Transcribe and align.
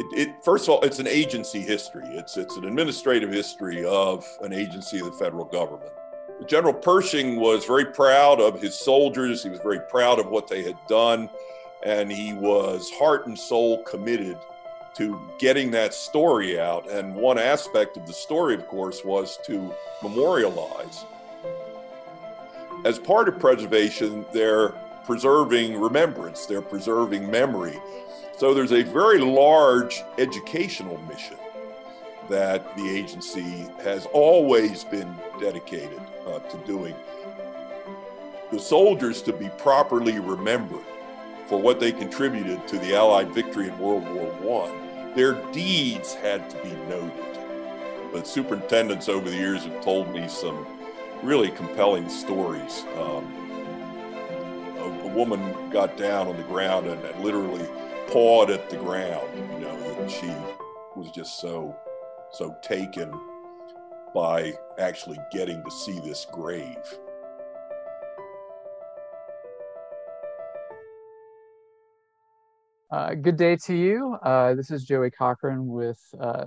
it, 0.00 0.06
it, 0.18 0.44
first 0.44 0.64
of 0.64 0.70
all, 0.70 0.80
it's 0.80 0.98
an 0.98 1.06
agency 1.06 1.60
history. 1.60 2.06
It's 2.06 2.38
it's 2.38 2.56
an 2.56 2.64
administrative 2.64 3.30
history 3.30 3.84
of 3.84 4.26
an 4.40 4.54
agency 4.54 4.98
of 4.98 5.04
the 5.04 5.12
federal 5.12 5.44
government. 5.44 5.92
General 6.46 6.72
Pershing 6.72 7.36
was 7.36 7.66
very 7.66 7.84
proud 7.84 8.40
of 8.40 8.62
his 8.62 8.74
soldiers. 8.74 9.42
He 9.42 9.50
was 9.50 9.60
very 9.60 9.80
proud 9.90 10.18
of 10.18 10.28
what 10.28 10.48
they 10.48 10.62
had 10.62 10.78
done, 10.88 11.28
and 11.82 12.10
he 12.10 12.32
was 12.32 12.90
heart 12.92 13.26
and 13.26 13.38
soul 13.38 13.82
committed 13.82 14.38
to 14.96 15.20
getting 15.38 15.70
that 15.72 15.92
story 15.92 16.58
out. 16.58 16.88
And 16.90 17.14
one 17.14 17.38
aspect 17.38 17.98
of 17.98 18.06
the 18.06 18.14
story, 18.14 18.54
of 18.54 18.66
course, 18.68 19.04
was 19.04 19.38
to 19.44 19.70
memorialize. 20.02 21.04
As 22.86 22.98
part 22.98 23.28
of 23.28 23.38
preservation, 23.38 24.24
they're 24.32 24.70
preserving 25.04 25.78
remembrance, 25.78 26.46
they're 26.46 26.62
preserving 26.62 27.30
memory. 27.30 27.78
So 28.40 28.54
there's 28.54 28.72
a 28.72 28.84
very 28.84 29.18
large 29.18 30.02
educational 30.16 30.96
mission 31.10 31.36
that 32.30 32.74
the 32.74 32.88
agency 32.88 33.68
has 33.84 34.06
always 34.14 34.82
been 34.82 35.14
dedicated 35.38 36.00
uh, 36.26 36.38
to 36.38 36.56
doing. 36.64 36.94
The 38.50 38.58
soldiers 38.58 39.20
to 39.24 39.34
be 39.34 39.50
properly 39.58 40.20
remembered 40.20 40.86
for 41.48 41.60
what 41.60 41.80
they 41.80 41.92
contributed 41.92 42.66
to 42.68 42.78
the 42.78 42.94
Allied 42.94 43.30
victory 43.34 43.68
in 43.68 43.78
World 43.78 44.08
War 44.08 44.64
I. 44.64 45.12
Their 45.14 45.34
deeds 45.52 46.14
had 46.14 46.48
to 46.48 46.56
be 46.62 46.70
noted. 46.88 47.12
But 48.10 48.26
superintendents 48.26 49.10
over 49.10 49.28
the 49.28 49.36
years 49.36 49.64
have 49.64 49.84
told 49.84 50.14
me 50.14 50.28
some 50.28 50.66
really 51.22 51.50
compelling 51.50 52.08
stories. 52.08 52.84
Um, 52.96 53.22
a, 54.78 55.00
a, 55.04 55.08
woman 55.08 55.68
got 55.68 55.98
down 55.98 56.26
on 56.26 56.38
the 56.38 56.42
ground 56.44 56.86
and, 56.86 57.04
and 57.04 57.22
literally 57.22 57.68
pawed 58.10 58.50
at 58.50 58.68
the 58.68 58.76
ground, 58.76 59.28
you 59.52 59.60
know, 59.60 59.94
that 59.94 60.10
she 60.10 60.26
was 60.96 61.12
just 61.14 61.40
so, 61.40 61.76
so 62.32 62.56
taken 62.60 63.08
by 64.12 64.52
actually 64.80 65.18
getting 65.30 65.62
to 65.62 65.70
see 65.70 65.98
this 66.00 66.26
grave. 66.32 66.76
Uh, 72.90 73.14
good 73.14 73.36
day 73.36 73.54
to 73.54 73.76
you. 73.76 74.16
Uh, 74.20 74.54
this 74.54 74.72
is 74.72 74.84
Joey 74.84 75.12
Cochran 75.12 75.68
with 75.68 76.00
uh, 76.20 76.46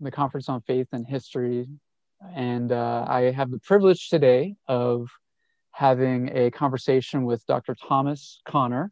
the 0.00 0.10
Conference 0.10 0.48
on 0.48 0.62
Faith 0.62 0.88
and 0.90 1.06
History. 1.06 1.68
And 2.34 2.72
uh, 2.72 3.04
I 3.06 3.30
have 3.30 3.52
the 3.52 3.60
privilege 3.60 4.08
today 4.08 4.56
of 4.66 5.08
having 5.70 6.36
a 6.36 6.50
conversation 6.50 7.24
with 7.24 7.46
Dr. 7.46 7.76
Thomas 7.76 8.40
Conner, 8.44 8.90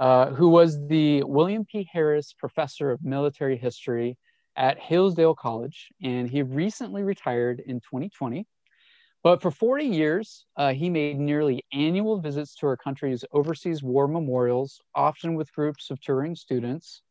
uh, 0.00 0.30
who 0.30 0.48
was 0.48 0.78
the 0.88 1.22
William 1.24 1.66
P. 1.66 1.86
Harris 1.92 2.32
Professor 2.32 2.90
of 2.90 3.04
Military 3.04 3.58
History 3.58 4.16
at 4.56 4.78
Hillsdale 4.78 5.34
College, 5.34 5.88
and 6.02 6.28
he 6.28 6.42
recently 6.42 7.02
retired 7.02 7.60
in 7.60 7.80
2020. 7.80 8.46
But 9.22 9.42
for 9.42 9.50
40 9.50 9.84
years, 9.84 10.46
uh, 10.56 10.72
he 10.72 10.88
made 10.88 11.20
nearly 11.20 11.62
annual 11.74 12.18
visits 12.18 12.54
to 12.56 12.66
our 12.66 12.78
country's 12.78 13.26
overseas 13.32 13.82
war 13.82 14.08
memorials, 14.08 14.80
often 14.94 15.34
with 15.34 15.52
groups 15.52 15.90
of 15.90 16.00
touring 16.00 16.34
students. 16.34 17.02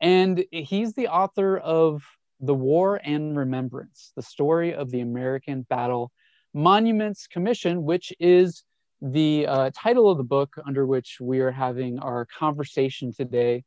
And 0.00 0.44
he's 0.52 0.94
the 0.94 1.08
author 1.08 1.58
of 1.58 2.04
The 2.38 2.54
War 2.54 3.00
and 3.02 3.36
Remembrance, 3.36 4.12
the 4.14 4.22
story 4.22 4.72
of 4.72 4.92
the 4.92 5.00
American 5.00 5.62
Battle 5.62 6.12
Monuments 6.54 7.26
Commission, 7.26 7.82
which 7.82 8.12
is 8.20 8.62
the 9.00 9.46
uh, 9.46 9.70
title 9.74 10.10
of 10.10 10.18
the 10.18 10.24
book 10.24 10.56
under 10.66 10.86
which 10.86 11.18
we 11.20 11.40
are 11.40 11.50
having 11.50 11.98
our 12.00 12.26
conversation 12.26 13.12
today 13.12 13.64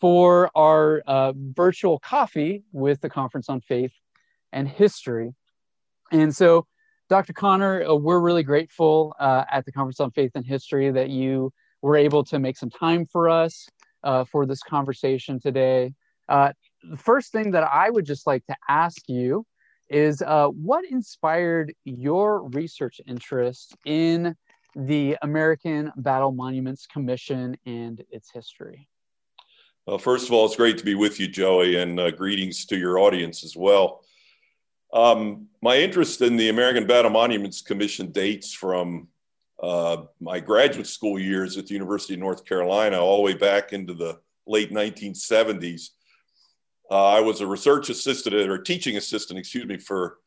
for 0.00 0.50
our 0.54 1.02
uh, 1.06 1.32
virtual 1.36 1.98
coffee 1.98 2.62
with 2.72 3.00
the 3.00 3.10
Conference 3.10 3.48
on 3.48 3.60
Faith 3.60 3.92
and 4.52 4.68
History. 4.68 5.34
And 6.12 6.34
so, 6.34 6.66
Dr. 7.08 7.32
Conner, 7.32 7.84
uh, 7.84 7.94
we're 7.94 8.20
really 8.20 8.42
grateful 8.44 9.14
uh, 9.18 9.44
at 9.50 9.64
the 9.64 9.72
Conference 9.72 9.98
on 9.98 10.10
Faith 10.12 10.32
and 10.34 10.46
History 10.46 10.90
that 10.90 11.10
you 11.10 11.52
were 11.82 11.96
able 11.96 12.22
to 12.24 12.38
make 12.38 12.56
some 12.56 12.70
time 12.70 13.06
for 13.06 13.28
us 13.28 13.66
uh, 14.04 14.24
for 14.24 14.46
this 14.46 14.62
conversation 14.62 15.40
today. 15.40 15.92
Uh, 16.28 16.52
the 16.88 16.96
first 16.96 17.32
thing 17.32 17.50
that 17.52 17.64
I 17.64 17.90
would 17.90 18.04
just 18.04 18.26
like 18.26 18.44
to 18.46 18.56
ask 18.68 19.08
you 19.08 19.44
is 19.88 20.22
what 20.26 20.84
inspired 20.84 21.74
your 21.84 22.46
research 22.50 23.00
interest 23.06 23.74
in 23.86 24.36
the 24.74 25.16
American 25.22 25.92
Battle 25.96 26.32
Monuments 26.32 26.86
Commission 26.86 27.56
and 27.66 28.04
its 28.10 28.30
history? 28.30 28.88
Well, 29.86 29.98
first 29.98 30.26
of 30.26 30.32
all, 30.32 30.44
it's 30.44 30.56
great 30.56 30.76
to 30.78 30.84
be 30.84 30.94
with 30.94 31.18
you, 31.18 31.28
Joey, 31.28 31.76
and 31.76 31.98
uh, 31.98 32.10
greetings 32.10 32.66
to 32.66 32.76
your 32.76 32.98
audience 32.98 33.42
as 33.42 33.56
well. 33.56 34.04
Um, 34.92 35.48
my 35.62 35.76
interest 35.76 36.20
in 36.20 36.36
the 36.36 36.50
American 36.50 36.86
Battle 36.86 37.10
Monuments 37.10 37.62
Commission 37.62 38.10
dates 38.10 38.52
from 38.52 39.08
uh, 39.62 40.02
my 40.20 40.40
graduate 40.40 40.86
school 40.86 41.18
years 41.18 41.56
at 41.56 41.66
the 41.66 41.74
University 41.74 42.14
of 42.14 42.20
North 42.20 42.44
Carolina 42.44 42.98
all 42.98 43.16
the 43.16 43.22
way 43.22 43.34
back 43.34 43.72
into 43.72 43.94
the 43.94 44.18
late 44.46 44.70
1970s. 44.70 45.90
Uh, 46.90 47.06
I 47.06 47.20
was 47.20 47.40
a 47.40 47.46
research 47.46 47.90
assistant 47.90 48.34
or 48.34 48.58
teaching 48.58 48.96
assistant, 48.96 49.38
excuse 49.38 49.66
me, 49.66 49.78
for 49.78 50.18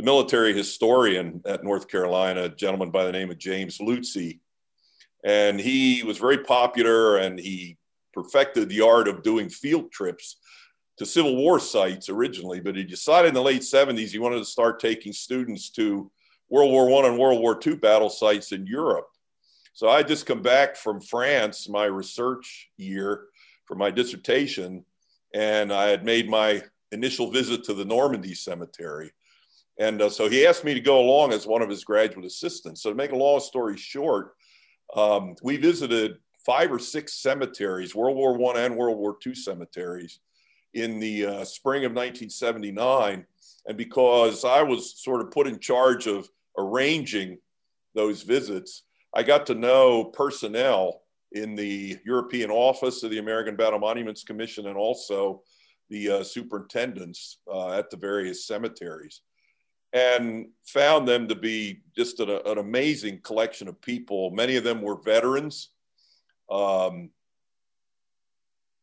the 0.00 0.06
military 0.06 0.54
historian 0.54 1.42
at 1.44 1.62
North 1.62 1.86
Carolina, 1.86 2.44
a 2.44 2.48
gentleman 2.48 2.90
by 2.90 3.04
the 3.04 3.12
name 3.12 3.30
of 3.30 3.36
James 3.36 3.82
Leutze. 3.82 4.40
And 5.24 5.60
he 5.60 6.02
was 6.04 6.16
very 6.16 6.38
popular 6.38 7.18
and 7.18 7.38
he 7.38 7.76
perfected 8.14 8.70
the 8.70 8.80
art 8.80 9.08
of 9.08 9.22
doing 9.22 9.50
field 9.50 9.92
trips 9.92 10.36
to 10.96 11.04
Civil 11.04 11.36
War 11.36 11.60
sites 11.60 12.08
originally, 12.08 12.60
but 12.60 12.76
he 12.76 12.82
decided 12.82 13.28
in 13.28 13.34
the 13.34 13.42
late 13.42 13.60
70s 13.60 14.08
he 14.08 14.18
wanted 14.18 14.38
to 14.38 14.46
start 14.46 14.80
taking 14.80 15.12
students 15.12 15.68
to 15.72 16.10
World 16.48 16.70
War 16.70 16.88
One 16.88 17.04
and 17.04 17.18
World 17.18 17.42
War 17.42 17.60
II 17.64 17.76
battle 17.76 18.08
sites 18.08 18.52
in 18.52 18.66
Europe. 18.66 19.08
So 19.74 19.90
I 19.90 20.02
just 20.02 20.24
come 20.24 20.40
back 20.40 20.76
from 20.76 21.02
France, 21.02 21.68
my 21.68 21.84
research 21.84 22.70
year 22.78 23.26
for 23.66 23.74
my 23.74 23.90
dissertation, 23.90 24.82
and 25.34 25.70
I 25.70 25.88
had 25.88 26.06
made 26.06 26.30
my 26.30 26.62
initial 26.90 27.30
visit 27.30 27.64
to 27.64 27.74
the 27.74 27.84
Normandy 27.84 28.34
Cemetery. 28.34 29.12
And 29.80 30.02
uh, 30.02 30.10
so 30.10 30.28
he 30.28 30.46
asked 30.46 30.62
me 30.62 30.74
to 30.74 30.80
go 30.80 31.00
along 31.00 31.32
as 31.32 31.46
one 31.46 31.62
of 31.62 31.70
his 31.70 31.84
graduate 31.84 32.26
assistants. 32.26 32.82
So 32.82 32.90
to 32.90 32.94
make 32.96 33.12
a 33.12 33.16
long 33.16 33.40
story 33.40 33.78
short, 33.78 34.34
um, 34.94 35.34
we 35.42 35.56
visited 35.56 36.18
five 36.44 36.70
or 36.70 36.78
six 36.78 37.14
cemeteries, 37.14 37.94
World 37.94 38.14
War 38.16 38.36
One 38.36 38.58
and 38.58 38.76
World 38.76 38.98
War 38.98 39.16
II 39.26 39.34
cemeteries, 39.34 40.20
in 40.74 41.00
the 41.00 41.24
uh, 41.24 41.44
spring 41.44 41.86
of 41.86 41.92
1979. 41.92 43.24
And 43.66 43.76
because 43.78 44.44
I 44.44 44.62
was 44.62 45.02
sort 45.02 45.22
of 45.22 45.30
put 45.30 45.46
in 45.46 45.58
charge 45.58 46.06
of 46.06 46.28
arranging 46.58 47.38
those 47.94 48.22
visits, 48.22 48.82
I 49.14 49.22
got 49.22 49.46
to 49.46 49.54
know 49.54 50.04
personnel 50.04 51.00
in 51.32 51.54
the 51.54 51.98
European 52.04 52.50
office 52.50 53.02
of 53.02 53.10
the 53.10 53.18
American 53.18 53.56
Battle 53.56 53.78
Monuments 53.78 54.24
Commission 54.24 54.66
and 54.66 54.76
also 54.76 55.40
the 55.88 56.10
uh, 56.10 56.22
superintendents 56.22 57.38
uh, 57.50 57.70
at 57.70 57.88
the 57.88 57.96
various 57.96 58.46
cemeteries 58.46 59.22
and 59.92 60.48
found 60.64 61.06
them 61.08 61.28
to 61.28 61.34
be 61.34 61.82
just 61.96 62.20
an, 62.20 62.30
an 62.30 62.58
amazing 62.58 63.20
collection 63.22 63.68
of 63.68 63.80
people. 63.80 64.30
Many 64.30 64.56
of 64.56 64.64
them 64.64 64.82
were 64.82 65.00
veterans, 65.02 65.70
um, 66.50 67.10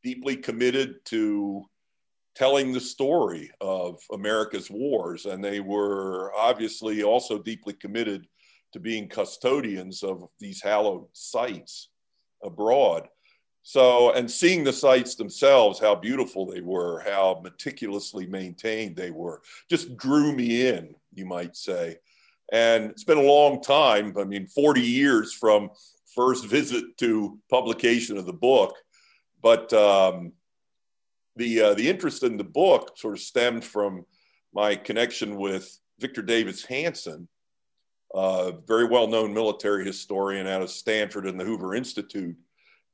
deeply 0.04 0.36
committed 0.36 1.06
to 1.06 1.64
telling 2.36 2.72
the 2.72 2.80
story 2.80 3.50
of 3.62 4.00
America's 4.12 4.70
wars. 4.70 5.26
And 5.26 5.44
they 5.44 5.60
were 5.60 6.32
obviously 6.36 7.04
also 7.04 7.40
deeply 7.40 7.74
committed 7.74 8.28
to 8.74 8.80
being 8.80 9.08
custodians 9.08 10.04
of 10.04 10.28
these 10.40 10.62
hallowed 10.62 11.08
sites 11.14 11.90
abroad. 12.44 13.08
So, 13.64 14.14
and 14.14 14.30
seeing 14.30 14.64
the 14.64 14.72
sites 14.72 15.16
themselves, 15.16 15.80
how 15.80 15.96
beautiful 15.96 16.46
they 16.46 16.62
were, 16.62 17.02
how 17.02 17.42
meticulously 17.44 18.26
maintained 18.28 18.96
they 18.96 19.12
were, 19.12 19.42
just 19.70 19.98
drew 19.98 20.32
me 20.32 20.68
in, 20.68 20.96
you 21.18 21.26
might 21.26 21.56
say. 21.56 21.98
And 22.52 22.92
it's 22.92 23.04
been 23.04 23.18
a 23.18 23.22
long 23.22 23.62
time. 23.62 24.14
I 24.18 24.24
mean, 24.24 24.48
40 24.48 24.82
years 24.82 25.34
from 25.34 25.70
first 26.16 26.46
visit 26.46 26.98
to 26.98 27.38
publication 27.50 28.18
of 28.18 28.26
the 28.26 28.34
book. 28.34 28.76
But 29.42 29.72
um, 29.74 30.34
the, 31.36 31.62
uh, 31.62 31.74
the 31.74 31.90
interest 31.90 32.24
in 32.24 32.38
the 32.38 32.44
book 32.44 32.98
sort 32.98 33.16
of 33.16 33.22
stemmed 33.22 33.64
from 33.64 34.06
my 34.54 34.76
connection 34.76 35.36
with 35.36 35.78
Victor 36.00 36.22
Davis 36.22 36.64
Hanson, 36.64 37.28
a 38.16 38.54
very 38.66 38.86
well 38.86 39.08
known 39.08 39.34
military 39.34 39.86
historian 39.86 40.48
out 40.48 40.62
of 40.62 40.70
Stanford 40.70 41.28
and 41.28 41.40
the 41.40 41.46
Hoover 41.46 41.76
Institute 41.76 42.38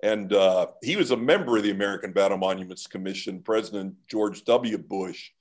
and 0.04 0.34
uh, 0.34 0.68
he 0.84 0.98
was 0.98 1.12
a 1.12 1.18
member 1.18 1.56
of 1.56 1.64
the 1.64 1.72
American 1.72 2.12
Battle 2.12 2.38
Monuments 2.38 2.88
Commission. 2.88 3.42
President 3.42 3.96
George 4.10 4.44
W. 4.44 4.78
Bush 4.78 5.31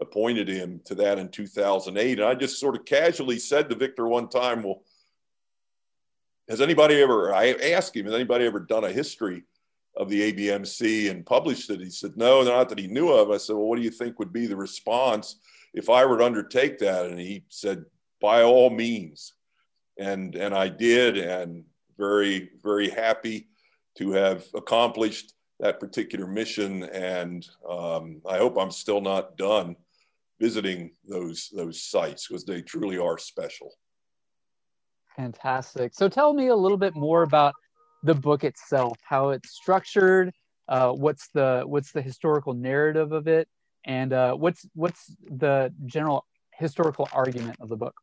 appointed 0.00 0.48
him 0.48 0.80
to 0.86 0.94
that 0.96 1.18
in 1.18 1.28
2008. 1.28 2.18
And 2.18 2.28
I 2.28 2.34
just 2.34 2.58
sort 2.58 2.76
of 2.76 2.84
casually 2.84 3.38
said 3.38 3.68
to 3.68 3.76
Victor 3.76 4.06
one 4.06 4.28
time, 4.28 4.62
Well, 4.62 4.82
has 6.48 6.60
anybody 6.60 7.00
ever, 7.00 7.34
I 7.34 7.52
asked 7.52 7.96
him, 7.96 8.06
has 8.06 8.14
anybody 8.14 8.44
ever 8.44 8.60
done 8.60 8.84
a 8.84 8.92
history 8.92 9.44
of 9.96 10.08
the 10.08 10.32
ABMC 10.32 11.10
and 11.10 11.26
published 11.26 11.70
it. 11.70 11.80
He 11.80 11.90
said, 11.90 12.16
no, 12.16 12.42
not 12.42 12.68
that 12.68 12.78
he 12.78 12.86
knew 12.86 13.10
of. 13.10 13.30
I 13.30 13.36
said, 13.36 13.54
well, 13.54 13.66
what 13.66 13.76
do 13.76 13.82
you 13.82 13.90
think 13.90 14.18
would 14.18 14.32
be 14.32 14.46
the 14.46 14.56
response 14.56 15.36
if 15.74 15.90
I 15.90 16.04
were 16.04 16.18
to 16.18 16.24
undertake 16.24 16.78
that? 16.78 17.06
And 17.06 17.18
he 17.18 17.44
said, 17.48 17.84
by 18.20 18.42
all 18.42 18.70
means. 18.70 19.34
And, 19.98 20.34
and 20.34 20.54
I 20.54 20.68
did, 20.68 21.18
and 21.18 21.64
very, 21.98 22.50
very 22.62 22.88
happy 22.88 23.48
to 23.98 24.12
have 24.12 24.44
accomplished 24.54 25.34
that 25.58 25.80
particular 25.80 26.26
mission. 26.26 26.84
And 26.84 27.46
um, 27.68 28.22
I 28.26 28.38
hope 28.38 28.56
I'm 28.58 28.70
still 28.70 29.00
not 29.00 29.36
done 29.36 29.76
visiting 30.40 30.92
those, 31.06 31.50
those 31.54 31.82
sites 31.82 32.26
because 32.26 32.44
they 32.44 32.62
truly 32.62 32.98
are 32.98 33.18
special. 33.18 33.72
Fantastic. 35.16 35.92
So 35.94 36.08
tell 36.08 36.32
me 36.32 36.48
a 36.48 36.56
little 36.56 36.78
bit 36.78 36.94
more 36.94 37.22
about 37.22 37.54
the 38.02 38.14
book 38.14 38.44
itself, 38.44 38.98
how 39.02 39.30
it's 39.30 39.50
structured, 39.50 40.32
uh, 40.68 40.92
what's 40.92 41.28
the 41.34 41.64
what's 41.66 41.92
the 41.92 42.00
historical 42.00 42.54
narrative 42.54 43.12
of 43.12 43.26
it, 43.28 43.48
and 43.84 44.12
uh, 44.12 44.34
what's 44.34 44.66
what's 44.74 45.14
the 45.28 45.72
general 45.84 46.24
historical 46.54 47.08
argument 47.12 47.56
of 47.60 47.68
the 47.68 47.76
book. 47.76 47.94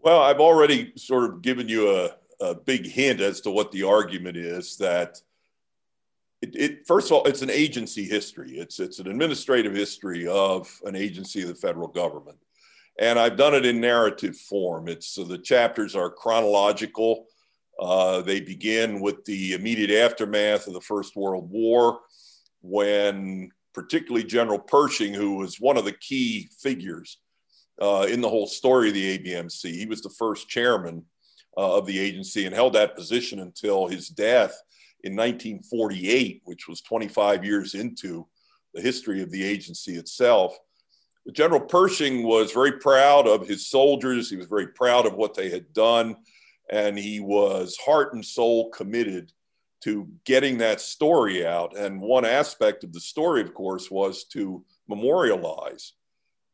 Well, 0.00 0.20
I've 0.20 0.40
already 0.40 0.92
sort 0.96 1.24
of 1.24 1.42
given 1.42 1.68
you 1.68 1.90
a, 1.90 2.10
a 2.40 2.54
big 2.54 2.86
hint 2.86 3.20
as 3.20 3.40
to 3.42 3.50
what 3.50 3.72
the 3.72 3.82
argument 3.82 4.36
is. 4.36 4.76
That 4.78 5.20
it, 6.46 6.56
it, 6.56 6.86
first 6.86 7.08
of 7.08 7.12
all, 7.12 7.24
it's 7.26 7.42
an 7.42 7.50
agency 7.50 8.04
history. 8.04 8.58
It's 8.58 8.80
it's 8.80 8.98
an 8.98 9.08
administrative 9.08 9.74
history 9.74 10.26
of 10.26 10.68
an 10.84 10.96
agency 10.96 11.42
of 11.42 11.48
the 11.48 11.54
federal 11.54 11.88
government, 11.88 12.38
and 12.98 13.18
I've 13.18 13.36
done 13.36 13.54
it 13.54 13.66
in 13.66 13.80
narrative 13.80 14.36
form. 14.36 14.88
It's 14.88 15.08
so 15.08 15.24
the 15.24 15.38
chapters 15.38 15.94
are 15.94 16.10
chronological 16.10 17.26
uh, 17.78 18.22
they 18.22 18.40
begin 18.40 19.00
with 19.00 19.24
the 19.24 19.52
immediate 19.52 19.90
aftermath 19.90 20.66
of 20.66 20.72
the 20.72 20.80
First 20.80 21.14
World 21.14 21.50
War, 21.50 22.00
when 22.62 23.50
particularly 23.74 24.24
General 24.24 24.58
Pershing, 24.58 25.12
who 25.12 25.36
was 25.36 25.60
one 25.60 25.76
of 25.76 25.84
the 25.84 25.92
key 25.92 26.48
figures 26.58 27.18
uh, 27.80 28.06
in 28.10 28.22
the 28.22 28.28
whole 28.28 28.46
story 28.46 28.88
of 28.88 28.94
the 28.94 29.18
ABMC, 29.18 29.74
he 29.74 29.86
was 29.86 30.00
the 30.00 30.10
first 30.10 30.48
chairman 30.48 31.04
uh, 31.58 31.76
of 31.76 31.86
the 31.86 31.98
agency 31.98 32.46
and 32.46 32.54
held 32.54 32.72
that 32.72 32.96
position 32.96 33.40
until 33.40 33.86
his 33.86 34.08
death 34.08 34.58
in 35.06 35.14
1948, 35.14 36.42
which 36.44 36.68
was 36.68 36.80
25 36.82 37.44
years 37.44 37.74
into 37.74 38.26
the 38.74 38.82
history 38.82 39.22
of 39.22 39.30
the 39.30 39.44
agency 39.44 39.96
itself. 39.96 40.58
General 41.32 41.60
Pershing 41.60 42.22
was 42.22 42.52
very 42.52 42.72
proud 42.72 43.26
of 43.26 43.48
his 43.48 43.68
soldiers. 43.68 44.30
He 44.30 44.36
was 44.36 44.46
very 44.46 44.68
proud 44.68 45.06
of 45.06 45.14
what 45.14 45.34
they 45.34 45.50
had 45.50 45.72
done 45.72 46.16
and 46.70 46.98
he 46.98 47.20
was 47.20 47.76
heart 47.76 48.14
and 48.14 48.24
soul 48.24 48.70
committed 48.70 49.32
to 49.84 50.08
getting 50.24 50.58
that 50.58 50.80
story 50.80 51.46
out. 51.46 51.76
And 51.76 52.00
one 52.00 52.24
aspect 52.24 52.82
of 52.82 52.92
the 52.92 53.00
story, 53.00 53.40
of 53.42 53.54
course, 53.54 53.90
was 53.90 54.24
to 54.32 54.64
memorialize 54.88 55.92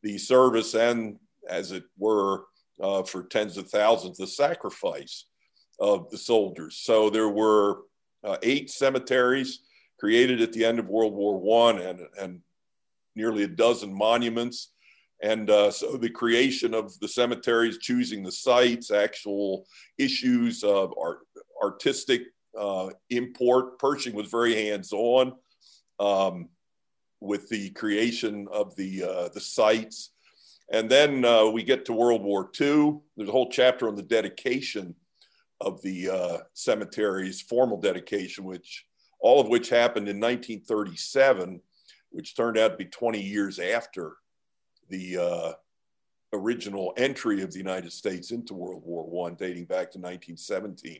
the 0.02 0.18
service 0.18 0.74
and, 0.74 1.18
as 1.48 1.72
it 1.72 1.84
were, 1.96 2.44
uh, 2.82 3.02
for 3.04 3.22
tens 3.22 3.56
of 3.56 3.70
thousands, 3.70 4.18
the 4.18 4.26
sacrifice 4.26 5.26
of 5.78 6.10
the 6.10 6.18
soldiers. 6.18 6.76
So 6.82 7.08
there 7.08 7.28
were 7.28 7.82
uh, 8.24 8.36
eight 8.42 8.70
cemeteries 8.70 9.60
created 9.98 10.40
at 10.40 10.52
the 10.52 10.64
end 10.64 10.78
of 10.78 10.88
World 10.88 11.14
War 11.14 11.38
One, 11.38 11.78
and, 11.78 12.00
and 12.20 12.40
nearly 13.14 13.44
a 13.44 13.48
dozen 13.48 13.92
monuments 13.92 14.72
and 15.22 15.48
uh, 15.50 15.70
so 15.70 15.96
the 15.96 16.10
creation 16.10 16.74
of 16.74 16.98
the 16.98 17.06
cemeteries, 17.06 17.78
choosing 17.78 18.24
the 18.24 18.32
sites, 18.32 18.90
actual 18.90 19.66
issues 19.96 20.64
of 20.64 20.92
art, 21.00 21.20
artistic 21.62 22.22
uh, 22.58 22.90
import. 23.08 23.78
Pershing 23.78 24.14
was 24.14 24.26
very 24.28 24.54
hands-on 24.66 25.34
um, 26.00 26.48
with 27.20 27.48
the 27.50 27.70
creation 27.70 28.48
of 28.50 28.74
the, 28.74 29.04
uh, 29.04 29.28
the 29.32 29.40
sites. 29.40 30.10
And 30.72 30.90
then 30.90 31.24
uh, 31.24 31.46
we 31.46 31.62
get 31.62 31.84
to 31.84 31.92
World 31.92 32.22
War 32.22 32.50
II. 32.60 32.98
There's 33.16 33.28
a 33.28 33.32
whole 33.32 33.50
chapter 33.50 33.86
on 33.86 33.94
the 33.94 34.02
dedication 34.02 34.96
of 35.62 35.80
the 35.82 36.10
uh, 36.10 36.38
cemeteries, 36.52 37.40
formal 37.40 37.80
dedication, 37.80 38.44
which 38.44 38.84
all 39.20 39.40
of 39.40 39.48
which 39.48 39.68
happened 39.68 40.08
in 40.08 40.18
1937, 40.20 41.60
which 42.10 42.36
turned 42.36 42.58
out 42.58 42.72
to 42.72 42.76
be 42.76 42.84
20 42.84 43.20
years 43.20 43.58
after 43.58 44.16
the 44.88 45.16
uh, 45.16 45.52
original 46.32 46.92
entry 46.96 47.42
of 47.42 47.52
the 47.52 47.58
United 47.58 47.92
States 47.92 48.30
into 48.30 48.54
World 48.54 48.82
War 48.84 49.04
One, 49.04 49.34
dating 49.34 49.64
back 49.64 49.90
to 49.92 49.98
1917. 49.98 50.98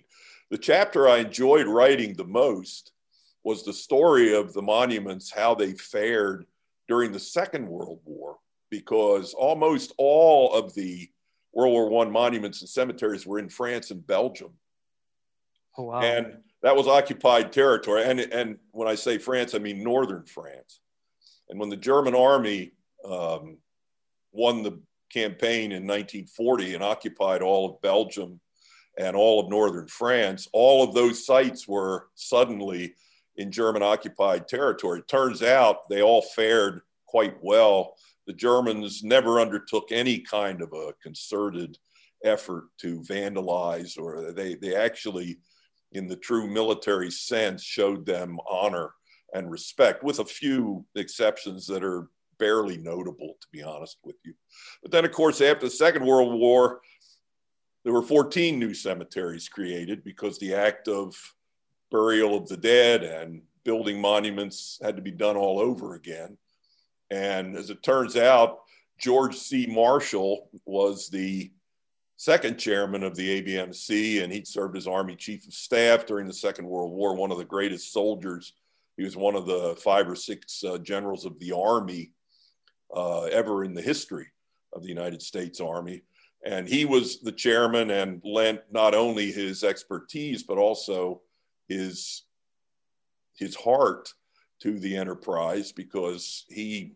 The 0.51 0.59
chapter 0.59 1.09
I 1.09 1.19
enjoyed 1.19 1.67
writing 1.67 2.15
the 2.15 2.25
most 2.25 2.93
was 3.45 3.65
the 3.65 3.73
story 3.73 4.35
of 4.35 4.53
the 4.53 4.63
monuments, 4.63 5.31
how 5.31 5.55
they 5.55 5.73
fared 5.73 6.47
during 6.89 7.11
the 7.13 7.19
Second 7.19 7.67
World 7.67 8.01
War, 8.05 8.37
because 8.71 9.35
almost 9.35 9.93
all 9.99 10.53
of 10.55 10.75
the 10.75 11.09
World 11.55 11.73
War 11.73 11.89
One 11.89 12.11
monuments 12.11 12.61
and 12.61 12.69
cemeteries 12.69 13.27
were 13.27 13.39
in 13.39 13.49
France 13.49 13.91
and 13.91 14.07
Belgium. 14.07 14.53
Oh, 15.77 15.85
wow. 15.85 16.01
And 16.01 16.39
that 16.63 16.77
was 16.77 16.87
occupied 16.87 17.53
territory. 17.53 18.05
And, 18.05 18.21
and 18.21 18.59
when 18.71 18.89
I 18.89 18.95
say 18.95 19.19
France, 19.19 19.55
I 19.55 19.59
mean 19.59 19.83
northern 19.83 20.25
France. 20.27 20.81
And 21.49 21.59
when 21.59 21.71
the 21.71 21.77
German 21.77 22.15
army 22.15 22.73
um, 23.05 23.59
won 24.33 24.63
the 24.63 24.81
campaign 25.13 25.73
in 25.73 25.87
1940 25.87 26.75
and 26.75 26.83
occupied 26.83 27.43
all 27.43 27.71
of 27.71 27.83
Belgium 27.83 28.41
and 28.99 29.17
all 29.17 29.41
of 29.41 29.51
northern 29.51 29.89
France, 29.89 30.49
all 30.53 30.85
of 30.85 30.95
those 30.95 31.27
sites 31.27 31.67
were 31.67 32.09
suddenly 32.15 32.95
in 33.37 33.51
German 33.51 33.83
occupied 33.83 34.49
territory. 34.49 35.01
It 35.01 35.09
turns 35.09 35.43
out 35.43 35.89
they 35.89 36.03
all 36.03 36.23
fared 36.23 36.83
quite 37.07 37.37
well. 37.43 37.97
The 38.27 38.33
Germans 38.33 39.03
never 39.03 39.41
undertook 39.41 39.91
any 39.91 40.21
kind 40.21 40.63
of 40.63 40.73
a 40.73 40.95
concerted 41.03 41.79
effort 42.25 42.65
to 42.79 43.01
vandalize, 43.01 43.99
or 43.99 44.33
they, 44.33 44.55
they 44.55 44.77
actually, 44.77 45.39
in 45.93 46.07
the 46.07 46.17
true 46.17 46.49
military 46.49 47.11
sense, 47.11 47.63
showed 47.63 48.07
them 48.07 48.39
honor 48.49 48.91
and 49.35 49.51
respect, 49.51 50.05
with 50.05 50.19
a 50.19 50.25
few 50.25 50.85
exceptions 50.95 51.67
that 51.67 51.83
are 51.83 52.09
barely 52.39 52.77
notable, 52.77 53.37
to 53.41 53.47
be 53.53 53.63
honest 53.63 53.99
with 54.05 54.17
you. 54.25 54.35
But 54.83 54.93
then, 54.93 55.05
of 55.05 55.13
course, 55.13 55.41
after 55.41 55.67
the 55.67 55.71
Second 55.71 56.05
World 56.05 56.39
War, 56.39 56.81
there 57.85 57.93
were 57.93 58.03
14 58.03 58.59
new 58.59 58.75
cemeteries 58.75 59.49
created 59.49 60.05
because 60.05 60.39
the 60.39 60.55
act 60.55 60.87
of 60.87 61.17
burial 61.91 62.37
of 62.37 62.49
the 62.49 62.57
dead 62.57 63.03
and 63.03 63.43
building 63.65 64.01
monuments 64.01 64.79
had 64.83 64.97
to 64.97 65.03
be 65.03 65.11
done 65.11 65.37
all 65.37 65.59
over 65.59 65.95
again. 65.95 66.37
And 67.13 67.57
as 67.57 67.69
it 67.69 67.83
turns 67.83 68.17
out, 68.17 68.61
George 68.99 69.37
C. 69.37 69.67
Marshall 69.67 70.49
was 70.65 71.11
the 71.11 71.53
second 72.17 72.57
chairman 72.57 73.03
of 73.03 73.15
the 73.15 73.43
ABMC, 73.43 74.23
and 74.23 74.33
he 74.33 74.47
served 74.47 74.79
as 74.79 74.87
Army 74.87 75.15
Chief 75.15 75.47
of 75.47 75.53
Staff 75.53 76.07
during 76.07 76.27
the 76.27 76.33
Second 76.33 76.67
World 76.67 76.91
War, 76.91 77.15
one 77.15 77.31
of 77.31 77.37
the 77.37 77.45
greatest 77.45 77.93
soldiers. 77.93 78.55
He 78.97 79.05
was 79.05 79.15
one 79.15 79.35
of 79.35 79.45
the 79.45 79.77
five 79.77 80.09
or 80.09 80.17
six 80.17 80.65
uh, 80.65 80.79
generals 80.79 81.27
of 81.27 81.39
the 81.39 81.53
Army 81.53 82.13
uh, 82.97 83.25
ever 83.25 83.63
in 83.65 83.75
the 83.75 83.83
history 83.83 84.29
of 84.73 84.83
the 84.83 84.89
United 84.89 85.21
States 85.21 85.61
Army. 85.61 86.05
And 86.47 86.67
he 86.67 86.87
was 86.87 87.21
the 87.21 87.33
chairman 87.33 87.91
and 87.91 88.23
lent 88.25 88.61
not 88.71 88.95
only 88.95 89.33
his 89.33 89.65
expertise, 89.65 90.45
but 90.45 90.57
also 90.57 91.21
his, 91.69 92.23
his 93.37 93.55
heart 93.55 94.15
to 94.61 94.79
the 94.79 94.97
enterprise 94.97 95.73
because 95.73 96.47
he 96.49 96.95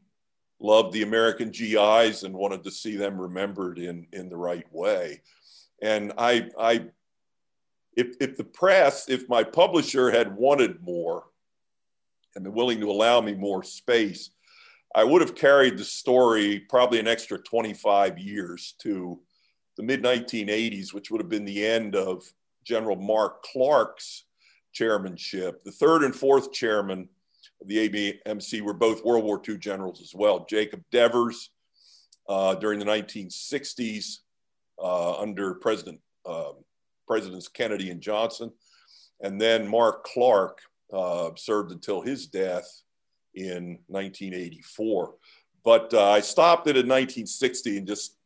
loved 0.60 0.92
the 0.92 1.02
American 1.02 1.50
GIs 1.50 2.22
and 2.22 2.34
wanted 2.34 2.64
to 2.64 2.70
see 2.70 2.96
them 2.96 3.20
remembered 3.20 3.78
in, 3.78 4.06
in 4.12 4.28
the 4.28 4.36
right 4.36 4.66
way. 4.72 5.20
And 5.82 6.12
I, 6.16 6.48
I 6.58 6.86
if, 7.96 8.16
if 8.20 8.36
the 8.36 8.44
press, 8.44 9.08
if 9.08 9.28
my 9.28 9.42
publisher 9.42 10.10
had 10.10 10.36
wanted 10.36 10.82
more 10.82 11.24
and 12.34 12.44
been 12.44 12.54
willing 12.54 12.80
to 12.80 12.90
allow 12.90 13.20
me 13.20 13.34
more 13.34 13.62
space, 13.62 14.30
I 14.94 15.04
would 15.04 15.20
have 15.20 15.34
carried 15.34 15.76
the 15.76 15.84
story 15.84 16.60
probably 16.60 17.00
an 17.00 17.08
extra 17.08 17.38
25 17.38 18.18
years 18.18 18.74
to 18.80 19.20
the 19.76 19.82
mid 19.82 20.02
1980s, 20.02 20.92
which 20.94 21.10
would 21.10 21.20
have 21.20 21.28
been 21.28 21.44
the 21.44 21.66
end 21.66 21.94
of 21.94 22.24
General 22.64 22.96
Mark 22.96 23.42
Clark's 23.42 24.24
chairmanship. 24.72 25.64
The 25.64 25.72
third 25.72 26.02
and 26.02 26.14
fourth 26.14 26.52
chairman 26.52 27.08
of 27.66 27.68
the 27.68 28.18
ABMC 28.26 28.60
were 28.62 28.74
both 28.74 29.04
World 29.04 29.24
War 29.24 29.40
II 29.46 29.58
generals 29.58 30.00
as 30.00 30.14
well. 30.14 30.46
Jacob 30.48 30.82
Devers 30.90 31.50
uh, 32.28 32.54
during 32.54 32.78
the 32.78 32.84
1960s 32.84 34.18
uh, 34.82 35.18
under 35.18 35.54
President 35.54 36.00
uh, 36.24 36.52
Presidents 37.06 37.48
Kennedy 37.48 37.90
and 37.90 38.00
Johnson, 38.00 38.52
and 39.20 39.40
then 39.40 39.66
Mark 39.66 40.04
Clark 40.04 40.60
uh, 40.92 41.30
served 41.36 41.72
until 41.72 42.00
his 42.00 42.26
death 42.26 42.82
in 43.34 43.78
1984. 43.86 45.14
But 45.64 45.92
uh, 45.94 46.10
I 46.10 46.20
stopped 46.20 46.66
it 46.66 46.76
in 46.76 46.86
1960 46.86 47.78
and 47.78 47.86
just 47.86 48.16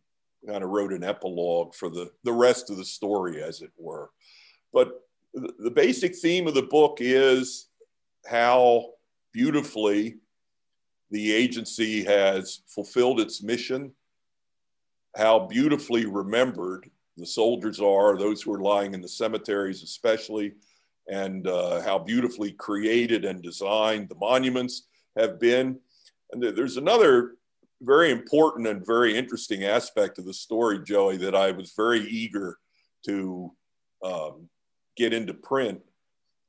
kind 0.47 0.65
of 0.65 0.71
wrote 0.71 0.93
an 0.93 1.05
epilogue 1.05 1.75
for 1.75 1.91
the, 1.91 2.11
the 2.25 2.33
rest 2.33 2.71
of 2.71 2.79
the 2.79 2.85
story, 2.85 3.43
as 3.43 3.61
it 3.61 3.71
were. 3.77 4.11
But 4.73 5.01
the 5.35 5.71
basic 5.71 6.17
theme 6.17 6.47
of 6.47 6.55
the 6.55 6.63
book 6.63 6.99
is 7.01 7.69
how 8.27 8.91
beautifully 9.33 10.17
the 11.11 11.33
agency 11.33 12.05
has 12.05 12.63
fulfilled 12.69 13.21
its 13.21 13.43
mission, 13.43 13.93
how 15.17 15.41
beautifully 15.41 16.07
remembered 16.07 16.89
the 17.17 17.27
soldiers 17.27 17.81
are, 17.81 18.17
those 18.17 18.43
who 18.43 18.55
are 18.55 18.61
lying 18.61 18.95
in 18.95 19.01
the 19.01 19.09
cemeteries, 19.09 19.83
especially, 19.83 20.53
and 21.09 21.49
uh, 21.49 21.81
how 21.83 21.99
beautifully 21.99 22.53
created 22.53 23.25
and 23.25 23.43
designed 23.43 24.09
the 24.09 24.15
monuments 24.15 24.87
have 25.19 25.41
been. 25.41 25.79
And 26.31 26.43
there's 26.43 26.77
another 26.77 27.33
very 27.83 28.13
important 28.13 28.69
and 28.69 28.87
very 28.87 29.17
interesting 29.17 29.65
aspect 29.65 30.19
of 30.19 30.27
the 30.27 30.35
story, 30.35 30.81
Joey, 30.85 31.17
that 31.19 31.35
I 31.35 31.51
was 31.51 31.73
very 31.77 32.01
eager 32.01 32.59
to 33.07 33.53
um, 34.05 34.49
get 34.97 35.13
into 35.13 35.35
print. 35.35 35.81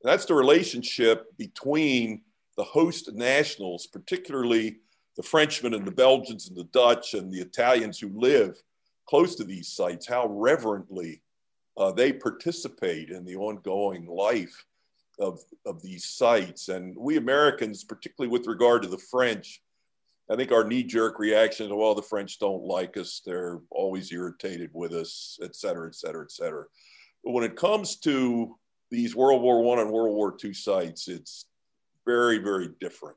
And 0.02 0.12
that's 0.12 0.26
the 0.26 0.34
relationship 0.34 1.36
between 1.36 2.22
the 2.56 2.64
host 2.64 3.12
nationals, 3.12 3.86
particularly 3.86 4.78
the 5.16 5.22
Frenchmen 5.22 5.74
and 5.74 5.86
the 5.86 5.90
Belgians 5.90 6.48
and 6.48 6.56
the 6.56 6.64
Dutch 6.64 7.14
and 7.14 7.32
the 7.32 7.40
Italians 7.40 7.98
who 7.98 8.10
live 8.14 8.62
close 9.06 9.34
to 9.36 9.44
these 9.44 9.68
sites, 9.68 10.06
how 10.06 10.26
reverently 10.28 11.22
uh, 11.76 11.92
they 11.92 12.12
participate 12.12 13.10
in 13.10 13.24
the 13.24 13.36
ongoing 13.36 14.06
life 14.06 14.64
of, 15.18 15.40
of 15.66 15.82
these 15.82 16.04
sites. 16.04 16.68
And 16.68 16.96
we 16.96 17.16
Americans, 17.16 17.84
particularly 17.84 18.30
with 18.30 18.46
regard 18.46 18.82
to 18.82 18.88
the 18.88 18.98
French, 18.98 19.62
I 20.30 20.36
think 20.36 20.52
our 20.52 20.64
knee 20.64 20.82
jerk 20.82 21.18
reaction 21.18 21.66
is, 21.66 21.72
well, 21.72 21.94
the 21.94 22.02
French 22.02 22.38
don't 22.38 22.64
like 22.64 22.96
us. 22.96 23.20
They're 23.24 23.60
always 23.70 24.12
irritated 24.12 24.70
with 24.72 24.92
us, 24.92 25.38
et 25.42 25.54
cetera, 25.56 25.88
et 25.88 25.94
cetera, 25.94 26.24
et 26.24 26.30
cetera. 26.30 26.64
But 27.24 27.32
when 27.32 27.44
it 27.44 27.56
comes 27.56 27.96
to 28.00 28.56
these 28.90 29.16
World 29.16 29.42
War 29.42 29.62
One 29.62 29.78
and 29.78 29.90
World 29.90 30.14
War 30.14 30.36
II 30.42 30.54
sites, 30.54 31.08
it's 31.08 31.46
very, 32.06 32.38
very 32.38 32.68
different. 32.80 33.16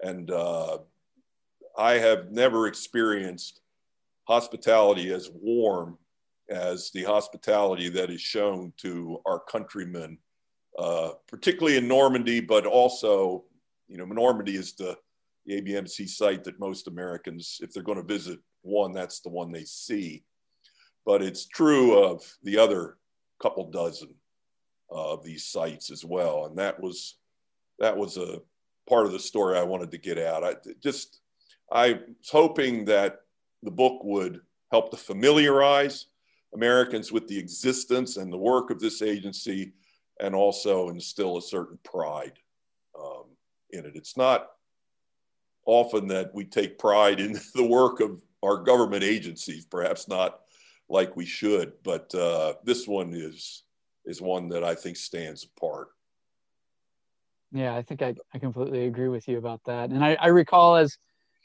And 0.00 0.30
uh, 0.30 0.78
I 1.78 1.94
have 1.94 2.30
never 2.30 2.66
experienced 2.66 3.60
hospitality 4.24 5.12
as 5.12 5.30
warm 5.32 5.98
as 6.48 6.90
the 6.90 7.04
hospitality 7.04 7.88
that 7.88 8.10
is 8.10 8.20
shown 8.20 8.72
to 8.78 9.20
our 9.26 9.40
countrymen, 9.40 10.18
uh, 10.78 11.10
particularly 11.28 11.76
in 11.76 11.88
Normandy, 11.88 12.40
but 12.40 12.66
also, 12.66 13.44
you 13.88 13.96
know, 13.96 14.04
Normandy 14.04 14.56
is 14.56 14.74
the, 14.74 14.96
the 15.46 15.60
ABMC 15.60 16.08
site 16.08 16.44
that 16.44 16.60
most 16.60 16.88
Americans, 16.88 17.58
if 17.62 17.72
they're 17.72 17.82
going 17.82 18.00
to 18.00 18.04
visit 18.04 18.38
one, 18.62 18.92
that's 18.92 19.20
the 19.20 19.28
one 19.28 19.50
they 19.50 19.64
see. 19.64 20.24
But 21.04 21.22
it's 21.22 21.46
true 21.46 21.98
of 22.04 22.22
the 22.42 22.58
other 22.58 22.98
couple 23.40 23.70
dozen 23.70 24.14
of 24.90 25.24
these 25.24 25.46
sites 25.46 25.90
as 25.90 26.04
well. 26.04 26.46
And 26.46 26.56
that 26.58 26.80
was 26.80 27.16
that 27.82 27.96
was 27.96 28.16
a 28.16 28.40
part 28.88 29.06
of 29.06 29.12
the 29.12 29.18
story 29.18 29.58
I 29.58 29.64
wanted 29.64 29.90
to 29.90 29.98
get 29.98 30.16
out. 30.16 30.44
I 30.44 30.54
just 30.80 31.20
I 31.70 31.94
was 31.94 32.30
hoping 32.30 32.84
that 32.86 33.22
the 33.64 33.72
book 33.72 34.02
would 34.04 34.40
help 34.70 34.90
to 34.92 34.96
familiarize 34.96 36.06
Americans 36.54 37.10
with 37.10 37.26
the 37.26 37.38
existence 37.38 38.16
and 38.16 38.32
the 38.32 38.38
work 38.38 38.70
of 38.70 38.78
this 38.78 39.02
agency 39.02 39.72
and 40.20 40.32
also 40.32 40.90
instill 40.90 41.36
a 41.36 41.42
certain 41.42 41.78
pride 41.82 42.38
um, 42.96 43.24
in 43.70 43.84
it. 43.84 43.96
It's 43.96 44.16
not 44.16 44.50
often 45.66 46.06
that 46.08 46.32
we 46.32 46.44
take 46.44 46.78
pride 46.78 47.18
in 47.18 47.32
the 47.54 47.66
work 47.66 47.98
of 47.98 48.22
our 48.44 48.58
government 48.58 49.02
agencies, 49.02 49.64
perhaps 49.64 50.06
not 50.06 50.40
like 50.88 51.16
we 51.16 51.26
should, 51.26 51.72
but 51.82 52.14
uh, 52.14 52.54
this 52.64 52.86
one 52.86 53.12
is 53.12 53.64
is 54.04 54.20
one 54.20 54.48
that 54.50 54.62
I 54.62 54.74
think 54.76 54.96
stands 54.96 55.44
apart. 55.44 55.88
Yeah, 57.52 57.76
I 57.76 57.82
think 57.82 58.02
I, 58.02 58.14
I 58.34 58.38
completely 58.38 58.86
agree 58.86 59.08
with 59.08 59.28
you 59.28 59.38
about 59.38 59.60
that. 59.66 59.90
And 59.90 60.02
I, 60.04 60.16
I 60.18 60.28
recall 60.28 60.76
as 60.76 60.96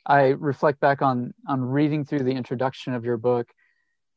I 0.05 0.27
reflect 0.27 0.79
back 0.79 1.01
on 1.01 1.33
on 1.47 1.61
reading 1.61 2.05
through 2.05 2.23
the 2.23 2.31
introduction 2.31 2.93
of 2.93 3.03
your 3.03 3.17
book, 3.17 3.47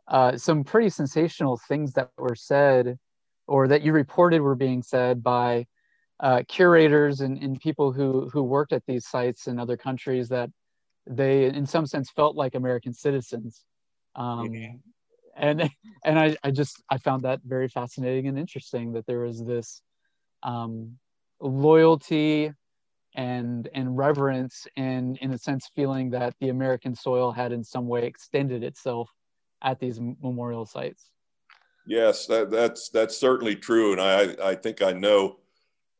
uh, 0.06 0.36
some 0.36 0.62
pretty 0.62 0.88
sensational 0.88 1.60
things 1.68 1.92
that 1.94 2.10
were 2.16 2.36
said 2.36 2.98
or 3.48 3.66
that 3.66 3.82
you 3.82 3.92
reported 3.92 4.40
were 4.40 4.54
being 4.54 4.82
said 4.82 5.22
by 5.22 5.66
uh, 6.20 6.42
curators 6.48 7.20
and, 7.22 7.42
and 7.42 7.60
people 7.60 7.92
who 7.92 8.28
who 8.32 8.42
worked 8.42 8.72
at 8.72 8.84
these 8.86 9.06
sites 9.06 9.48
in 9.48 9.58
other 9.58 9.76
countries 9.76 10.28
that 10.28 10.48
they 11.08 11.46
in 11.46 11.66
some 11.66 11.86
sense 11.86 12.08
felt 12.10 12.36
like 12.36 12.54
American 12.54 12.92
citizens. 12.92 13.64
Um, 14.14 14.54
yeah. 14.54 14.68
And 15.36 15.70
and 16.04 16.18
I, 16.20 16.36
I 16.44 16.52
just 16.52 16.80
I 16.88 16.98
found 16.98 17.22
that 17.22 17.40
very 17.44 17.68
fascinating 17.68 18.28
and 18.28 18.38
interesting 18.38 18.92
that 18.92 19.06
there 19.06 19.20
was 19.20 19.44
this 19.44 19.82
um, 20.44 20.98
loyalty 21.40 22.52
and 23.14 23.68
and 23.74 23.96
reverence 23.96 24.66
and 24.76 25.16
in 25.18 25.32
a 25.32 25.38
sense 25.38 25.68
feeling 25.74 26.10
that 26.10 26.34
the 26.40 26.48
American 26.48 26.94
soil 26.94 27.32
had 27.32 27.52
in 27.52 27.64
some 27.64 27.88
way 27.88 28.06
extended 28.06 28.62
itself 28.62 29.10
at 29.62 29.80
these 29.80 30.00
memorial 30.00 30.64
sites. 30.64 31.10
Yes, 31.86 32.26
that, 32.26 32.50
that's 32.50 32.88
that's 32.90 33.16
certainly 33.16 33.56
true, 33.56 33.92
and 33.92 34.00
I 34.00 34.36
I 34.50 34.54
think 34.54 34.82
I 34.82 34.92
know 34.92 35.38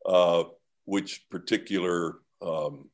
uh, 0.05 0.43
which 0.85 1.29
particular 1.29 2.19
um, 2.41 2.89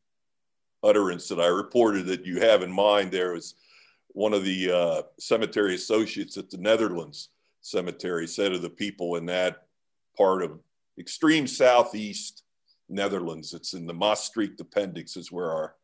utterance 0.83 1.27
that 1.29 1.39
I 1.39 1.47
reported 1.47 2.07
that 2.07 2.25
you 2.25 2.39
have 2.41 2.63
in 2.63 2.71
mind. 2.71 3.11
There 3.11 3.33
was 3.33 3.55
one 4.09 4.33
of 4.33 4.43
the 4.43 4.71
uh, 4.71 5.01
cemetery 5.19 5.75
associates 5.75 6.37
at 6.37 6.49
the 6.49 6.57
Netherlands 6.57 7.29
cemetery 7.61 8.27
said 8.27 8.53
of 8.53 8.61
the 8.61 8.69
people 8.69 9.17
in 9.17 9.25
that 9.27 9.67
part 10.17 10.41
of 10.41 10.59
extreme 10.99 11.47
southeast 11.47 12.43
Netherlands. 12.89 13.53
It's 13.53 13.73
in 13.73 13.85
the 13.85 13.93
Maastricht 13.93 14.59
appendix 14.59 15.17
is 15.17 15.31
where 15.31 15.51
our 15.51 15.75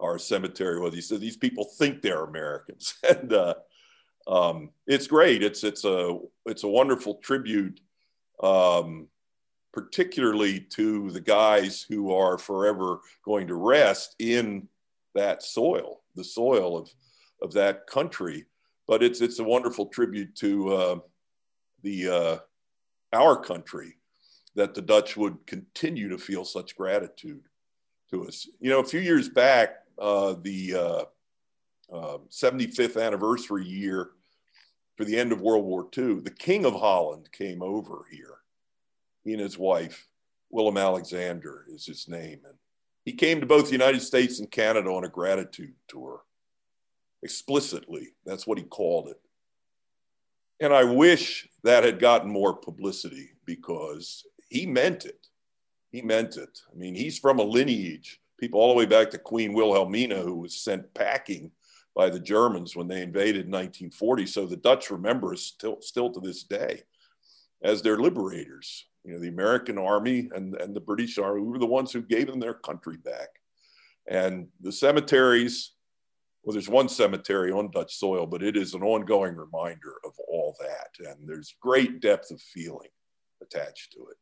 our 0.00 0.18
cemetery 0.18 0.80
was. 0.80 0.92
He 0.94 1.00
said 1.00 1.20
these 1.20 1.36
people 1.36 1.64
think 1.64 2.02
they're 2.02 2.24
Americans, 2.24 2.94
and 3.08 3.32
uh, 3.32 3.54
um, 4.26 4.70
it's 4.86 5.06
great. 5.06 5.42
It's 5.42 5.64
it's 5.64 5.84
a 5.84 6.18
it's 6.46 6.64
a 6.64 6.68
wonderful 6.68 7.16
tribute, 7.16 7.80
um, 8.42 9.08
particularly 9.72 10.60
to 10.70 11.10
the 11.10 11.20
guys 11.20 11.82
who 11.88 12.12
are 12.12 12.38
forever 12.38 13.00
going 13.24 13.46
to 13.48 13.54
rest 13.54 14.16
in 14.18 14.68
that 15.14 15.42
soil, 15.42 16.02
the 16.16 16.24
soil 16.24 16.76
of 16.76 16.90
of 17.42 17.52
that 17.52 17.86
country. 17.86 18.46
But 18.86 19.02
it's 19.02 19.20
it's 19.20 19.38
a 19.38 19.44
wonderful 19.44 19.86
tribute 19.86 20.34
to 20.36 20.72
uh, 20.74 20.98
the 21.82 22.08
uh, 22.08 22.38
our 23.12 23.36
country 23.36 23.96
that 24.54 24.74
the 24.74 24.82
Dutch 24.82 25.16
would 25.16 25.46
continue 25.46 26.08
to 26.08 26.18
feel 26.18 26.44
such 26.44 26.76
gratitude 26.76 27.42
to 28.10 28.26
us. 28.26 28.48
You 28.60 28.70
know, 28.70 28.80
a 28.80 28.84
few 28.84 29.00
years 29.00 29.28
back, 29.28 29.76
uh, 29.98 30.34
the 30.42 30.74
uh, 30.74 31.94
uh, 31.94 32.18
75th 32.30 33.02
anniversary 33.02 33.64
year 33.64 34.10
for 34.96 35.04
the 35.04 35.18
end 35.18 35.32
of 35.32 35.40
World 35.40 35.64
War 35.64 35.88
II, 35.96 36.20
the 36.20 36.30
King 36.30 36.64
of 36.64 36.74
Holland 36.74 37.30
came 37.32 37.62
over 37.62 38.04
here. 38.10 38.38
He 39.24 39.32
and 39.32 39.40
his 39.40 39.58
wife, 39.58 40.06
Willem 40.50 40.76
Alexander 40.76 41.64
is 41.68 41.86
his 41.86 42.08
name. 42.08 42.40
And 42.44 42.54
he 43.04 43.12
came 43.12 43.40
to 43.40 43.46
both 43.46 43.66
the 43.66 43.72
United 43.72 44.02
States 44.02 44.38
and 44.38 44.50
Canada 44.50 44.90
on 44.90 45.04
a 45.04 45.08
gratitude 45.08 45.74
tour. 45.88 46.22
Explicitly, 47.22 48.08
that's 48.24 48.46
what 48.46 48.58
he 48.58 48.64
called 48.64 49.08
it. 49.08 49.20
And 50.60 50.72
I 50.72 50.84
wish 50.84 51.48
that 51.64 51.84
had 51.84 51.98
gotten 51.98 52.30
more 52.30 52.54
publicity 52.54 53.30
because 53.44 54.24
he 54.54 54.66
meant 54.66 55.04
it. 55.04 55.26
He 55.90 56.00
meant 56.00 56.36
it. 56.36 56.60
I 56.72 56.76
mean, 56.76 56.94
he's 56.94 57.18
from 57.18 57.40
a 57.40 57.42
lineage, 57.42 58.20
people 58.38 58.60
all 58.60 58.68
the 58.68 58.78
way 58.78 58.86
back 58.86 59.10
to 59.10 59.18
Queen 59.18 59.52
Wilhelmina, 59.52 60.20
who 60.20 60.36
was 60.36 60.56
sent 60.56 60.94
packing 60.94 61.50
by 61.96 62.08
the 62.08 62.20
Germans 62.20 62.76
when 62.76 62.86
they 62.86 63.02
invaded 63.02 63.46
in 63.46 63.50
1940. 63.50 64.26
So 64.26 64.46
the 64.46 64.56
Dutch 64.56 64.92
remember 64.92 65.32
us 65.32 65.42
still, 65.42 65.78
still 65.80 66.08
to 66.10 66.20
this 66.20 66.44
day 66.44 66.82
as 67.64 67.82
their 67.82 67.98
liberators. 67.98 68.86
You 69.04 69.14
know, 69.14 69.18
the 69.18 69.28
American 69.28 69.76
army 69.76 70.30
and, 70.32 70.54
and 70.54 70.74
the 70.74 70.80
British 70.80 71.18
army 71.18 71.40
we 71.40 71.48
were 71.48 71.58
the 71.58 71.66
ones 71.66 71.92
who 71.92 72.02
gave 72.02 72.28
them 72.28 72.38
their 72.38 72.54
country 72.54 72.96
back. 72.96 73.28
And 74.06 74.46
the 74.60 74.72
cemeteries, 74.72 75.72
well, 76.44 76.52
there's 76.52 76.68
one 76.68 76.88
cemetery 76.88 77.50
on 77.50 77.72
Dutch 77.72 77.96
soil, 77.96 78.26
but 78.26 78.42
it 78.42 78.56
is 78.56 78.74
an 78.74 78.84
ongoing 78.84 79.34
reminder 79.34 79.94
of 80.04 80.12
all 80.28 80.54
that. 80.60 81.08
And 81.10 81.28
there's 81.28 81.56
great 81.60 82.00
depth 82.00 82.30
of 82.30 82.40
feeling 82.40 82.90
attached 83.42 83.92
to 83.94 83.98
it. 84.10 84.16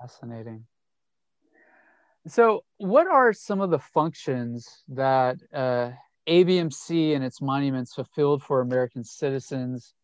Fascinating. 0.00 0.64
So, 2.26 2.64
what 2.76 3.06
are 3.06 3.32
some 3.32 3.60
of 3.60 3.70
the 3.70 3.78
functions 3.78 4.82
that 4.88 5.38
uh, 5.52 5.90
ABMC 6.28 7.14
and 7.14 7.24
its 7.24 7.40
monuments 7.40 7.94
fulfilled 7.94 8.42
for 8.42 8.60
American 8.60 9.02
citizens 9.02 9.94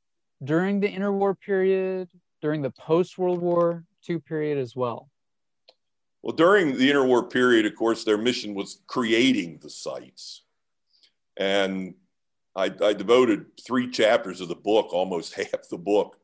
during 0.43 0.81
the 0.81 0.89
interwar 0.89 1.39
period, 1.39 2.09
during 2.41 2.63
the 2.63 2.71
post 2.71 3.19
World 3.19 3.41
War 3.41 3.85
II 4.09 4.19
period 4.21 4.59
as 4.59 4.75
well? 4.75 5.11
Well, 6.23 6.35
during 6.35 6.79
the 6.79 6.91
interwar 6.91 7.31
period, 7.31 7.67
of 7.67 7.77
course, 7.77 8.05
their 8.05 8.17
mission 8.17 8.55
was 8.55 8.81
creating 8.87 9.59
the 9.63 9.69
sites. 9.69 10.43
And 11.37 11.95
I, 12.57 12.73
I 12.81 12.95
devoted 12.95 13.47
three 13.67 13.91
chapters 13.91 14.41
of 14.41 14.49
the 14.49 14.55
book, 14.55 14.93
almost 14.93 15.35
half 15.37 15.69
the 15.71 15.77
book, 15.77 16.17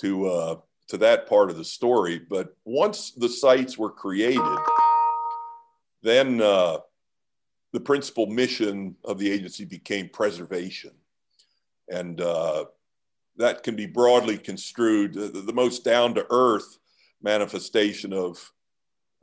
to 0.00 0.26
uh, 0.26 0.56
to 0.90 0.98
that 0.98 1.28
part 1.28 1.50
of 1.50 1.56
the 1.56 1.64
story. 1.64 2.18
But 2.18 2.56
once 2.64 3.12
the 3.12 3.28
sites 3.28 3.78
were 3.78 3.90
created, 3.90 4.58
then 6.02 6.40
uh, 6.42 6.78
the 7.72 7.80
principal 7.80 8.26
mission 8.26 8.96
of 9.04 9.18
the 9.18 9.30
agency 9.30 9.64
became 9.64 10.08
preservation. 10.08 10.90
And 11.88 12.20
uh, 12.20 12.66
that 13.36 13.62
can 13.62 13.76
be 13.76 13.86
broadly 13.86 14.36
construed. 14.36 15.14
The, 15.14 15.28
the 15.28 15.52
most 15.52 15.84
down 15.84 16.14
to 16.14 16.26
earth 16.30 16.78
manifestation 17.22 18.12
of 18.12 18.52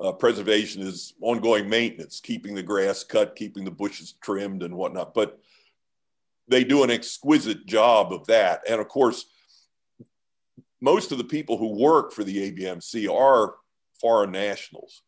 uh, 0.02 0.14
preservation 0.14 0.82
is 0.82 1.16
ongoing 1.22 1.68
maintenance, 1.68 2.22
keeping 2.22 2.56
the 2.56 2.64
grass 2.64 3.04
cut, 3.04 3.36
keeping 3.36 3.66
the 3.66 3.72
bushes 3.72 4.14
trimmed, 4.22 4.64
and 4.64 4.76
whatnot. 4.76 5.14
But 5.14 5.40
they 6.48 6.64
do 6.64 6.84
an 6.84 6.92
exquisite 6.92 7.66
job 7.66 8.14
of 8.14 8.26
that. 8.28 8.62
And 8.70 8.80
of 8.80 8.88
course, 8.88 9.26
most 10.82 11.12
of 11.12 11.18
the 11.18 11.24
people 11.24 11.58
who 11.58 11.82
work 11.82 12.12
for 12.12 12.24
the 12.24 12.52
ABMC 12.52 13.12
are 13.12 13.56
foreign 14.00 14.32
nationals. 14.32 15.02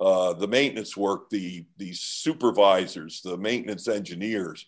Uh, 0.00 0.32
the 0.32 0.48
maintenance 0.48 0.96
work, 0.96 1.30
the, 1.30 1.64
the 1.78 1.92
supervisors, 1.92 3.22
the 3.22 3.36
maintenance 3.36 3.86
engineers, 3.86 4.66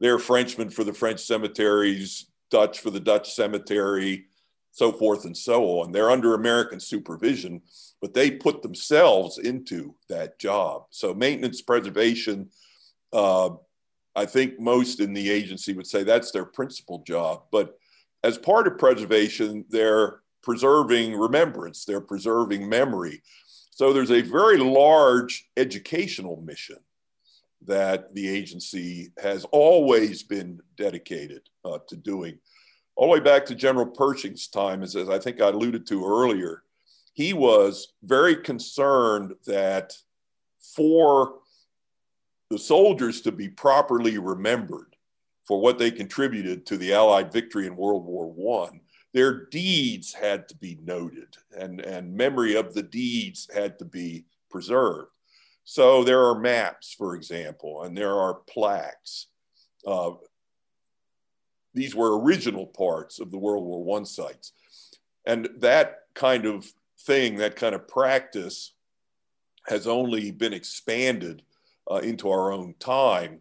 they're 0.00 0.18
Frenchmen 0.18 0.70
for 0.70 0.84
the 0.84 0.92
French 0.92 1.20
cemeteries, 1.20 2.26
Dutch 2.50 2.80
for 2.80 2.90
the 2.90 3.00
Dutch 3.00 3.34
cemetery, 3.34 4.26
so 4.70 4.92
forth 4.92 5.24
and 5.24 5.36
so 5.36 5.80
on. 5.80 5.92
They're 5.92 6.10
under 6.10 6.34
American 6.34 6.80
supervision, 6.80 7.62
but 8.00 8.14
they 8.14 8.30
put 8.30 8.62
themselves 8.62 9.38
into 9.38 9.94
that 10.08 10.38
job. 10.38 10.84
So 10.90 11.14
maintenance 11.14 11.62
preservation, 11.62 12.50
uh, 13.12 13.50
I 14.14 14.24
think 14.24 14.58
most 14.58 15.00
in 15.00 15.12
the 15.12 15.30
agency 15.30 15.72
would 15.72 15.86
say 15.86 16.04
that's 16.04 16.30
their 16.30 16.44
principal 16.44 17.02
job. 17.06 17.42
But 17.50 17.78
as 18.22 18.38
part 18.38 18.66
of 18.66 18.78
preservation, 18.78 19.64
they're 19.68 20.20
preserving 20.42 21.16
remembrance, 21.16 21.84
they're 21.84 22.00
preserving 22.00 22.68
memory. 22.68 23.22
So 23.70 23.92
there's 23.92 24.10
a 24.10 24.22
very 24.22 24.56
large 24.56 25.48
educational 25.56 26.40
mission 26.40 26.78
that 27.66 28.14
the 28.14 28.28
agency 28.28 29.12
has 29.22 29.44
always 29.46 30.22
been 30.22 30.60
dedicated 30.76 31.42
uh, 31.64 31.78
to 31.88 31.96
doing. 31.96 32.38
All 32.96 33.06
the 33.06 33.12
way 33.12 33.20
back 33.20 33.46
to 33.46 33.54
General 33.54 33.86
Pershing's 33.86 34.48
time, 34.48 34.82
as, 34.82 34.96
as 34.96 35.08
I 35.08 35.18
think 35.18 35.40
I 35.40 35.48
alluded 35.48 35.86
to 35.88 36.04
earlier, 36.04 36.62
he 37.12 37.32
was 37.32 37.94
very 38.02 38.36
concerned 38.36 39.34
that 39.46 39.96
for 40.60 41.34
the 42.50 42.58
soldiers 42.58 43.20
to 43.22 43.32
be 43.32 43.48
properly 43.48 44.18
remembered 44.18 44.87
for 45.48 45.58
what 45.58 45.78
they 45.78 45.90
contributed 45.90 46.66
to 46.66 46.76
the 46.76 46.92
Allied 46.92 47.32
victory 47.32 47.66
in 47.66 47.74
World 47.74 48.04
War 48.04 48.68
I, 48.70 48.80
their 49.14 49.46
deeds 49.46 50.12
had 50.12 50.46
to 50.48 50.56
be 50.56 50.78
noted 50.84 51.38
and, 51.58 51.80
and 51.80 52.14
memory 52.14 52.54
of 52.54 52.74
the 52.74 52.82
deeds 52.82 53.48
had 53.52 53.78
to 53.78 53.86
be 53.86 54.26
preserved. 54.50 55.08
So 55.64 56.04
there 56.04 56.22
are 56.26 56.38
maps, 56.38 56.92
for 56.92 57.14
example, 57.16 57.82
and 57.82 57.96
there 57.96 58.14
are 58.14 58.34
plaques. 58.34 59.28
Uh, 59.86 60.10
these 61.72 61.94
were 61.94 62.20
original 62.20 62.66
parts 62.66 63.18
of 63.18 63.30
the 63.30 63.38
World 63.38 63.64
War 63.64 64.00
I 64.00 64.04
sites. 64.04 64.52
And 65.24 65.48
that 65.60 66.00
kind 66.12 66.44
of 66.44 66.66
thing, 67.00 67.36
that 67.36 67.56
kind 67.56 67.74
of 67.74 67.88
practice 67.88 68.74
has 69.66 69.86
only 69.86 70.30
been 70.30 70.52
expanded 70.52 71.42
uh, 71.90 71.96
into 71.96 72.28
our 72.28 72.52
own 72.52 72.74
time 72.78 73.40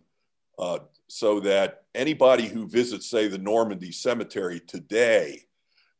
uh, 0.57 0.79
so 1.09 1.39
that 1.41 1.83
anybody 1.95 2.47
who 2.47 2.67
visits, 2.67 3.09
say, 3.09 3.27
the 3.27 3.37
Normandy 3.37 3.91
Cemetery 3.91 4.59
today 4.59 5.43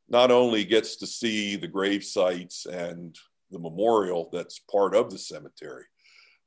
not 0.10 0.32
only 0.32 0.64
gets 0.64 0.96
to 0.98 1.08
see 1.08 1.56
the 1.56 1.68
grave 1.68 2.04
sites 2.04 2.66
and 2.66 3.18
the 3.52 3.60
memorial 3.60 4.30
that's 4.32 4.60
part 4.60 4.96
of 4.96 5.10
the 5.10 5.18
cemetery, 5.18 5.86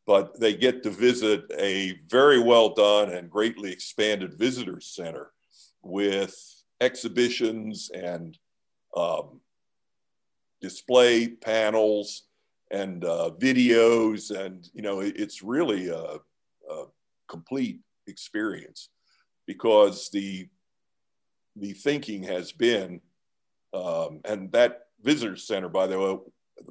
but 0.06 0.38
they 0.40 0.54
get 0.54 0.82
to 0.82 0.90
visit 0.90 1.44
a 1.58 1.98
very 2.08 2.38
well 2.38 2.74
done 2.74 3.10
and 3.10 3.30
greatly 3.30 3.70
expanded 3.70 4.34
visitor 4.38 4.80
center 4.80 5.30
with 5.82 6.34
exhibitions 6.80 7.90
and 7.94 8.38
um, 8.96 9.40
display 10.60 11.28
panels 11.28 12.24
and 12.70 13.04
uh, 13.04 13.30
videos. 13.38 14.30
And 14.36 14.68
you 14.72 14.82
know 14.82 15.00
it's 15.00 15.42
really 15.42 15.88
a, 15.88 16.16
a, 16.70 16.84
complete 17.28 17.78
experience 18.06 18.88
because 19.46 20.10
the 20.10 20.48
the 21.56 21.72
thinking 21.72 22.22
has 22.22 22.52
been 22.52 23.00
um, 23.74 24.20
and 24.24 24.50
that 24.52 24.86
visitor 25.02 25.36
center 25.36 25.68
by 25.68 25.86
the 25.86 25.98
way 25.98 26.18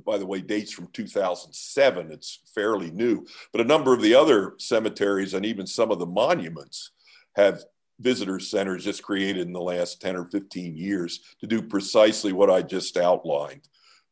by 0.06 0.18
the 0.18 0.26
way 0.26 0.40
dates 0.40 0.72
from 0.72 0.88
2007 0.94 2.12
it's 2.12 2.40
fairly 2.54 2.92
new 2.92 3.26
but 3.52 3.62
a 3.62 3.66
number 3.66 3.94
of 3.94 4.02
the 4.02 4.14
other 4.14 4.54
cemeteries 4.58 5.34
and 5.34 5.46
even 5.46 5.66
some 5.66 5.92
of 5.92 6.00
the 6.00 6.06
monuments 6.06 6.92
have 7.36 7.64
visitor 8.00 8.40
centers 8.40 8.84
just 8.84 9.04
created 9.04 9.46
in 9.46 9.54
the 9.54 9.62
last 9.62 10.02
10 10.02 10.16
or 10.16 10.26
15 10.26 10.76
years 10.78 11.20
to 11.40 11.48
do 11.48 11.62
precisely 11.62 12.34
what 12.34 12.50
I 12.50 12.62
just 12.62 12.98
outlined 12.98 13.68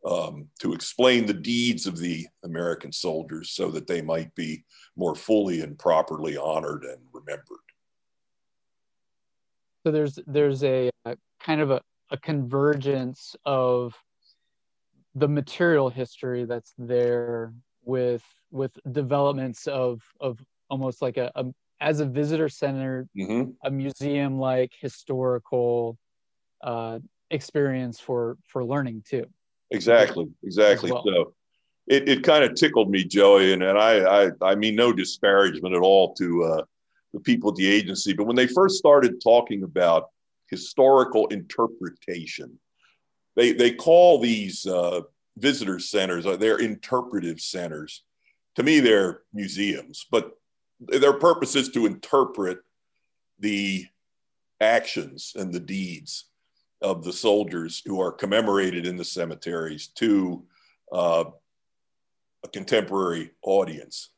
um, 0.06 0.48
to 0.60 0.74
explain 0.74 1.26
the 1.26 1.34
deeds 1.34 1.88
of 1.88 1.98
the 1.98 2.28
American 2.44 2.92
soldiers 2.92 3.52
so 3.52 3.72
that 3.72 3.88
they 3.88 4.02
might 4.02 4.34
be 4.36 4.64
more 4.96 5.16
fully 5.16 5.62
and 5.62 5.78
properly 5.78 6.38
honored 6.38 6.84
and 6.84 7.00
remembered. 7.28 7.58
So 9.86 9.92
there's 9.92 10.20
there's 10.28 10.64
a, 10.64 10.90
a 11.06 11.18
kind 11.40 11.62
of 11.62 11.72
a, 11.72 11.82
a 12.10 12.18
convergence 12.18 13.36
of 13.46 13.96
the 15.16 15.28
material 15.28 15.90
history 15.90 16.46
that's 16.46 16.74
there 16.78 17.54
with 17.84 18.24
with 18.52 18.78
developments 18.92 19.68
of 19.68 20.02
of 20.20 20.40
almost 20.70 21.02
like 21.02 21.18
a, 21.18 21.32
a 21.36 21.46
as 21.80 22.00
a 22.00 22.06
visitor 22.06 22.50
center, 22.50 23.08
mm-hmm. 23.18 23.52
a 23.64 23.72
museum 23.72 24.40
like 24.40 24.72
historical 24.80 25.98
uh, 26.62 27.00
experience 27.32 28.00
for 28.00 28.38
for 28.46 28.66
learning 28.66 29.04
too. 29.08 29.26
Exactly, 29.72 30.28
exactly. 30.44 30.92
Well. 30.92 31.04
So 31.06 31.34
it, 31.88 32.10
it 32.10 32.24
kind 32.24 32.44
of 32.44 32.56
tickled 32.56 32.90
me, 32.90 33.06
Joey, 33.06 33.54
and, 33.54 33.64
and 33.64 33.78
I, 33.78 34.26
I 34.26 34.32
I 34.42 34.56
mean 34.56 34.76
no 34.76 34.92
disparagement 34.92 35.74
at 35.74 35.82
all 35.82 36.14
to 36.16 36.44
uh, 36.44 36.64
the 37.14 37.20
people 37.20 37.50
at 37.50 37.56
the 37.56 37.68
agency, 37.68 38.14
but 38.14 38.26
when 38.26 38.36
they 38.36 38.48
first 38.48 38.76
started 38.76 39.22
talking 39.22 39.64
about 39.64 40.10
historical 40.50 41.28
interpretation, 41.28 42.60
they 43.36 43.54
they 43.54 43.72
call 43.72 44.20
these 44.20 44.66
uh, 44.66 45.02
visitor 45.38 45.80
centers 45.80 46.26
uh, 46.26 46.36
they're 46.36 46.60
interpretive 46.60 47.40
centers. 47.40 48.04
To 48.56 48.64
me, 48.64 48.80
they're 48.80 49.22
museums, 49.34 50.06
but 50.10 50.32
their 50.80 51.14
purpose 51.14 51.56
is 51.56 51.70
to 51.70 51.86
interpret 51.86 52.60
the 53.40 53.86
actions 54.60 55.34
and 55.36 55.54
the 55.54 55.60
deeds 55.60 56.26
of 56.82 57.04
the 57.04 57.14
soldiers 57.14 57.82
who 57.86 58.02
are 58.02 58.12
commemorated 58.12 58.86
in 58.86 58.98
the 58.98 59.06
cemeteries 59.06 59.88
to 59.96 60.44
uh, 60.92 61.26
a 62.44 62.48
contemporary 62.50 63.32
audience. 63.44 64.10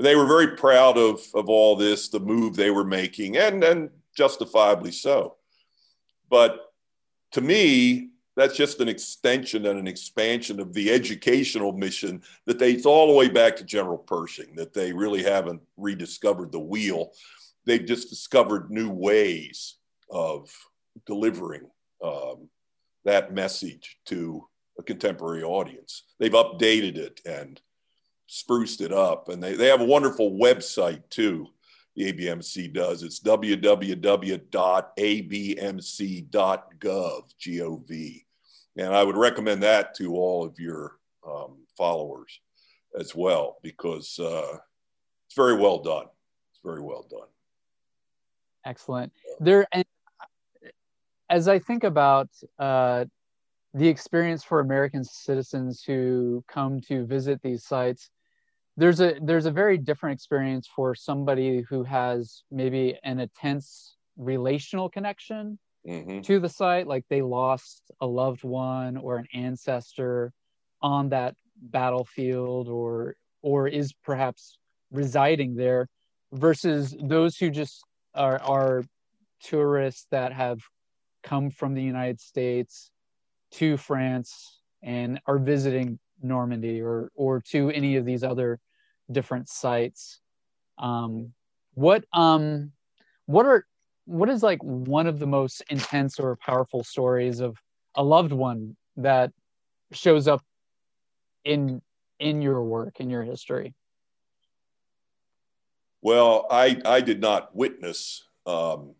They 0.00 0.16
were 0.16 0.26
very 0.26 0.56
proud 0.56 0.96
of, 0.96 1.20
of 1.34 1.48
all 1.48 1.76
this, 1.76 2.08
the 2.08 2.20
move 2.20 2.56
they 2.56 2.70
were 2.70 2.84
making, 2.84 3.36
and, 3.36 3.62
and 3.62 3.90
justifiably 4.16 4.92
so. 4.92 5.36
But 6.30 6.72
to 7.32 7.40
me, 7.40 8.10
that's 8.36 8.56
just 8.56 8.80
an 8.80 8.88
extension 8.88 9.66
and 9.66 9.78
an 9.78 9.86
expansion 9.86 10.58
of 10.60 10.72
the 10.72 10.90
educational 10.90 11.72
mission 11.72 12.22
that 12.46 12.58
dates 12.58 12.86
all 12.86 13.08
the 13.08 13.14
way 13.14 13.28
back 13.28 13.56
to 13.56 13.64
General 13.64 13.98
Pershing, 13.98 14.54
that 14.54 14.72
they 14.72 14.92
really 14.92 15.22
haven't 15.22 15.60
rediscovered 15.76 16.50
the 16.50 16.58
wheel. 16.58 17.10
They've 17.66 17.84
just 17.84 18.08
discovered 18.08 18.70
new 18.70 18.90
ways 18.90 19.76
of 20.10 20.50
delivering 21.06 21.68
um, 22.02 22.48
that 23.04 23.34
message 23.34 23.98
to 24.06 24.46
a 24.78 24.82
contemporary 24.82 25.42
audience. 25.42 26.04
They've 26.18 26.32
updated 26.32 26.96
it 26.96 27.20
and 27.26 27.60
spruced 28.30 28.80
it 28.80 28.92
up. 28.92 29.28
And 29.28 29.42
they, 29.42 29.54
they 29.54 29.66
have 29.66 29.80
a 29.80 29.84
wonderful 29.84 30.30
website 30.30 31.02
too, 31.10 31.48
the 31.96 32.12
ABMC 32.12 32.72
does. 32.72 33.02
It's 33.02 33.18
www.abmc.gov, 33.20 33.78
G-O-V. 37.38 38.26
And 38.76 38.94
I 38.94 39.02
would 39.02 39.16
recommend 39.16 39.64
that 39.64 39.96
to 39.96 40.14
all 40.14 40.44
of 40.44 40.60
your 40.60 40.98
um, 41.26 41.56
followers 41.76 42.40
as 42.96 43.16
well, 43.16 43.58
because 43.62 44.16
uh, 44.20 44.58
it's 45.26 45.34
very 45.34 45.56
well 45.56 45.78
done. 45.82 46.06
It's 46.52 46.60
very 46.64 46.82
well 46.82 47.04
done. 47.10 47.26
Excellent. 48.64 49.12
There, 49.40 49.66
and 49.72 49.84
as 51.28 51.48
I 51.48 51.58
think 51.58 51.82
about 51.82 52.28
uh, 52.60 53.06
the 53.74 53.88
experience 53.88 54.44
for 54.44 54.60
American 54.60 55.02
citizens 55.02 55.82
who 55.82 56.44
come 56.46 56.80
to 56.82 57.04
visit 57.06 57.42
these 57.42 57.64
sites, 57.64 58.08
there's 58.80 59.00
a 59.00 59.14
there's 59.20 59.44
a 59.44 59.50
very 59.50 59.76
different 59.76 60.14
experience 60.14 60.66
for 60.74 60.94
somebody 60.94 61.60
who 61.68 61.84
has 61.84 62.44
maybe 62.50 62.98
an 63.04 63.20
intense 63.20 63.96
relational 64.16 64.88
connection 64.88 65.58
mm-hmm. 65.86 66.22
to 66.22 66.40
the 66.40 66.48
site, 66.48 66.86
like 66.86 67.04
they 67.10 67.20
lost 67.20 67.82
a 68.00 68.06
loved 68.06 68.42
one 68.42 68.96
or 68.96 69.18
an 69.18 69.26
ancestor 69.34 70.32
on 70.80 71.10
that 71.10 71.34
battlefield 71.60 72.68
or 72.68 73.16
or 73.42 73.68
is 73.68 73.92
perhaps 74.02 74.56
residing 74.90 75.54
there 75.56 75.86
versus 76.32 76.96
those 77.02 77.36
who 77.36 77.50
just 77.50 77.84
are 78.14 78.40
are 78.40 78.82
tourists 79.42 80.06
that 80.10 80.32
have 80.32 80.58
come 81.22 81.50
from 81.50 81.74
the 81.74 81.82
United 81.82 82.18
States 82.18 82.90
to 83.50 83.76
France 83.76 84.58
and 84.82 85.20
are 85.26 85.38
visiting 85.38 85.98
Normandy 86.22 86.80
or 86.80 87.10
or 87.14 87.42
to 87.50 87.68
any 87.72 87.96
of 87.96 88.06
these 88.06 88.24
other 88.24 88.58
different 89.10 89.48
sites. 89.48 90.20
Um, 90.78 91.32
what 91.74 92.04
um 92.12 92.72
what 93.26 93.46
are 93.46 93.64
what 94.06 94.28
is 94.28 94.42
like 94.42 94.62
one 94.62 95.06
of 95.06 95.18
the 95.18 95.26
most 95.26 95.62
intense 95.70 96.18
or 96.18 96.36
powerful 96.36 96.82
stories 96.82 97.40
of 97.40 97.56
a 97.94 98.02
loved 98.02 98.32
one 98.32 98.76
that 98.96 99.32
shows 99.92 100.26
up 100.26 100.42
in 101.44 101.80
in 102.18 102.42
your 102.42 102.62
work 102.62 103.00
in 103.00 103.08
your 103.08 103.22
history 103.22 103.74
well 106.02 106.46
i 106.50 106.76
i 106.84 107.00
did 107.00 107.20
not 107.20 107.54
witness 107.54 108.24
um, 108.46 108.94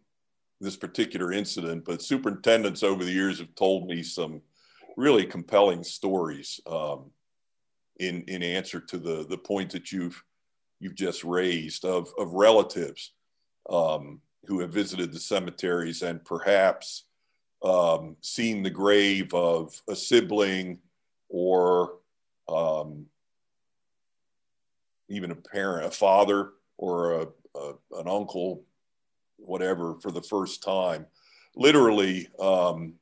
this 0.60 0.76
particular 0.76 1.32
incident 1.32 1.84
but 1.84 2.02
superintendents 2.02 2.82
over 2.82 3.04
the 3.04 3.12
years 3.12 3.38
have 3.38 3.54
told 3.54 3.86
me 3.88 4.02
some 4.02 4.40
really 4.96 5.26
compelling 5.26 5.82
stories 5.82 6.60
um, 6.66 7.10
in 8.00 8.22
in 8.22 8.42
answer 8.42 8.80
to 8.80 8.98
the 8.98 9.26
the 9.28 9.38
point 9.38 9.70
that 9.70 9.92
you've 9.92 10.22
you've 10.80 10.94
just 10.94 11.22
raised 11.22 11.84
of 11.84 12.12
of 12.18 12.32
relatives 12.32 13.12
um, 13.68 14.20
who 14.46 14.60
have 14.60 14.72
visited 14.72 15.12
the 15.12 15.20
cemeteries 15.20 16.02
and 16.02 16.24
perhaps 16.24 17.04
um, 17.62 18.16
seen 18.20 18.62
the 18.62 18.70
grave 18.70 19.32
of 19.34 19.80
a 19.88 19.94
sibling 19.94 20.78
or 21.28 21.98
um, 22.48 23.06
even 25.08 25.30
a 25.30 25.36
parent, 25.36 25.86
a 25.86 25.90
father 25.90 26.52
or 26.78 27.20
a, 27.20 27.26
a, 27.54 27.72
an 27.98 28.08
uncle, 28.08 28.64
whatever, 29.36 29.96
for 30.00 30.10
the 30.10 30.22
first 30.22 30.62
time. 30.62 31.06
Literally, 31.54 32.28
um, 32.40 32.94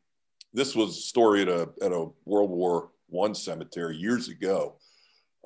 this 0.52 0.74
was 0.74 0.98
a 0.98 1.02
story 1.02 1.42
at 1.42 1.48
a, 1.48 1.68
at 1.82 1.92
a 1.92 2.08
World 2.24 2.50
War 2.50 2.90
One 3.08 3.34
cemetery 3.34 3.96
years 3.96 4.28
ago. 4.28 4.76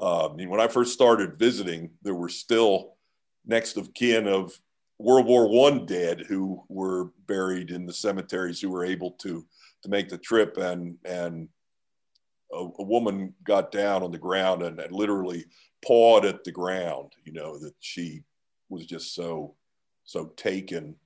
Uh, 0.03 0.29
I 0.29 0.35
mean, 0.35 0.51
when 0.51 0.61
I 0.61 0.67
first 0.67 0.93
started 0.93 1.38
visiting, 1.38 1.91
there 2.03 2.17
were 2.17 2.29
still 2.29 2.95
next 3.47 3.77
of 3.77 3.95
kin 3.95 4.27
of 4.27 4.53
World 4.99 5.27
War 5.27 5.49
One 5.49 5.87
dead 5.87 6.25
who 6.29 6.65
were 6.69 7.12
buried 7.29 7.71
in 7.71 7.87
the 7.87 7.93
cemeteries 7.93 8.61
who 8.61 8.71
were 8.71 8.85
able 8.85 9.12
to 9.23 9.47
to 9.83 9.88
make 9.88 10.09
the 10.09 10.19
trip, 10.19 10.57
and 10.57 10.97
and 11.05 11.49
a, 12.53 12.57
a 12.57 12.85
woman 12.85 13.33
got 13.45 13.71
down 13.71 14.03
on 14.03 14.11
the 14.11 14.19
ground 14.19 14.62
and, 14.62 14.81
and 14.81 14.93
literally 14.93 15.45
pawed 15.85 16.25
at 16.25 16.43
the 16.43 16.53
ground. 16.53 17.12
You 17.25 17.33
know 17.33 17.59
that 17.61 17.75
she 17.79 18.25
was 18.69 18.85
just 18.85 19.15
so 19.15 19.55
so 20.05 20.33
taken 20.37 20.97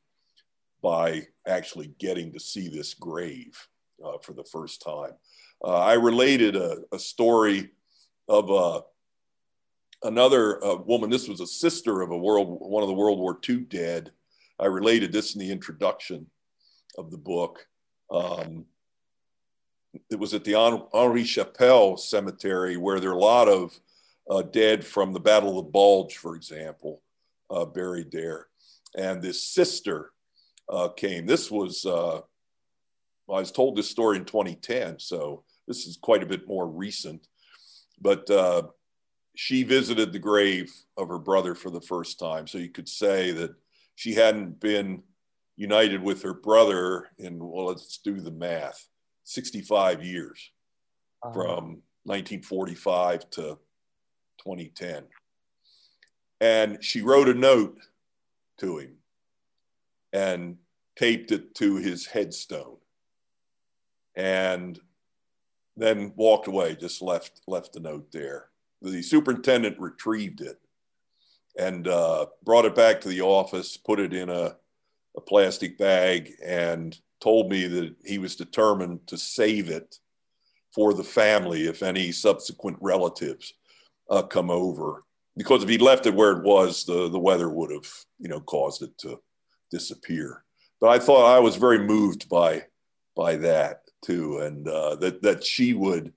by 0.83 1.27
actually 1.47 1.93
getting 1.99 2.33
to 2.33 2.41
see 2.41 2.69
this 2.69 2.95
grave 2.95 3.69
uh, 4.03 4.17
for 4.23 4.33
the 4.33 4.45
first 4.45 4.81
time. 4.81 5.13
Uh, 5.63 5.81
I 5.81 5.95
related 5.95 6.57
a, 6.57 6.79
a 6.93 6.99
story 6.99 7.73
of 8.29 8.51
a 8.51 8.83
another 10.07 10.65
uh, 10.65 10.77
woman, 10.77 11.11
this 11.11 11.29
was 11.29 11.41
a 11.41 11.47
sister 11.47 12.03
of 12.03 12.11
a 12.11 12.17
world, 12.17 12.59
one 12.61 12.83
of 12.83 12.89
the 12.89 12.95
World 12.95 13.19
War 13.19 13.39
II 13.49 13.61
dead. 13.61 14.13
I 14.59 14.67
related 14.67 15.13
this 15.13 15.35
in 15.35 15.41
the 15.41 15.51
introduction 15.51 16.27
of 16.97 17.11
the 17.11 17.19
book. 17.19 17.67
Um, 18.11 18.67
it 20.11 20.19
was 20.19 20.35
at 20.35 20.45
the 20.45 20.55
Henri 20.55 21.25
Chapelle 21.25 21.97
Cemetery 21.97 22.77
where 22.77 23.01
there 23.01 23.11
are 23.11 23.15
a 23.15 23.19
lot 23.19 23.49
of 23.49 23.79
uh, 24.31 24.43
dead 24.43 24.85
from 24.85 25.13
the 25.13 25.21
Battle 25.21 25.59
of 25.59 25.65
the 25.65 25.71
Bulge, 25.71 26.17
for 26.17 26.37
example, 26.37 27.03
uh, 27.51 27.65
buried 27.65 28.11
there. 28.11 28.49
And 28.97 29.23
this 29.23 29.43
sister 29.43 30.13
uh, 30.69 30.89
came. 30.89 31.27
This 31.27 31.51
was, 31.51 31.85
uh, 31.87 32.19
I 32.19 32.21
was 33.27 33.53
told 33.53 33.77
this 33.77 33.91
story 33.91 34.17
in 34.17 34.25
2010, 34.25 34.99
so 34.99 35.45
this 35.69 35.87
is 35.87 35.97
quite 35.97 36.23
a 36.23 36.27
bit 36.27 36.47
more 36.49 36.67
recent. 36.67 37.27
But 38.01 38.29
uh, 38.31 38.63
she 39.35 39.63
visited 39.63 40.13
the 40.13 40.19
grave 40.19 40.73
of 40.97 41.09
her 41.09 41.19
brother 41.19 41.55
for 41.55 41.71
the 41.71 41.81
first 41.81 42.19
time. 42.19 42.47
So 42.47 42.59
you 42.59 42.71
could 42.71 42.89
say 42.89 43.33
that 43.33 43.55
she 43.95 44.15
hadn't 44.15 44.61
been 44.61 45.03
united 45.57 46.03
with 46.03 46.23
her 46.23 46.35
brother 46.35 47.09
in, 47.19 47.39
well, 47.39 47.67
let's 47.67 47.99
do 47.99 48.21
the 48.21 48.31
math, 48.31 48.89
65 49.25 50.05
years 50.05 50.51
uh-huh. 51.23 51.33
from 51.33 51.83
1945 52.05 53.31
to 53.31 53.59
2010. 54.39 55.05
And 56.41 56.85
she 56.85 57.01
wrote 57.01 57.29
a 57.29 57.35
note 57.35 57.79
to 58.59 58.79
him 58.79 58.97
and 60.13 60.57
taped 60.99 61.33
it 61.33 61.55
to 61.57 61.77
his 61.77 62.07
headstone 62.07 62.77
and 64.17 64.81
then 65.77 66.13
walked 66.17 66.47
away, 66.47 66.77
just 66.77 67.03
left, 67.03 67.41
left 67.47 67.73
the 67.73 67.81
note 67.81 68.11
there 68.13 68.49
the 68.83 69.03
superintendent 69.03 69.79
retrieved 69.79 70.41
it 70.41 70.59
and 71.59 71.89
uh, 71.89 72.27
brought 72.45 72.65
it 72.65 72.75
back 72.75 73.01
to 73.01 73.09
the 73.09 73.23
office, 73.23 73.77
put 73.77 73.99
it 73.99 74.13
in 74.13 74.29
a, 74.29 74.57
a 75.17 75.21
plastic 75.21 75.79
bag, 75.79 76.33
and 76.45 76.99
told 77.21 77.51
me 77.51 77.67
that 77.67 77.95
he 78.05 78.19
was 78.19 78.37
determined 78.37 79.07
to 79.07 79.17
save 79.17 79.71
it 79.71 79.97
for 80.75 80.93
the 80.93 81.05
family 81.05 81.67
if 81.67 81.83
any 81.83 82.13
subsequent 82.13 82.77
relatives 82.81 83.55
uh, 84.11 84.23
come 84.23 84.51
over. 84.51 85.05
Because 85.37 85.63
if 85.63 85.69
he 85.69 85.79
left 85.79 86.07
it 86.07 86.15
where 86.15 86.33
it 86.33 86.45
was, 86.45 86.85
the, 86.85 87.09
the 87.09 87.19
weather 87.19 87.49
would 87.49 87.71
have, 87.71 87.91
you 88.19 88.29
know, 88.29 88.41
caused 88.41 88.83
it 88.83 88.97
to 88.99 89.19
disappear. 89.71 90.45
But 90.81 90.91
I 90.91 90.99
thought 90.99 91.35
I 91.35 91.41
was 91.41 91.57
very 91.57 91.79
moved 91.79 92.29
by 92.29 92.65
by 93.15 93.37
that 93.37 93.86
too, 94.07 94.39
and 94.39 94.69
uh, 94.69 94.95
that 94.97 95.23
that 95.23 95.45
she 95.45 95.73
would 95.73 96.13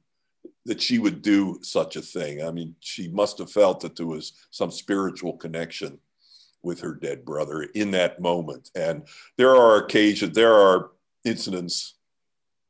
that 0.65 0.82
she 0.82 0.99
would 0.99 1.21
do 1.21 1.60
such 1.63 1.95
a 1.95 2.02
thing. 2.02 2.43
I 2.43 2.52
mean, 2.52 2.75
she 2.80 3.08
must 3.08 3.39
have 3.39 3.52
felt 3.52 3.80
that 3.82 3.95
there 3.95 4.06
was 4.06 4.34
some 4.52 4.71
spiritual 4.71 5.34
connection 5.34 5.99
with 6.62 6.82
her 6.82 6.93
dead 6.93 7.25
brother 7.25 7.63
in 7.73 7.91
that 7.91 8.21
moment. 8.21 8.69
And 8.75 9.08
there 9.38 9.56
are 9.56 9.78
occasions, 9.78 10.36
there 10.36 10.54
are 10.54 10.91
incidents 11.23 11.95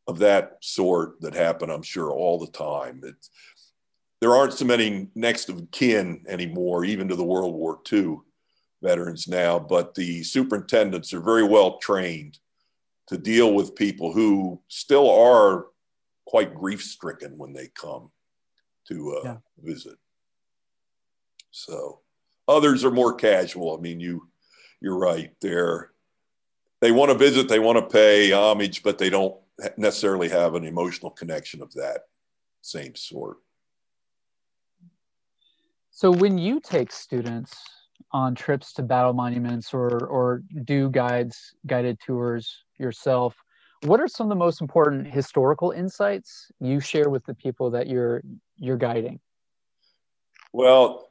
of 0.07 0.19
that 0.19 0.57
sort 0.61 1.19
that 1.21 1.33
happen, 1.33 1.69
I'm 1.69 1.81
sure, 1.81 2.11
all 2.11 2.39
the 2.39 2.51
time. 2.51 3.03
There 4.21 4.35
aren't 4.35 4.53
so 4.53 4.65
many 4.65 5.07
next 5.15 5.49
of 5.49 5.69
kin 5.71 6.23
anymore, 6.27 6.85
even 6.85 7.07
to 7.09 7.15
the 7.15 7.23
World 7.23 7.55
War 7.55 7.79
II 7.91 8.19
veterans 8.81 9.27
now, 9.27 9.59
but 9.59 9.95
the 9.95 10.23
superintendents 10.23 11.13
are 11.13 11.21
very 11.21 11.43
well 11.43 11.79
trained 11.79 12.39
to 13.09 13.17
deal 13.17 13.53
with 13.53 13.75
people 13.75 14.13
who 14.13 14.61
still 14.67 15.09
are 15.09 15.65
quite 16.25 16.53
grief 16.53 16.81
stricken 16.81 17.37
when 17.37 17.53
they 17.53 17.67
come 17.67 18.11
to 18.87 19.17
uh, 19.17 19.21
yeah. 19.23 19.37
visit. 19.61 19.97
So 21.51 22.01
others 22.47 22.85
are 22.85 22.91
more 22.91 23.15
casual. 23.15 23.75
I 23.75 23.81
mean, 23.81 23.99
you 23.99 24.29
you're 24.79 24.97
right. 24.97 25.31
They're 25.41 25.91
they 26.81 26.91
want 26.91 27.11
to 27.11 27.17
visit, 27.17 27.49
they 27.49 27.59
want 27.59 27.77
to 27.77 27.93
pay 27.93 28.31
homage, 28.31 28.83
but 28.83 28.97
they 28.97 29.09
don't 29.09 29.35
necessarily 29.77 30.29
have 30.29 30.55
an 30.55 30.63
emotional 30.63 31.11
connection 31.11 31.61
of 31.61 31.73
that 31.73 32.01
same 32.61 32.95
sort. 32.95 33.37
So 35.89 36.11
when 36.11 36.37
you 36.37 36.61
take 36.61 36.91
students 36.91 37.57
on 38.11 38.35
trips 38.35 38.71
to 38.73 38.83
battle 38.83 39.13
monuments 39.13 39.73
or 39.73 40.05
or 40.05 40.43
do 40.63 40.89
guides 40.89 41.55
guided 41.65 41.99
tours 41.99 42.63
yourself, 42.79 43.35
what 43.83 43.99
are 43.99 44.07
some 44.07 44.25
of 44.27 44.29
the 44.29 44.35
most 44.35 44.61
important 44.61 45.07
historical 45.07 45.71
insights 45.71 46.51
you 46.59 46.79
share 46.79 47.09
with 47.09 47.25
the 47.25 47.33
people 47.33 47.71
that 47.71 47.87
you're 47.87 48.21
you're 48.57 48.77
guiding? 48.77 49.19
Well 50.51 51.05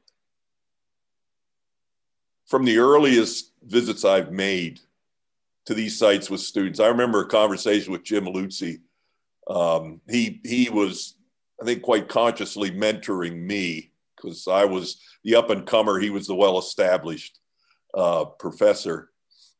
from 2.46 2.64
the 2.64 2.78
earliest 2.78 3.52
visits 3.62 4.06
i've 4.06 4.32
made 4.32 4.80
to 5.66 5.74
these 5.74 5.98
sites 5.98 6.30
with 6.30 6.40
students 6.40 6.80
i 6.80 6.86
remember 6.86 7.20
a 7.20 7.28
conversation 7.28 7.92
with 7.92 8.02
jim 8.02 8.24
Leutze. 8.24 8.80
Um, 9.50 10.00
he 10.08 10.40
he 10.44 10.70
was 10.70 11.16
i 11.60 11.66
think 11.66 11.82
quite 11.82 12.08
consciously 12.08 12.70
mentoring 12.70 13.42
me 13.42 13.92
because 14.16 14.48
i 14.48 14.64
was 14.64 14.98
the 15.24 15.34
up 15.34 15.50
and 15.50 15.66
comer 15.66 15.98
he 15.98 16.08
was 16.08 16.26
the 16.26 16.34
well 16.34 16.58
established 16.58 17.38
uh, 17.94 18.24
professor. 18.24 19.10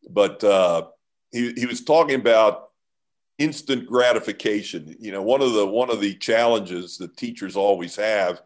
But 0.08 0.42
uh, 0.44 0.86
he, 1.32 1.52
he 1.52 1.66
was 1.66 1.84
talking 1.84 2.16
about 2.16 2.68
instant 3.38 3.86
gratification. 3.86 4.96
You 4.98 5.12
know, 5.12 5.22
one 5.22 5.42
of 5.42 5.52
the 5.52 5.66
one 5.66 5.90
of 5.90 6.00
the 6.00 6.14
challenges 6.14 6.98
that 6.98 7.16
teachers 7.16 7.56
always 7.56 7.96
have 7.96 8.42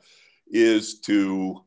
is 0.48 1.00
to 1.00 1.64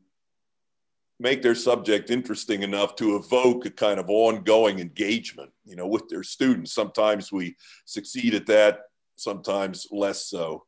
make 1.19 1.41
their 1.41 1.56
subject 1.56 2.10
interesting 2.10 2.63
enough 2.63 2.95
to 2.97 3.15
evoke 3.15 3.65
a 3.65 3.71
kind 3.71 3.99
of 3.99 4.10
ongoing 4.10 4.80
engagement, 4.80 5.51
you 5.63 5.75
know, 5.75 5.88
with 5.88 6.08
their 6.10 6.23
students. 6.23 6.73
Sometimes 6.73 7.32
we 7.32 7.56
succeed 7.86 8.34
at 8.34 8.45
that, 8.47 8.82
sometimes 9.15 9.88
less 9.91 10.25
so. 10.25 10.65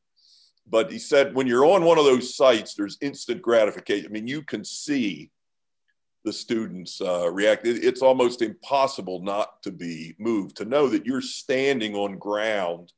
But 0.70 0.92
he 0.92 1.00
said, 1.00 1.36
when 1.36 1.48
you're 1.48 1.66
on 1.66 1.84
one 1.84 1.98
of 1.98 2.06
those 2.06 2.36
sites, 2.36 2.74
there's 2.74 2.98
instant 3.02 3.42
gratification. 3.42 4.06
I 4.10 4.10
mean, 4.10 4.28
you 4.28 4.42
can 4.42 4.64
see 4.64 5.32
the 6.28 6.34
students 6.34 7.00
uh, 7.00 7.32
react. 7.32 7.66
It's 7.66 8.02
almost 8.02 8.42
impossible 8.42 9.22
not 9.24 9.64
to 9.64 9.72
be 9.72 10.14
moved, 10.20 10.58
to 10.58 10.66
know 10.66 10.90
that 10.90 11.06
you're 11.06 11.22
standing 11.22 11.96
on 11.96 12.18
ground 12.18 12.92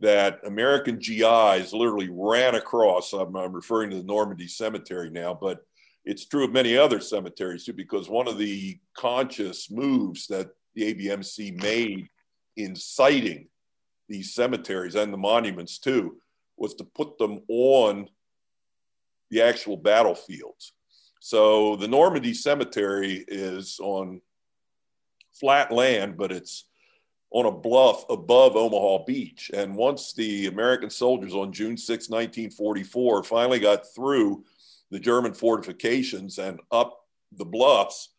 that 0.00 0.38
American 0.46 0.98
GIs 0.98 1.72
literally 1.72 2.08
ran 2.12 2.54
across. 2.54 3.12
I'm, 3.12 3.34
I'm 3.34 3.52
referring 3.52 3.90
to 3.90 3.96
the 3.96 4.04
Normandy 4.04 4.46
Cemetery 4.46 5.10
now, 5.10 5.34
but 5.34 5.66
it's 6.04 6.26
true 6.26 6.44
of 6.44 6.52
many 6.52 6.76
other 6.76 7.00
cemeteries 7.00 7.64
too, 7.64 7.72
because 7.72 8.08
one 8.08 8.28
of 8.28 8.38
the 8.38 8.78
conscious 8.96 9.68
moves 9.68 10.28
that 10.28 10.50
the 10.76 10.94
ABMC 10.94 11.60
made 11.60 12.06
in 12.56 12.76
siting 12.76 13.48
these 14.08 14.32
cemeteries 14.32 14.94
and 14.94 15.12
the 15.12 15.16
monuments 15.18 15.80
too 15.80 16.18
was 16.56 16.74
to 16.76 16.84
put 16.84 17.18
them 17.18 17.40
on 17.48 18.08
the 19.32 19.42
actual 19.42 19.76
battlefields. 19.76 20.73
So 21.24 21.76
the 21.76 21.88
Normandy 21.88 22.34
Cemetery 22.34 23.24
is 23.26 23.80
on 23.80 24.20
flat 25.32 25.72
land, 25.72 26.18
but 26.18 26.30
it's 26.30 26.66
on 27.30 27.46
a 27.46 27.50
bluff 27.50 28.04
above 28.10 28.56
Omaha 28.56 29.04
Beach. 29.06 29.50
And 29.54 29.74
once 29.74 30.12
the 30.12 30.48
American 30.48 30.90
soldiers 30.90 31.32
on 31.32 31.50
June 31.50 31.78
6, 31.78 32.10
1944, 32.10 33.22
finally 33.22 33.58
got 33.58 33.86
through 33.94 34.44
the 34.90 35.00
German 35.00 35.32
fortifications 35.32 36.36
and 36.36 36.60
up 36.70 37.06
the 37.32 37.46
bluffs 37.46 38.10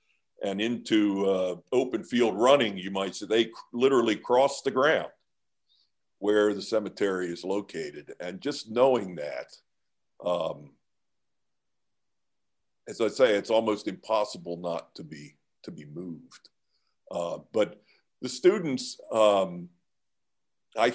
and 0.43 0.59
into 0.59 1.27
uh, 1.27 1.55
open 1.71 2.03
field 2.03 2.35
running, 2.35 2.75
you 2.75 2.89
might 2.89 3.13
say, 3.13 3.27
they 3.27 3.51
literally 3.71 4.15
crossed 4.15 4.63
the 4.63 4.71
ground 4.71 5.09
where 6.17 6.55
the 6.55 6.61
cemetery 6.61 7.27
is 7.27 7.43
located. 7.43 8.15
And 8.19 8.41
just 8.41 8.71
knowing 8.71 9.13
that, 9.17 9.55
um, 10.25 10.71
as 12.87 13.01
I 13.01 13.07
say, 13.07 13.35
it's 13.35 13.49
almost 13.49 13.87
impossible 13.87 14.57
not 14.57 14.93
to 14.95 15.03
be 15.03 15.35
to 15.63 15.71
be 15.71 15.85
moved. 15.85 16.49
Uh, 17.09 17.39
but 17.53 17.81
the 18.21 18.29
students, 18.29 18.99
um, 19.11 19.69
I, 20.77 20.93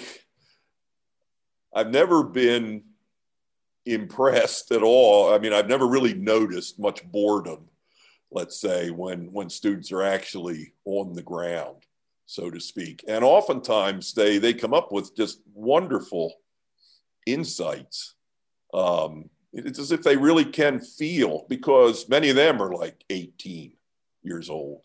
I've 1.73 1.89
never 1.91 2.23
been 2.23 2.83
impressed 3.85 4.71
at 4.71 4.83
all. 4.83 5.33
I 5.33 5.39
mean, 5.39 5.53
I've 5.53 5.67
never 5.67 5.87
really 5.87 6.13
noticed 6.13 6.79
much 6.79 7.03
boredom, 7.11 7.69
let's 8.31 8.59
say, 8.59 8.89
when 8.89 9.31
when 9.31 9.49
students 9.49 9.91
are 9.91 10.03
actually 10.03 10.73
on 10.85 11.13
the 11.13 11.21
ground, 11.21 11.85
so 12.25 12.49
to 12.49 12.59
speak. 12.59 13.03
And 13.07 13.23
oftentimes 13.23 14.13
they 14.13 14.37
they 14.37 14.53
come 14.53 14.73
up 14.73 14.91
with 14.91 15.15
just 15.15 15.41
wonderful 15.53 16.33
insights. 17.25 18.15
Um, 18.73 19.29
it's 19.53 19.79
as 19.79 19.91
if 19.91 20.03
they 20.03 20.17
really 20.17 20.45
can 20.45 20.79
feel 20.79 21.45
because 21.49 22.07
many 22.07 22.29
of 22.29 22.35
them 22.35 22.61
are 22.61 22.73
like 22.73 23.03
18 23.09 23.73
years 24.23 24.49
old 24.49 24.83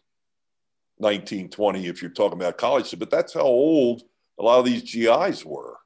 19, 0.98 1.50
20 1.50 1.87
if 1.87 2.02
you're 2.02 2.11
talking 2.11 2.38
about 2.38 2.59
college. 2.59 2.98
But 2.98 3.11
that's 3.11 3.35
how 3.35 3.40
old 3.40 4.02
a 4.38 4.42
lot 4.42 4.59
of 4.59 4.64
these 4.64 4.83
GIs 4.83 5.44
were 5.44 5.76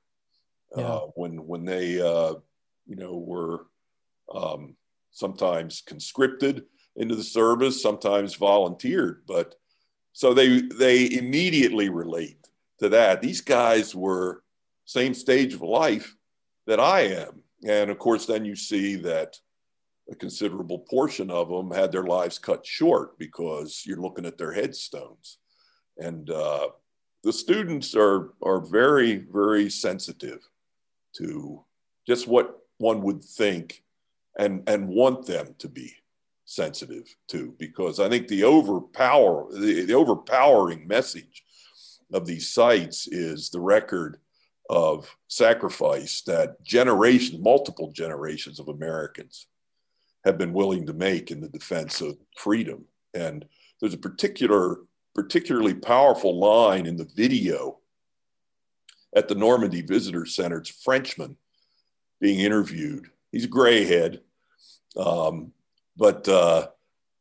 yeah. 0.77 0.85
uh, 0.85 1.01
when 1.15 1.47
when 1.47 1.65
they 1.65 2.01
uh, 2.01 2.35
you 2.87 2.97
know 2.97 3.17
were 3.17 3.67
um, 4.33 4.77
sometimes 5.11 5.83
conscripted 5.87 6.65
into 6.97 7.15
the 7.15 7.25
service, 7.25 7.83
sometimes 7.83 8.35
volunteered. 8.35 9.23
But 9.27 9.55
so 10.13 10.35
they 10.35 10.61
they 10.61 11.11
immediately 11.11 11.89
relate 11.89 12.49
to 12.79 12.89
that. 12.91 13.21
These 13.21 13.41
guys 13.43 13.95
were 13.95 14.43
same 14.85 15.15
stage 15.15 15.55
of 15.55 15.63
life 15.63 16.17
that 16.67 16.81
I 16.81 17.01
am, 17.01 17.43
and 17.67 17.91
of 17.91 17.99
course, 17.99 18.27
then 18.27 18.45
you 18.45 18.57
see 18.57 18.97
that 18.97 19.39
a 20.11 20.15
considerable 20.15 20.81
portion 20.81 21.31
of 21.31 21.49
them 21.49 21.71
had 21.71 21.93
their 21.93 22.05
lives 22.05 22.39
cut 22.39 22.67
short 22.67 23.19
because 23.19 23.85
you're 23.87 24.01
looking 24.01 24.27
at 24.27 24.39
their 24.39 24.53
headstones. 24.53 25.39
And 25.99 26.31
uh, 26.31 26.69
the 27.23 27.33
students 27.33 27.95
are, 27.95 28.33
are 28.43 28.61
very, 28.61 29.17
very 29.17 29.71
sensitive 29.71 30.41
to 31.17 31.65
just 32.07 32.27
what 32.27 32.59
one 32.79 33.03
would 33.03 33.23
think 33.23 33.85
and, 34.39 34.69
and 34.69 34.89
want 34.89 35.27
them 35.27 35.55
to 35.59 35.69
be 35.69 35.93
sensitive 36.45 37.15
to, 37.29 37.55
because 37.59 38.01
I 38.01 38.09
think 38.09 38.27
the 38.27 38.45
overpower, 38.45 39.47
the, 39.53 39.85
the 39.85 39.95
overpowering 39.95 40.89
message 40.89 41.45
of 42.13 42.27
these 42.27 42.49
sites 42.49 43.07
is 43.07 43.51
the 43.51 43.61
record 43.61 44.19
of 44.71 45.17
sacrifice 45.27 46.23
that 46.23 46.63
generations, 46.63 47.43
multiple 47.43 47.91
generations 47.91 48.61
of 48.61 48.69
Americans 48.69 49.49
have 50.25 50.39
been 50.39 50.53
willing 50.53 50.87
to 50.87 50.93
make 50.93 51.33
in 51.33 51.41
the 51.41 51.49
defense 51.49 52.01
of 52.01 52.17
freedom. 52.37 52.85
And 53.13 53.45
there's 53.81 53.95
a 53.95 53.99
particular, 53.99 54.77
particularly 55.13 55.75
powerful 55.75 56.39
line 56.39 56.87
in 56.87 56.97
the 56.97 57.11
video 57.17 57.79
at 59.17 59.27
the 59.27 59.35
Normandy 59.35 59.83
Visitor 59.83 60.25
Center. 60.25 60.59
It's 60.59 60.71
a 60.71 60.75
Frenchman 60.75 61.37
being 62.21 62.39
interviewed. 62.39 63.09
He's 63.33 63.47
a 63.47 63.49
gray 63.49 63.85
head, 63.85 64.21
um, 64.97 65.51
but 65.97 66.29
uh, 66.29 66.69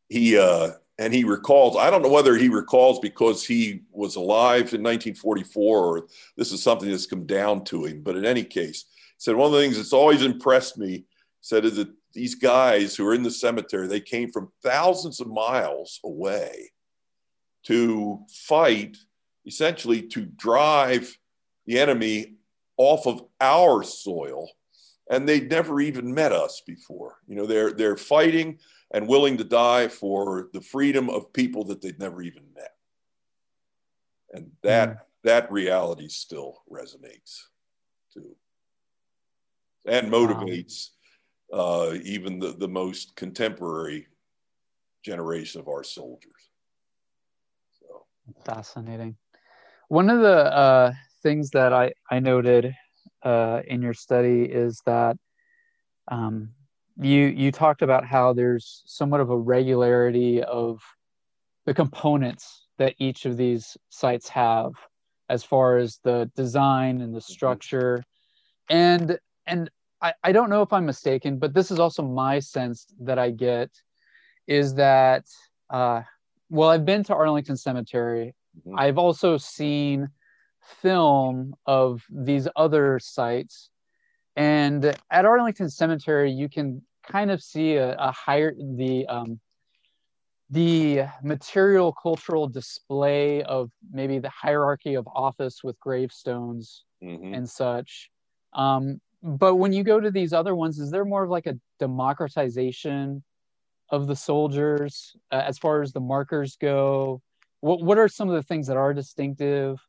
he 0.07 0.37
uh, 0.37 0.73
and 0.99 1.13
he 1.13 1.23
recalls. 1.23 1.77
I 1.77 1.89
don't 1.89 2.01
know 2.01 2.09
whether 2.09 2.35
he 2.35 2.49
recalls 2.49 2.99
because 2.99 3.45
he 3.45 3.83
was 3.89 4.17
alive 4.17 4.73
in 4.73 4.83
1944 4.83 5.85
or 5.85 6.07
this 6.35 6.51
is 6.51 6.61
something 6.61 6.91
that's 6.91 7.05
come 7.05 7.25
down 7.25 7.63
to 7.65 7.85
him. 7.85 8.01
But 8.03 8.17
in 8.17 8.25
any 8.25 8.43
case, 8.43 8.83
he 8.83 9.13
said 9.17 9.35
one 9.35 9.47
of 9.47 9.53
the 9.53 9.61
things 9.61 9.77
that's 9.77 9.93
always 9.93 10.21
impressed 10.21 10.77
me 10.77 11.05
said 11.39 11.63
is 11.63 11.77
that 11.77 11.87
these 12.13 12.35
guys 12.35 12.95
who 12.95 13.07
are 13.07 13.13
in 13.13 13.23
the 13.23 13.31
cemetery, 13.31 13.87
they 13.87 14.01
came 14.01 14.29
from 14.29 14.51
thousands 14.61 15.21
of 15.21 15.27
miles 15.27 16.01
away 16.03 16.69
to 17.63 18.19
fight, 18.29 18.97
essentially 19.45 20.01
to 20.01 20.25
drive 20.25 21.17
the 21.65 21.79
enemy 21.79 22.33
off 22.75 23.07
of 23.07 23.23
our 23.39 23.83
soil. 23.83 24.49
And 25.09 25.27
they'd 25.27 25.49
never 25.49 25.79
even 25.79 26.13
met 26.13 26.33
us 26.33 26.61
before. 26.67 27.19
You 27.25 27.35
know, 27.35 27.45
they're, 27.45 27.71
they're 27.71 27.97
fighting 27.97 28.59
and 28.91 29.07
willing 29.07 29.37
to 29.37 29.43
die 29.43 29.87
for 29.87 30.49
the 30.53 30.61
freedom 30.61 31.09
of 31.09 31.33
people 31.33 31.63
that 31.65 31.81
they'd 31.81 31.99
never 31.99 32.21
even 32.21 32.43
met. 32.55 32.75
And 34.31 34.51
that, 34.63 34.89
mm. 34.89 34.99
that 35.23 35.51
reality 35.51 36.07
still 36.07 36.63
resonates 36.71 37.41
too 38.13 38.35
and 39.85 40.11
motivates 40.11 40.89
uh, 41.53 41.93
even 42.03 42.39
the, 42.39 42.53
the 42.53 42.67
most 42.67 43.15
contemporary 43.15 44.07
generation 45.03 45.59
of 45.59 45.67
our 45.67 45.83
soldiers. 45.83 46.49
So 47.79 48.05
fascinating. 48.45 49.15
One 49.87 50.09
of 50.09 50.19
the 50.21 50.55
uh, 50.55 50.93
things 51.23 51.49
that 51.51 51.73
I, 51.73 51.93
I 52.11 52.19
noted 52.19 52.73
uh, 53.23 53.61
in 53.67 53.81
your 53.81 53.93
study 53.93 54.43
is 54.43 54.81
that 54.85 55.17
um, 56.09 56.51
you 56.99 57.25
you 57.27 57.51
talked 57.51 57.81
about 57.81 58.05
how 58.05 58.33
there's 58.33 58.83
somewhat 58.85 59.21
of 59.21 59.29
a 59.29 59.37
regularity 59.37 60.43
of 60.43 60.81
the 61.65 61.73
components 61.73 62.67
that 62.77 62.95
each 62.99 63.25
of 63.25 63.37
these 63.37 63.77
sites 63.89 64.29
have 64.29 64.73
as 65.29 65.43
far 65.43 65.77
as 65.77 65.99
the 66.03 66.29
design 66.35 67.01
and 67.01 67.13
the 67.13 67.19
mm-hmm. 67.19 67.33
structure 67.33 68.03
and 68.69 69.17
and 69.45 69.69
I, 70.01 70.13
I 70.23 70.31
don't 70.31 70.49
know 70.49 70.61
if 70.61 70.71
I'm 70.71 70.85
mistaken, 70.85 71.39
but 71.39 71.53
this 71.53 71.71
is 71.71 71.79
also 71.79 72.03
my 72.03 72.39
sense 72.39 72.85
that 73.01 73.19
I 73.19 73.31
get 73.31 73.69
is 74.47 74.75
that, 74.75 75.25
uh, 75.69 76.03
well, 76.49 76.69
I've 76.69 76.85
been 76.85 77.03
to 77.05 77.15
Arlington 77.15 77.57
Cemetery. 77.57 78.33
Mm-hmm. 78.59 78.79
I've 78.79 78.97
also 78.97 79.37
seen 79.37 80.09
film 80.81 81.55
of 81.65 82.03
these 82.09 82.47
other 82.55 82.99
sites. 82.99 83.69
And 84.35 84.95
at 85.11 85.25
Arlington 85.25 85.69
Cemetery, 85.69 86.31
you 86.31 86.47
can 86.47 86.81
kind 87.09 87.31
of 87.31 87.41
see 87.41 87.75
a, 87.75 87.95
a 87.97 88.11
higher, 88.11 88.53
the, 88.57 89.05
um, 89.07 89.39
the 90.49 91.03
material 91.23 91.93
cultural 91.93 92.47
display 92.47 93.43
of 93.43 93.71
maybe 93.91 94.19
the 94.19 94.29
hierarchy 94.29 94.95
of 94.95 95.07
office 95.07 95.63
with 95.63 95.79
gravestones 95.79 96.83
mm-hmm. 97.03 97.33
and 97.33 97.49
such. 97.49 98.09
Um, 98.53 98.99
but 99.21 99.55
when 99.55 99.73
you 99.73 99.83
go 99.83 99.99
to 99.99 100.11
these 100.11 100.33
other 100.33 100.55
ones 100.55 100.79
is 100.79 100.91
there 100.91 101.05
more 101.05 101.23
of 101.23 101.29
like 101.29 101.47
a 101.47 101.57
democratization 101.79 103.23
of 103.89 104.07
the 104.07 104.15
soldiers 104.15 105.15
uh, 105.31 105.43
as 105.45 105.57
far 105.57 105.81
as 105.81 105.91
the 105.91 105.99
markers 105.99 106.55
go 106.55 107.21
what, 107.61 107.81
what 107.81 107.97
are 107.97 108.07
some 108.07 108.29
of 108.29 108.35
the 108.35 108.43
things 108.43 108.67
that 108.67 108.77
are 108.77 108.93
distinctive 108.93 109.79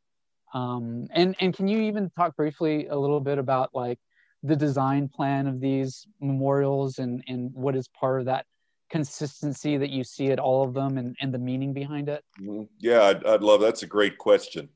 um, 0.53 1.07
and 1.11 1.35
and 1.39 1.53
can 1.53 1.67
you 1.67 1.79
even 1.81 2.09
talk 2.09 2.35
briefly 2.35 2.87
a 2.87 2.95
little 2.95 3.21
bit 3.21 3.37
about 3.37 3.69
like 3.73 3.99
the 4.43 4.55
design 4.55 5.07
plan 5.07 5.47
of 5.47 5.59
these 5.59 6.07
memorials 6.19 6.99
and 6.99 7.23
and 7.27 7.53
what 7.53 7.75
is 7.75 7.87
part 7.87 8.19
of 8.19 8.25
that 8.25 8.45
consistency 8.89 9.77
that 9.77 9.89
you 9.89 10.03
see 10.03 10.31
at 10.31 10.39
all 10.39 10.63
of 10.63 10.73
them 10.73 10.97
and, 10.97 11.15
and 11.21 11.33
the 11.33 11.39
meaning 11.39 11.73
behind 11.73 12.09
it? 12.09 12.23
Mm-hmm. 12.41 12.63
Yeah, 12.79 13.03
I'd, 13.03 13.25
I'd, 13.25 13.41
love 13.41 13.61
that's 13.61 13.83
a 13.83 13.87
great 13.87 14.17
question. 14.17 14.67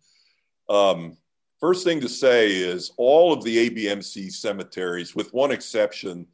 Um, 0.70 1.18
first 1.60 1.84
thing 1.84 2.00
to 2.02 2.10
say 2.10 2.52
is 2.52 2.92
all 2.98 3.34
of 3.34 3.44
the 3.44 3.70
ABMC 3.70 4.32
cemeteries, 4.32 5.16
with 5.16 5.34
one 5.34 5.52
exception, 5.52 6.28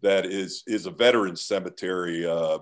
that 0.00 0.26
is 0.26 0.62
is 0.66 0.86
a 0.86 0.90
veteran 0.90 1.36
cemetery 1.36 2.26
uh, 2.26 2.58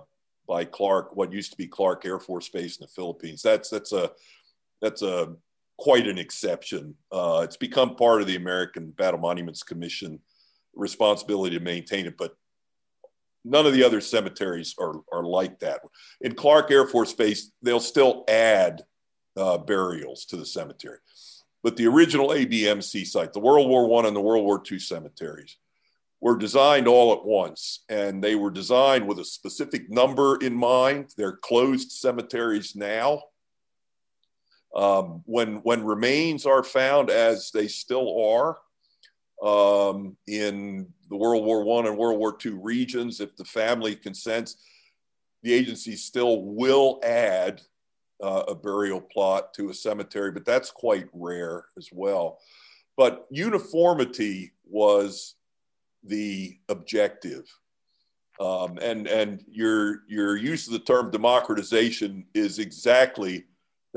by 0.47 0.65
Clark, 0.65 1.15
what 1.15 1.31
used 1.31 1.51
to 1.51 1.57
be 1.57 1.67
Clark 1.67 2.05
Air 2.05 2.19
Force 2.19 2.49
Base 2.49 2.77
in 2.77 2.83
the 2.83 2.91
Philippines. 2.91 3.41
That's 3.41 3.69
that's 3.69 3.93
a 3.93 4.11
that's 4.81 5.01
a 5.01 5.35
quite 5.77 6.07
an 6.07 6.17
exception. 6.17 6.95
Uh, 7.11 7.41
it's 7.43 7.57
become 7.57 7.95
part 7.95 8.21
of 8.21 8.27
the 8.27 8.35
American 8.35 8.91
Battle 8.91 9.19
Monuments 9.19 9.63
Commission 9.63 10.19
responsibility 10.75 11.57
to 11.57 11.63
maintain 11.63 12.05
it, 12.05 12.17
but 12.17 12.35
none 13.43 13.65
of 13.65 13.73
the 13.73 13.83
other 13.83 14.01
cemeteries 14.01 14.75
are, 14.79 15.01
are 15.11 15.23
like 15.23 15.59
that. 15.59 15.81
In 16.21 16.35
Clark 16.35 16.71
Air 16.71 16.87
Force 16.87 17.13
Base, 17.13 17.51
they'll 17.61 17.79
still 17.79 18.23
add 18.27 18.83
uh, 19.35 19.57
burials 19.57 20.25
to 20.25 20.37
the 20.37 20.45
cemetery. 20.45 20.97
But 21.63 21.77
the 21.77 21.87
original 21.87 22.29
ABMC 22.29 23.05
site, 23.05 23.33
the 23.33 23.39
World 23.39 23.69
War 23.69 23.87
One 23.87 24.05
and 24.05 24.15
the 24.15 24.21
World 24.21 24.45
War 24.45 24.61
II 24.69 24.79
cemeteries, 24.79 25.57
were 26.19 26.37
designed 26.37 26.87
all 26.87 27.13
at 27.13 27.25
once, 27.25 27.83
and 27.89 28.23
they 28.23 28.35
were 28.35 28.49
designed 28.49 29.07
with 29.07 29.19
a 29.19 29.25
specific 29.25 29.89
number 29.89 30.37
in 30.37 30.53
mind. 30.53 31.13
They're 31.15 31.37
closed 31.37 31.91
cemeteries 31.91 32.75
now. 32.75 33.21
Um, 34.75 35.23
when 35.25 35.57
when 35.57 35.85
remains 35.85 36.45
are 36.45 36.63
found, 36.63 37.09
as 37.09 37.51
they 37.51 37.67
still 37.67 38.21
are, 38.23 38.57
um, 39.41 40.17
in 40.27 40.87
the 41.09 41.15
World 41.15 41.45
War 41.45 41.63
One 41.63 41.87
and 41.87 41.97
World 41.97 42.19
War 42.19 42.37
II 42.43 42.59
regions, 42.61 43.19
if 43.19 43.35
the 43.35 43.45
family 43.45 43.95
consents, 43.95 44.57
the 45.43 45.53
agency 45.53 45.95
still 45.95 46.43
will 46.43 46.99
add 47.03 47.61
uh, 48.21 48.43
a 48.47 48.55
burial 48.55 49.01
plot 49.01 49.53
to 49.53 49.69
a 49.69 49.73
cemetery, 49.73 50.31
but 50.31 50.45
that's 50.45 50.71
quite 50.71 51.07
rare 51.13 51.65
as 51.77 51.89
well. 51.91 52.39
But 52.95 53.27
uniformity 53.29 54.53
was 54.65 55.35
the 56.03 56.57
objective. 56.69 57.45
Um, 58.39 58.77
and 58.81 59.07
and 59.07 59.43
your 59.47 60.03
your 60.07 60.35
use 60.35 60.67
of 60.67 60.73
the 60.73 60.79
term 60.79 61.09
democratization 61.09 62.25
is 62.33 62.59
exactly 62.59 63.45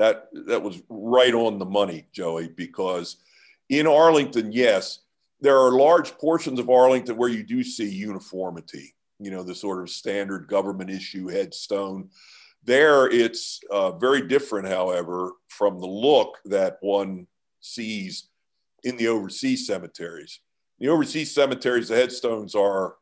that 0.00 0.28
that 0.46 0.62
was 0.62 0.82
right 0.88 1.34
on 1.34 1.58
the 1.58 1.64
money, 1.64 2.06
Joey, 2.12 2.48
because 2.48 3.16
in 3.68 3.86
Arlington, 3.86 4.50
yes, 4.50 5.00
there 5.40 5.58
are 5.58 5.72
large 5.72 6.12
portions 6.18 6.58
of 6.58 6.70
Arlington 6.70 7.16
where 7.16 7.28
you 7.28 7.42
do 7.42 7.62
see 7.62 7.88
uniformity, 7.88 8.94
you 9.18 9.30
know, 9.30 9.42
the 9.42 9.54
sort 9.54 9.82
of 9.82 9.90
standard 9.90 10.48
government 10.48 10.90
issue 10.90 11.28
headstone. 11.28 12.08
There, 12.64 13.08
it's 13.10 13.60
uh, 13.70 13.92
very 13.92 14.26
different, 14.26 14.68
however, 14.68 15.32
from 15.48 15.78
the 15.78 15.86
look 15.86 16.38
that 16.46 16.78
one 16.80 17.26
sees 17.60 18.28
in 18.82 18.96
the 18.96 19.08
overseas 19.08 19.66
cemeteries. 19.66 20.40
The 20.78 20.88
overseas 20.88 21.34
cemeteries, 21.34 21.88
the 21.88 21.96
headstones 21.96 22.54
are 22.54 22.96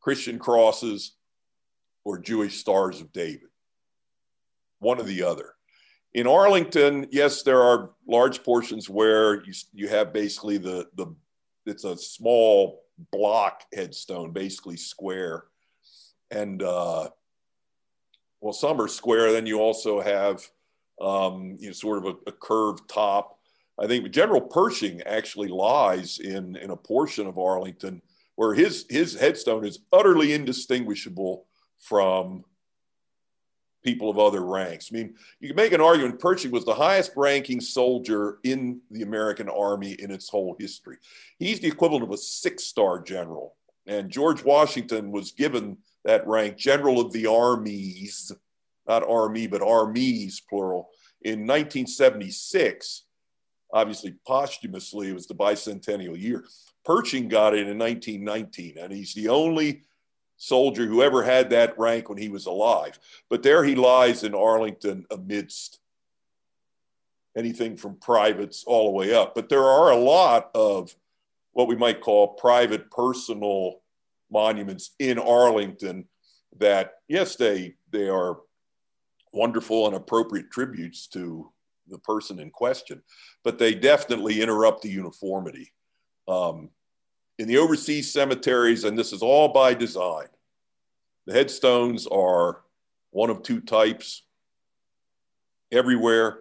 Christian 0.00 0.38
crosses 0.38 1.12
or 2.04 2.18
Jewish 2.18 2.58
stars 2.58 3.00
of 3.00 3.12
David, 3.12 3.50
one 4.80 5.00
or 5.00 5.04
the 5.04 5.22
other. 5.22 5.53
In 6.14 6.26
Arlington, 6.26 7.08
yes, 7.10 7.42
there 7.42 7.60
are 7.60 7.90
large 8.06 8.42
portions 8.42 8.88
where 8.88 9.44
you, 9.44 9.52
you 9.72 9.88
have 9.88 10.12
basically 10.12 10.58
the, 10.58 10.86
the 10.94 11.14
it's 11.66 11.84
a 11.84 11.96
small 11.96 12.82
block 13.10 13.62
headstone, 13.74 14.32
basically 14.32 14.76
square, 14.76 15.44
and 16.30 16.62
uh, 16.62 17.08
well, 18.40 18.52
some 18.52 18.80
are 18.80 18.88
square. 18.88 19.32
Then 19.32 19.46
you 19.46 19.60
also 19.60 20.00
have 20.00 20.42
um, 21.00 21.56
you 21.58 21.68
know 21.68 21.72
sort 21.72 21.98
of 21.98 22.04
a, 22.04 22.30
a 22.30 22.32
curved 22.32 22.88
top 22.88 23.34
I 23.78 23.86
think 23.86 24.10
General 24.10 24.40
Pershing 24.40 25.02
actually 25.02 25.48
lies 25.48 26.18
in, 26.18 26.56
in 26.56 26.70
a 26.70 26.76
portion 26.76 27.26
of 27.26 27.38
Arlington 27.38 28.02
where 28.36 28.54
his, 28.54 28.86
his 28.88 29.18
headstone 29.18 29.64
is 29.64 29.80
utterly 29.92 30.32
indistinguishable 30.32 31.46
from 31.78 32.44
people 33.84 34.10
of 34.10 34.18
other 34.18 34.44
ranks. 34.44 34.90
I 34.90 34.96
mean, 34.96 35.14
you 35.40 35.48
can 35.48 35.56
make 35.56 35.72
an 35.72 35.80
argument 35.80 36.18
Pershing 36.18 36.50
was 36.50 36.64
the 36.64 36.74
highest 36.74 37.12
ranking 37.16 37.60
soldier 37.60 38.38
in 38.42 38.80
the 38.90 39.02
American 39.02 39.48
Army 39.48 39.92
in 39.92 40.10
its 40.10 40.28
whole 40.28 40.56
history. 40.58 40.96
He's 41.38 41.60
the 41.60 41.68
equivalent 41.68 42.04
of 42.04 42.10
a 42.10 42.16
six 42.16 42.64
star 42.64 43.00
general. 43.00 43.54
And 43.86 44.10
George 44.10 44.42
Washington 44.42 45.12
was 45.12 45.32
given 45.32 45.76
that 46.04 46.26
rank, 46.26 46.56
General 46.56 47.00
of 47.00 47.12
the 47.12 47.26
Armies, 47.26 48.32
not 48.88 49.06
Army, 49.06 49.46
but 49.46 49.62
Armies, 49.62 50.40
plural, 50.48 50.88
in 51.22 51.40
1976 51.46 53.04
obviously 53.74 54.14
posthumously, 54.26 55.10
it 55.10 55.14
was 55.14 55.26
the 55.26 55.34
bicentennial 55.34 56.18
year. 56.18 56.44
Pershing 56.84 57.28
got 57.28 57.54
it 57.54 57.66
in 57.66 57.76
1919, 57.76 58.78
and 58.78 58.92
he's 58.92 59.12
the 59.14 59.28
only 59.28 59.82
soldier 60.46 60.86
who 60.86 61.02
ever 61.02 61.22
had 61.22 61.50
that 61.50 61.78
rank 61.78 62.08
when 62.08 62.18
he 62.18 62.28
was 62.28 62.46
alive. 62.46 62.98
But 63.30 63.42
there 63.42 63.64
he 63.64 63.74
lies 63.74 64.24
in 64.24 64.34
Arlington 64.34 65.06
amidst 65.10 65.80
anything 67.36 67.76
from 67.76 67.96
privates 67.96 68.64
all 68.66 68.84
the 68.86 68.96
way 68.96 69.14
up. 69.14 69.34
But 69.34 69.48
there 69.48 69.64
are 69.64 69.90
a 69.90 69.96
lot 69.96 70.50
of 70.54 70.94
what 71.52 71.68
we 71.68 71.76
might 71.76 72.00
call 72.00 72.34
private 72.34 72.90
personal 72.90 73.80
monuments 74.30 74.90
in 74.98 75.18
Arlington 75.18 76.06
that, 76.58 76.94
yes, 77.08 77.36
they, 77.36 77.74
they 77.90 78.08
are 78.08 78.38
wonderful 79.32 79.86
and 79.86 79.96
appropriate 79.96 80.50
tributes 80.50 81.06
to 81.08 81.50
the 81.88 81.98
person 81.98 82.38
in 82.38 82.50
question, 82.50 83.02
but 83.42 83.58
they 83.58 83.74
definitely 83.74 84.40
interrupt 84.40 84.82
the 84.82 84.90
uniformity. 84.90 85.72
Um, 86.26 86.70
in 87.38 87.48
the 87.48 87.58
overseas 87.58 88.12
cemeteries, 88.12 88.84
and 88.84 88.96
this 88.96 89.12
is 89.12 89.22
all 89.22 89.48
by 89.48 89.74
design, 89.74 90.28
the 91.26 91.32
headstones 91.32 92.06
are 92.06 92.62
one 93.10 93.30
of 93.30 93.42
two 93.42 93.60
types 93.60 94.22
everywhere, 95.72 96.40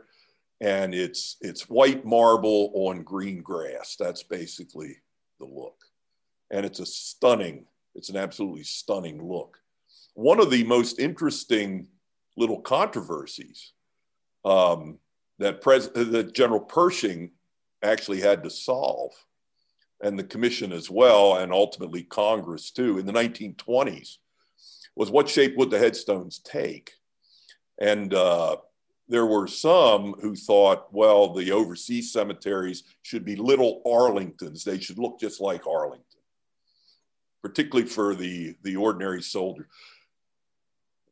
and 0.61 0.93
it's 0.93 1.37
it's 1.41 1.69
white 1.69 2.05
marble 2.05 2.71
on 2.73 3.03
green 3.03 3.41
grass. 3.41 3.95
That's 3.97 4.23
basically 4.23 4.97
the 5.39 5.45
look, 5.45 5.77
and 6.51 6.65
it's 6.65 6.79
a 6.79 6.85
stunning. 6.85 7.65
It's 7.95 8.09
an 8.09 8.17
absolutely 8.17 8.63
stunning 8.63 9.23
look. 9.23 9.59
One 10.15 10.39
of 10.39 10.49
the 10.49 10.63
most 10.63 10.99
interesting 10.99 11.87
little 12.35 12.61
controversies 12.61 13.73
um, 14.43 14.97
that, 15.39 15.61
Pres- 15.61 15.89
that 15.89 16.33
General 16.33 16.59
Pershing 16.59 17.31
actually 17.83 18.19
had 18.19 18.43
to 18.43 18.49
solve, 18.49 19.11
and 20.01 20.17
the 20.17 20.23
commission 20.23 20.71
as 20.71 20.89
well, 20.89 21.37
and 21.37 21.51
ultimately 21.51 22.03
Congress 22.03 22.71
too, 22.71 22.97
in 22.97 23.05
the 23.05 23.13
1920s, 23.13 24.17
was 24.95 25.09
what 25.09 25.29
shape 25.29 25.57
would 25.57 25.69
the 25.69 25.79
headstones 25.79 26.39
take? 26.39 26.93
And 27.79 28.13
uh, 28.13 28.57
there 29.07 29.25
were 29.25 29.47
some 29.47 30.13
who 30.21 30.35
thought, 30.35 30.93
well, 30.93 31.33
the 31.33 31.51
overseas 31.51 32.11
cemeteries 32.11 32.83
should 33.01 33.25
be 33.25 33.35
little 33.35 33.81
Arlingtons. 33.85 34.63
They 34.63 34.79
should 34.79 34.99
look 34.99 35.19
just 35.19 35.41
like 35.41 35.67
Arlington, 35.67 36.21
particularly 37.41 37.89
for 37.89 38.15
the, 38.15 38.55
the 38.63 38.75
ordinary 38.75 39.21
soldier 39.21 39.67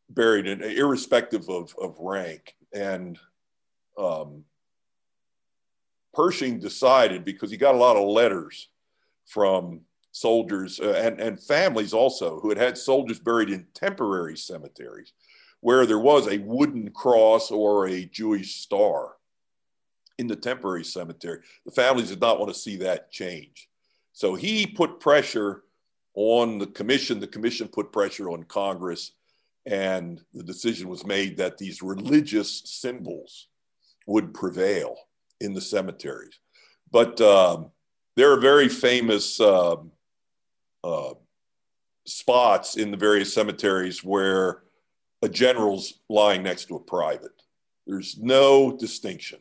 buried 0.09 0.45
in, 0.45 0.61
irrespective 0.61 1.49
of, 1.49 1.73
of 1.81 1.97
rank. 1.99 2.55
And 2.73 3.17
um, 3.97 4.45
Pershing 6.13 6.59
decided 6.59 7.23
because 7.23 7.51
he 7.51 7.57
got 7.57 7.75
a 7.75 7.79
lot 7.79 7.97
of 7.97 8.07
letters 8.07 8.69
from 9.25 9.81
soldiers 10.11 10.79
uh, 10.79 10.91
and, 10.91 11.19
and 11.19 11.41
families 11.41 11.93
also 11.93 12.39
who 12.39 12.49
had 12.49 12.57
had 12.57 12.77
soldiers 12.77 13.19
buried 13.19 13.49
in 13.49 13.65
temporary 13.73 14.37
cemeteries 14.37 15.13
where 15.61 15.85
there 15.85 15.99
was 15.99 16.27
a 16.27 16.39
wooden 16.39 16.91
cross 16.91 17.51
or 17.51 17.87
a 17.87 18.05
Jewish 18.05 18.55
star 18.55 19.15
in 20.17 20.27
the 20.27 20.35
temporary 20.35 20.83
cemetery. 20.83 21.39
The 21.65 21.71
families 21.71 22.09
did 22.09 22.19
not 22.19 22.39
want 22.39 22.53
to 22.53 22.59
see 22.59 22.77
that 22.77 23.11
change. 23.11 23.69
So 24.13 24.35
he 24.35 24.67
put 24.67 24.99
pressure 24.99 25.63
on 26.15 26.57
the 26.57 26.67
commission. 26.67 27.19
The 27.19 27.27
commission 27.27 27.67
put 27.67 27.91
pressure 27.91 28.29
on 28.29 28.43
Congress, 28.43 29.13
and 29.65 30.21
the 30.33 30.43
decision 30.43 30.89
was 30.89 31.05
made 31.05 31.37
that 31.37 31.57
these 31.57 31.81
religious 31.81 32.63
symbols 32.65 33.47
would 34.07 34.33
prevail 34.33 34.95
in 35.39 35.53
the 35.53 35.61
cemeteries. 35.61 36.39
But 36.91 37.21
um, 37.21 37.71
there 38.15 38.31
are 38.31 38.39
very 38.39 38.67
famous 38.67 39.39
uh, 39.39 39.77
uh, 40.83 41.13
spots 42.05 42.77
in 42.77 42.91
the 42.91 42.97
various 42.97 43.33
cemeteries 43.33 44.03
where 44.03 44.63
a 45.21 45.29
general's 45.29 46.01
lying 46.09 46.43
next 46.43 46.65
to 46.65 46.75
a 46.75 46.79
private. 46.79 47.31
There's 47.85 48.17
no 48.17 48.75
distinction 48.75 49.39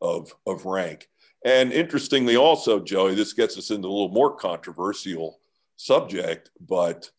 of, 0.00 0.34
of 0.46 0.64
rank. 0.64 1.08
And 1.44 1.72
interestingly, 1.72 2.36
also, 2.36 2.80
Joey, 2.80 3.14
this 3.14 3.32
gets 3.32 3.58
us 3.58 3.70
into 3.70 3.86
a 3.86 3.90
little 3.90 4.08
more 4.08 4.34
controversial 4.34 5.38
subject, 5.76 6.50
but 6.60 7.10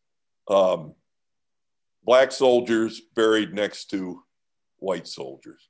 um, 0.47 0.93
black 2.03 2.31
soldiers 2.31 3.01
buried 3.15 3.53
next 3.53 3.89
to 3.91 4.23
white 4.77 5.07
soldiers. 5.07 5.69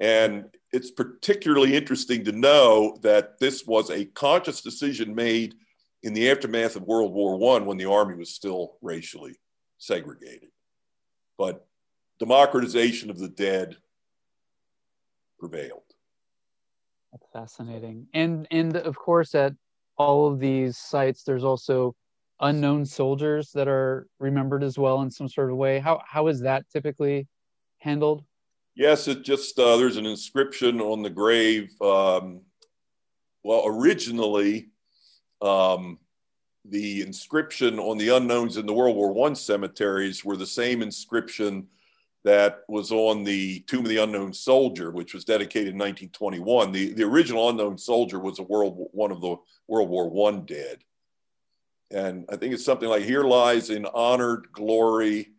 And 0.00 0.44
it's 0.72 0.90
particularly 0.90 1.74
interesting 1.74 2.24
to 2.24 2.32
know 2.32 2.98
that 3.02 3.38
this 3.38 3.66
was 3.66 3.90
a 3.90 4.04
conscious 4.04 4.60
decision 4.60 5.14
made 5.14 5.54
in 6.02 6.14
the 6.14 6.30
aftermath 6.30 6.76
of 6.76 6.82
World 6.82 7.12
War 7.12 7.56
I 7.56 7.62
when 7.62 7.76
the 7.76 7.90
Army 7.90 8.14
was 8.14 8.34
still 8.34 8.76
racially 8.82 9.36
segregated. 9.78 10.50
But 11.38 11.66
democratization 12.18 13.10
of 13.10 13.18
the 13.18 13.28
dead 13.28 13.76
prevailed. 15.38 15.82
That's 17.12 17.26
fascinating. 17.32 18.06
And 18.14 18.46
and 18.50 18.76
of 18.76 18.96
course 18.96 19.34
at 19.34 19.54
all 19.98 20.30
of 20.30 20.38
these 20.38 20.76
sites 20.76 21.22
there's 21.22 21.44
also 21.44 21.94
unknown 22.40 22.84
soldiers 22.84 23.50
that 23.52 23.68
are 23.68 24.06
remembered 24.18 24.62
as 24.62 24.78
well 24.78 25.02
in 25.02 25.10
some 25.10 25.28
sort 25.28 25.50
of 25.50 25.56
way. 25.56 25.78
How 25.78 26.02
how 26.06 26.28
is 26.28 26.40
that 26.40 26.64
typically 26.70 27.26
handled? 27.78 28.24
Yes, 28.74 29.08
it 29.08 29.24
just 29.24 29.58
uh, 29.58 29.76
there's 29.76 29.96
an 29.96 30.06
inscription 30.06 30.80
on 30.80 31.02
the 31.02 31.10
grave. 31.10 31.70
Um, 31.80 32.42
well, 33.42 33.62
originally, 33.66 34.70
um, 35.42 35.98
the 36.64 37.02
inscription 37.02 37.78
on 37.78 37.98
the 37.98 38.08
unknowns 38.08 38.56
in 38.56 38.66
the 38.66 38.72
World 38.72 38.96
War 38.96 39.12
One 39.12 39.34
cemeteries 39.34 40.24
were 40.24 40.36
the 40.36 40.46
same 40.46 40.82
inscription 40.82 41.68
that 42.24 42.62
was 42.66 42.90
on 42.90 43.22
the 43.22 43.60
Tomb 43.60 43.84
of 43.84 43.88
the 43.88 44.02
Unknown 44.02 44.32
Soldier, 44.32 44.90
which 44.90 45.14
was 45.14 45.24
dedicated 45.24 45.68
in 45.68 45.78
1921. 45.78 46.72
The, 46.72 46.92
the 46.92 47.04
original 47.04 47.48
unknown 47.48 47.78
soldier 47.78 48.18
was 48.18 48.40
a 48.40 48.42
world 48.42 48.88
one 48.90 49.12
of 49.12 49.20
the 49.20 49.36
World 49.68 49.88
War 49.88 50.10
One 50.10 50.44
dead, 50.44 50.78
and 51.92 52.24
I 52.28 52.36
think 52.36 52.52
it's 52.52 52.64
something 52.64 52.88
like 52.88 53.04
"Here 53.04 53.22
lies 53.22 53.70
in 53.70 53.86
honored 53.86 54.48
glory 54.52 55.32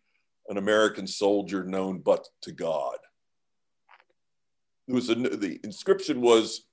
an 0.47 0.57
American 0.57 1.07
soldier 1.07 1.65
known 1.65 1.99
but 1.99 2.25
to 2.43 2.53
God." 2.53 2.97
It 4.87 4.93
was 4.93 5.09
a, 5.09 5.15
the 5.15 5.59
inscription 5.65 6.21
was 6.21 6.66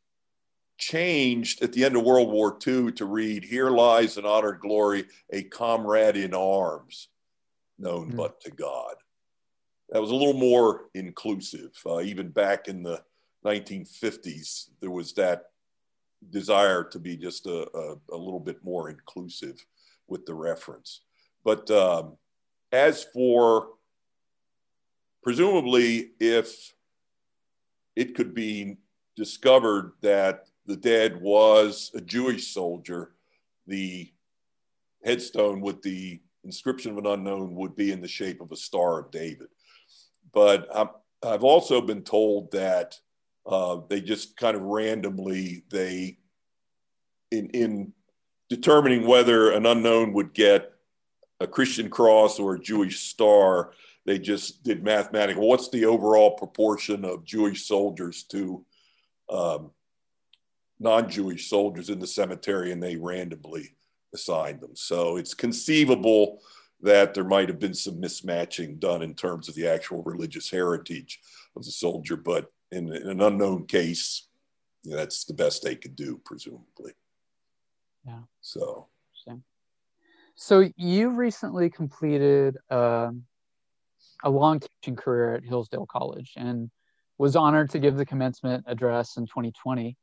changed 0.78 1.62
at 1.62 1.72
the 1.72 1.84
end 1.84 1.96
of 1.96 2.04
World 2.04 2.30
War 2.30 2.58
II 2.66 2.92
to 2.92 3.06
read, 3.06 3.44
"Here 3.44 3.70
lies 3.70 4.18
in 4.18 4.24
honored 4.24 4.60
glory 4.60 5.06
a 5.30 5.42
comrade 5.44 6.16
in 6.16 6.34
arms, 6.34 7.08
known 7.78 8.12
mm. 8.12 8.16
but 8.16 8.40
to 8.40 8.50
God." 8.50 8.96
that 9.90 10.00
was 10.00 10.10
a 10.10 10.14
little 10.14 10.34
more 10.34 10.86
inclusive. 10.94 11.70
Uh, 11.86 12.00
even 12.00 12.28
back 12.30 12.68
in 12.68 12.82
the 12.82 13.02
1950s, 13.44 14.70
there 14.80 14.90
was 14.90 15.12
that 15.14 15.44
desire 16.30 16.82
to 16.82 16.98
be 16.98 17.16
just 17.16 17.46
a, 17.46 17.68
a, 17.76 17.94
a 18.12 18.16
little 18.16 18.40
bit 18.40 18.64
more 18.64 18.88
inclusive 18.88 19.64
with 20.08 20.24
the 20.26 20.34
reference. 20.34 21.02
But 21.44 21.70
um, 21.70 22.16
as 22.72 23.04
for 23.04 23.68
presumably, 25.22 26.12
if 26.18 26.74
it 27.94 28.14
could 28.14 28.34
be 28.34 28.78
discovered 29.16 29.92
that 30.00 30.48
the 30.66 30.76
dead 30.76 31.20
was 31.20 31.90
a 31.94 32.00
Jewish 32.00 32.52
soldier, 32.52 33.14
the 33.66 34.10
headstone 35.04 35.60
with 35.60 35.82
the 35.82 36.20
inscription 36.44 36.92
of 36.92 36.98
an 36.98 37.06
unknown 37.06 37.54
would 37.54 37.76
be 37.76 37.92
in 37.92 38.00
the 38.00 38.08
shape 38.08 38.40
of 38.40 38.52
a 38.52 38.56
Star 38.56 39.00
of 39.00 39.10
David. 39.10 39.48
But 40.32 40.68
i 40.74 40.86
have 41.22 41.44
also 41.44 41.80
been 41.80 42.02
told 42.02 42.50
that 42.52 42.98
uh, 43.46 43.78
they 43.88 44.00
just 44.00 44.36
kind 44.36 44.56
of 44.56 44.62
randomly 44.62 45.64
they 45.70 46.18
in 47.30 47.48
in 47.50 47.92
determining 48.50 49.06
whether 49.06 49.52
an 49.52 49.64
unknown 49.66 50.12
would 50.12 50.34
get 50.34 50.72
a 51.40 51.46
Christian 51.46 51.88
cross 51.88 52.38
or 52.38 52.54
a 52.54 52.60
Jewish 52.60 53.00
star, 53.00 53.72
they 54.06 54.18
just 54.18 54.62
did 54.62 54.84
mathematical. 54.84 55.48
What's 55.48 55.70
the 55.70 55.86
overall 55.86 56.32
proportion 56.32 57.04
of 57.04 57.24
Jewish 57.24 57.66
soldiers 57.66 58.24
to 58.24 58.64
um, 59.30 59.70
non-Jewish 60.80 61.48
soldiers 61.48 61.90
in 61.90 61.98
the 61.98 62.06
cemetery, 62.06 62.72
and 62.72 62.82
they 62.82 62.96
randomly 62.96 63.76
assigned 64.12 64.60
them. 64.60 64.74
So 64.74 65.16
it's 65.16 65.34
conceivable 65.34 66.40
that 66.82 67.14
there 67.14 67.24
might 67.24 67.48
have 67.48 67.58
been 67.58 67.74
some 67.74 68.00
mismatching 68.00 68.78
done 68.78 69.02
in 69.02 69.14
terms 69.14 69.48
of 69.48 69.54
the 69.54 69.66
actual 69.66 70.02
religious 70.02 70.50
heritage 70.50 71.20
of 71.56 71.64
the 71.64 71.70
soldier, 71.70 72.16
but 72.16 72.52
in, 72.70 72.92
in 72.92 73.08
an 73.08 73.22
unknown 73.22 73.66
case, 73.66 74.28
you 74.82 74.90
know, 74.90 74.96
that's 74.96 75.24
the 75.24 75.34
best 75.34 75.62
they 75.62 75.76
could 75.76 75.96
do, 75.96 76.20
presumably. 76.24 76.92
Yeah. 78.06 78.20
So. 78.42 78.88
So 80.36 80.68
you 80.76 81.10
recently 81.10 81.70
completed 81.70 82.56
uh, 82.70 83.10
a 84.24 84.30
long 84.30 84.60
teaching 84.60 84.96
career 84.96 85.34
at 85.34 85.44
Hillsdale 85.44 85.86
College 85.86 86.32
and 86.36 86.70
was 87.18 87.36
honored 87.36 87.70
to 87.70 87.78
give 87.78 87.96
the 87.96 88.04
commencement 88.04 88.64
address 88.66 89.16
in 89.16 89.26
2020. 89.26 89.96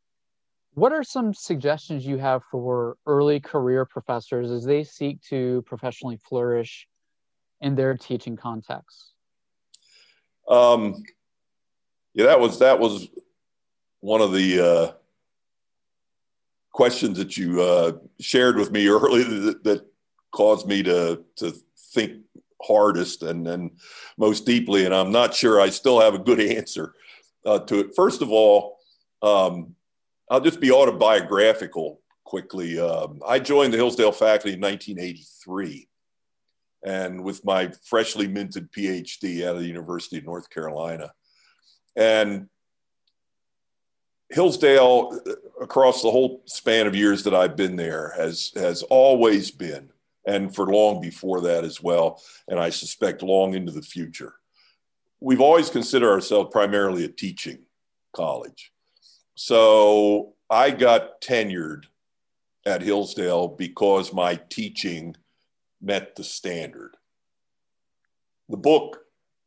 What 0.73 0.93
are 0.93 1.03
some 1.03 1.33
suggestions 1.33 2.05
you 2.05 2.17
have 2.17 2.43
for 2.49 2.95
early 3.05 3.41
career 3.41 3.85
professors 3.85 4.51
as 4.51 4.63
they 4.63 4.83
seek 4.83 5.21
to 5.23 5.63
professionally 5.63 6.17
flourish 6.17 6.87
in 7.59 7.75
their 7.75 7.97
teaching 7.97 8.37
context? 8.37 9.11
Um, 10.47 11.03
yeah, 12.13 12.25
that 12.25 12.39
was 12.39 12.59
that 12.59 12.79
was 12.79 13.09
one 13.99 14.21
of 14.21 14.31
the 14.31 14.59
uh, 14.59 14.91
questions 16.71 17.17
that 17.17 17.35
you 17.35 17.61
uh, 17.61 17.93
shared 18.21 18.55
with 18.55 18.71
me 18.71 18.87
earlier 18.87 19.25
that, 19.25 19.63
that, 19.63 19.85
caused 20.33 20.65
me 20.65 20.81
to 20.81 21.21
to 21.35 21.53
think 21.93 22.21
hardest 22.61 23.21
and 23.21 23.45
and 23.49 23.71
most 24.17 24.45
deeply, 24.45 24.85
and 24.85 24.95
I'm 24.95 25.11
not 25.11 25.35
sure 25.35 25.59
I 25.59 25.67
still 25.69 25.99
have 25.99 26.13
a 26.13 26.19
good 26.19 26.39
answer 26.57 26.93
uh, 27.45 27.59
to 27.59 27.79
it. 27.81 27.95
First 27.95 28.21
of 28.21 28.31
all. 28.31 28.77
Um, 29.21 29.75
I'll 30.31 30.39
just 30.39 30.61
be 30.61 30.71
autobiographical 30.71 31.99
quickly. 32.23 32.79
Um, 32.79 33.19
I 33.27 33.37
joined 33.37 33.73
the 33.73 33.77
Hillsdale 33.77 34.13
faculty 34.13 34.53
in 34.53 34.61
1983, 34.61 35.89
and 36.85 37.21
with 37.21 37.43
my 37.43 37.73
freshly 37.83 38.29
minted 38.29 38.71
PhD 38.71 39.45
out 39.45 39.57
of 39.57 39.61
the 39.61 39.67
University 39.67 40.17
of 40.17 40.23
North 40.23 40.49
Carolina. 40.49 41.11
And 41.97 42.47
Hillsdale, 44.29 45.19
across 45.61 46.01
the 46.01 46.11
whole 46.11 46.43
span 46.45 46.87
of 46.87 46.95
years 46.95 47.25
that 47.25 47.35
I've 47.35 47.57
been 47.57 47.75
there, 47.75 48.13
has 48.15 48.53
has 48.55 48.83
always 48.83 49.51
been, 49.51 49.89
and 50.25 50.55
for 50.55 50.67
long 50.67 51.01
before 51.01 51.41
that 51.41 51.65
as 51.65 51.83
well, 51.83 52.23
and 52.47 52.57
I 52.57 52.69
suspect 52.69 53.21
long 53.21 53.53
into 53.53 53.73
the 53.73 53.81
future. 53.81 54.35
We've 55.19 55.41
always 55.41 55.69
considered 55.69 56.09
ourselves 56.09 56.51
primarily 56.53 57.03
a 57.03 57.09
teaching 57.09 57.65
college. 58.15 58.71
So 59.35 60.33
I 60.49 60.71
got 60.71 61.21
tenured 61.21 61.85
at 62.65 62.81
Hillsdale 62.81 63.47
because 63.47 64.13
my 64.13 64.39
teaching 64.49 65.15
met 65.81 66.15
the 66.15 66.23
standard. 66.23 66.95
The 68.49 68.57
book 68.57 68.99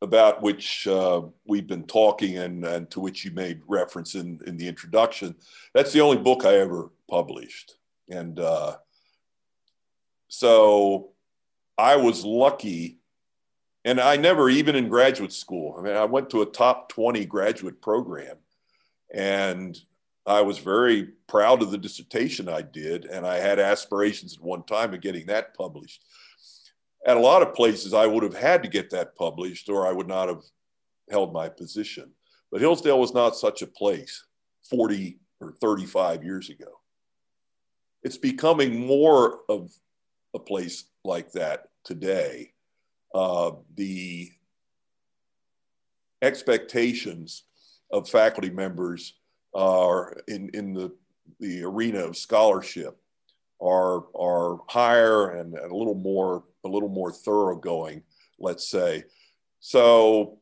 about 0.02 0.42
which 0.42 0.86
uh, 0.86 1.22
we've 1.46 1.66
been 1.66 1.86
talking 1.86 2.38
and, 2.38 2.64
and 2.64 2.90
to 2.90 3.00
which 3.00 3.24
you 3.24 3.30
made 3.30 3.62
reference 3.66 4.14
in, 4.14 4.40
in 4.46 4.56
the 4.56 4.68
introduction, 4.68 5.34
that's 5.72 5.92
the 5.92 6.00
only 6.00 6.18
book 6.18 6.44
I 6.44 6.56
ever 6.56 6.90
published. 7.08 7.76
And 8.08 8.38
uh, 8.38 8.76
so 10.28 11.10
I 11.78 11.96
was 11.96 12.24
lucky. 12.24 12.98
And 13.86 14.00
I 14.00 14.16
never, 14.16 14.48
even 14.48 14.76
in 14.76 14.88
graduate 14.88 15.32
school, 15.32 15.76
I 15.78 15.82
mean, 15.82 15.94
I 15.94 16.04
went 16.04 16.30
to 16.30 16.42
a 16.42 16.46
top 16.46 16.88
20 16.88 17.26
graduate 17.26 17.82
program 17.82 18.36
and 19.14 19.78
I 20.26 20.40
was 20.40 20.58
very 20.58 21.08
proud 21.28 21.62
of 21.62 21.70
the 21.70 21.78
dissertation 21.78 22.48
I 22.48 22.62
did, 22.62 23.04
and 23.04 23.26
I 23.26 23.38
had 23.38 23.58
aspirations 23.58 24.36
at 24.36 24.42
one 24.42 24.64
time 24.64 24.92
of 24.92 25.00
getting 25.00 25.26
that 25.26 25.54
published. 25.54 26.04
At 27.06 27.16
a 27.16 27.20
lot 27.20 27.42
of 27.42 27.54
places, 27.54 27.94
I 27.94 28.06
would 28.06 28.22
have 28.24 28.34
had 28.34 28.62
to 28.62 28.68
get 28.68 28.90
that 28.90 29.14
published, 29.14 29.68
or 29.68 29.86
I 29.86 29.92
would 29.92 30.08
not 30.08 30.28
have 30.28 30.42
held 31.10 31.32
my 31.32 31.48
position. 31.48 32.10
But 32.50 32.60
Hillsdale 32.60 32.98
was 32.98 33.14
not 33.14 33.36
such 33.36 33.62
a 33.62 33.66
place 33.66 34.24
40 34.70 35.18
or 35.40 35.52
35 35.60 36.24
years 36.24 36.50
ago. 36.50 36.80
It's 38.02 38.18
becoming 38.18 38.86
more 38.86 39.40
of 39.48 39.70
a 40.34 40.38
place 40.38 40.84
like 41.04 41.30
that 41.32 41.68
today. 41.84 42.52
Uh, 43.14 43.52
the 43.76 44.30
expectations 46.22 47.44
of 47.94 48.08
faculty 48.08 48.50
members 48.50 49.14
are 49.54 50.16
in, 50.28 50.50
in 50.52 50.74
the, 50.74 50.92
the 51.38 51.62
arena 51.62 52.00
of 52.00 52.16
scholarship 52.16 52.98
are, 53.62 54.04
are 54.18 54.58
higher 54.68 55.30
and, 55.30 55.54
and 55.54 55.70
a 55.70 55.76
little 55.76 55.94
more 55.94 56.44
a 56.64 56.68
little 56.68 56.88
more 56.88 57.12
thoroughgoing, 57.12 58.02
let's 58.38 58.68
say. 58.68 59.04
So 59.60 60.38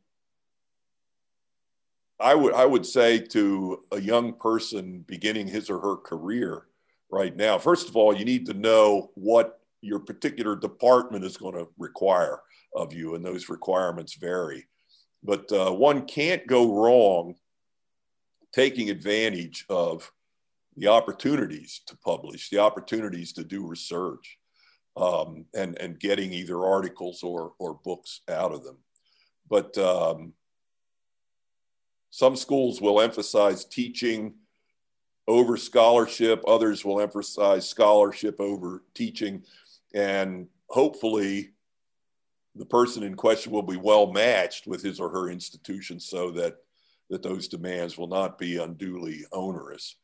I 2.19 2.33
would 2.33 2.53
I 2.53 2.65
would 2.65 2.85
say 2.85 3.19
to 3.19 3.83
a 3.91 3.99
young 3.99 4.33
person 4.33 5.03
beginning 5.05 5.47
his 5.47 5.69
or 5.69 5.79
her 5.79 5.97
career 5.97 6.67
right 7.11 7.35
now, 7.35 7.57
first 7.57 7.89
of 7.89 7.97
all, 7.97 8.15
you 8.15 8.25
need 8.25 8.45
to 8.47 8.53
know 8.53 9.11
what 9.15 9.59
your 9.81 9.99
particular 9.99 10.55
department 10.55 11.25
is 11.25 11.37
going 11.37 11.55
to 11.55 11.67
require. 11.77 12.39
of 12.75 12.93
you, 12.93 13.15
and 13.15 13.23
those 13.23 13.49
requirements 13.49 14.15
vary. 14.15 14.67
But 15.23 15.51
uh, 15.51 15.71
one 15.71 16.05
can't 16.05 16.47
go 16.47 16.75
wrong 16.81 17.35
taking 18.53 18.89
advantage 18.89 19.65
of 19.69 20.11
the 20.77 20.87
opportunities 20.87 21.81
to 21.87 21.97
publish, 21.97 22.49
the 22.49 22.59
opportunities 22.59 23.33
to 23.33 23.43
do 23.43 23.65
research, 23.65 24.37
um, 24.95 25.45
and 25.55 25.77
and 25.79 25.99
getting 25.99 26.31
either 26.31 26.63
articles 26.63 27.23
or 27.23 27.53
or 27.59 27.79
books 27.83 28.21
out 28.29 28.53
of 28.53 28.63
them. 28.63 28.77
But 29.49 29.77
um, 29.77 30.33
some 32.09 32.35
schools 32.35 32.79
will 32.79 33.01
emphasize 33.01 33.65
teaching 33.65 34.35
over 35.27 35.57
scholarship. 35.57 36.43
Others 36.47 36.85
will 36.85 37.01
emphasize 37.01 37.67
scholarship 37.67 38.39
over 38.39 38.83
teaching, 38.93 39.43
and 39.93 40.47
hopefully, 40.69 41.51
the 42.55 42.65
person 42.65 43.03
in 43.03 43.15
question 43.15 43.51
will 43.51 43.63
be 43.63 43.77
well 43.77 44.11
matched 44.11 44.67
with 44.67 44.81
his 44.83 44.99
or 44.99 45.09
her 45.09 45.29
institution 45.29 45.99
so 45.99 46.31
that 46.31 46.57
that 47.09 47.23
those 47.23 47.47
demands 47.47 47.97
will 47.97 48.07
not 48.07 48.37
be 48.37 48.57
unduly 48.57 49.25
onerous 49.31 49.95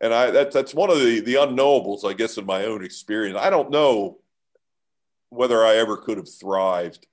and 0.00 0.14
I 0.14 0.30
that, 0.30 0.50
that's 0.50 0.74
one 0.74 0.90
of 0.90 0.98
the 0.98 1.20
the 1.20 1.34
unknowables, 1.34 2.04
I 2.04 2.14
guess, 2.14 2.38
in 2.38 2.46
my 2.46 2.64
own 2.64 2.84
experience. 2.84 3.38
I 3.38 3.50
don't 3.50 3.70
know 3.70 4.18
whether 5.28 5.64
I 5.64 5.76
ever 5.76 5.96
could 5.96 6.16
have 6.16 6.28
thrived 6.28 7.06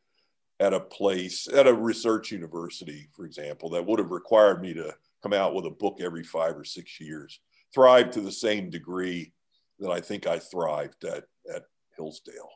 at 0.60 0.74
a 0.74 0.80
place 0.80 1.48
at 1.48 1.68
a 1.68 1.74
research 1.74 2.32
university, 2.32 3.10
for 3.14 3.26
example, 3.26 3.70
that 3.72 3.86
would 3.86 4.00
have 4.00 4.12
required 4.12 4.62
me 4.62 4.74
to 4.74 4.96
come 5.22 5.34
out 5.34 5.54
with 5.54 5.66
a 5.66 5.72
book 5.72 5.98
every 6.02 6.24
five 6.24 6.58
or 6.58 6.64
six 6.64 7.00
years. 7.00 7.40
Thrive 7.74 8.10
to 8.12 8.22
the 8.22 8.32
same 8.32 8.70
degree 8.70 9.34
that 9.80 9.92
I 9.92 10.00
think 10.00 10.26
I 10.26 10.40
thrived 10.40 11.04
at 11.04 11.26
at 11.54 11.64
Hillsdale. 11.98 12.52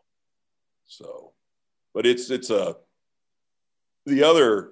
So, 0.86 1.34
but 1.94 2.06
it's 2.06 2.32
it's 2.32 2.50
a 2.50 2.78
the 4.06 4.24
other 4.24 4.72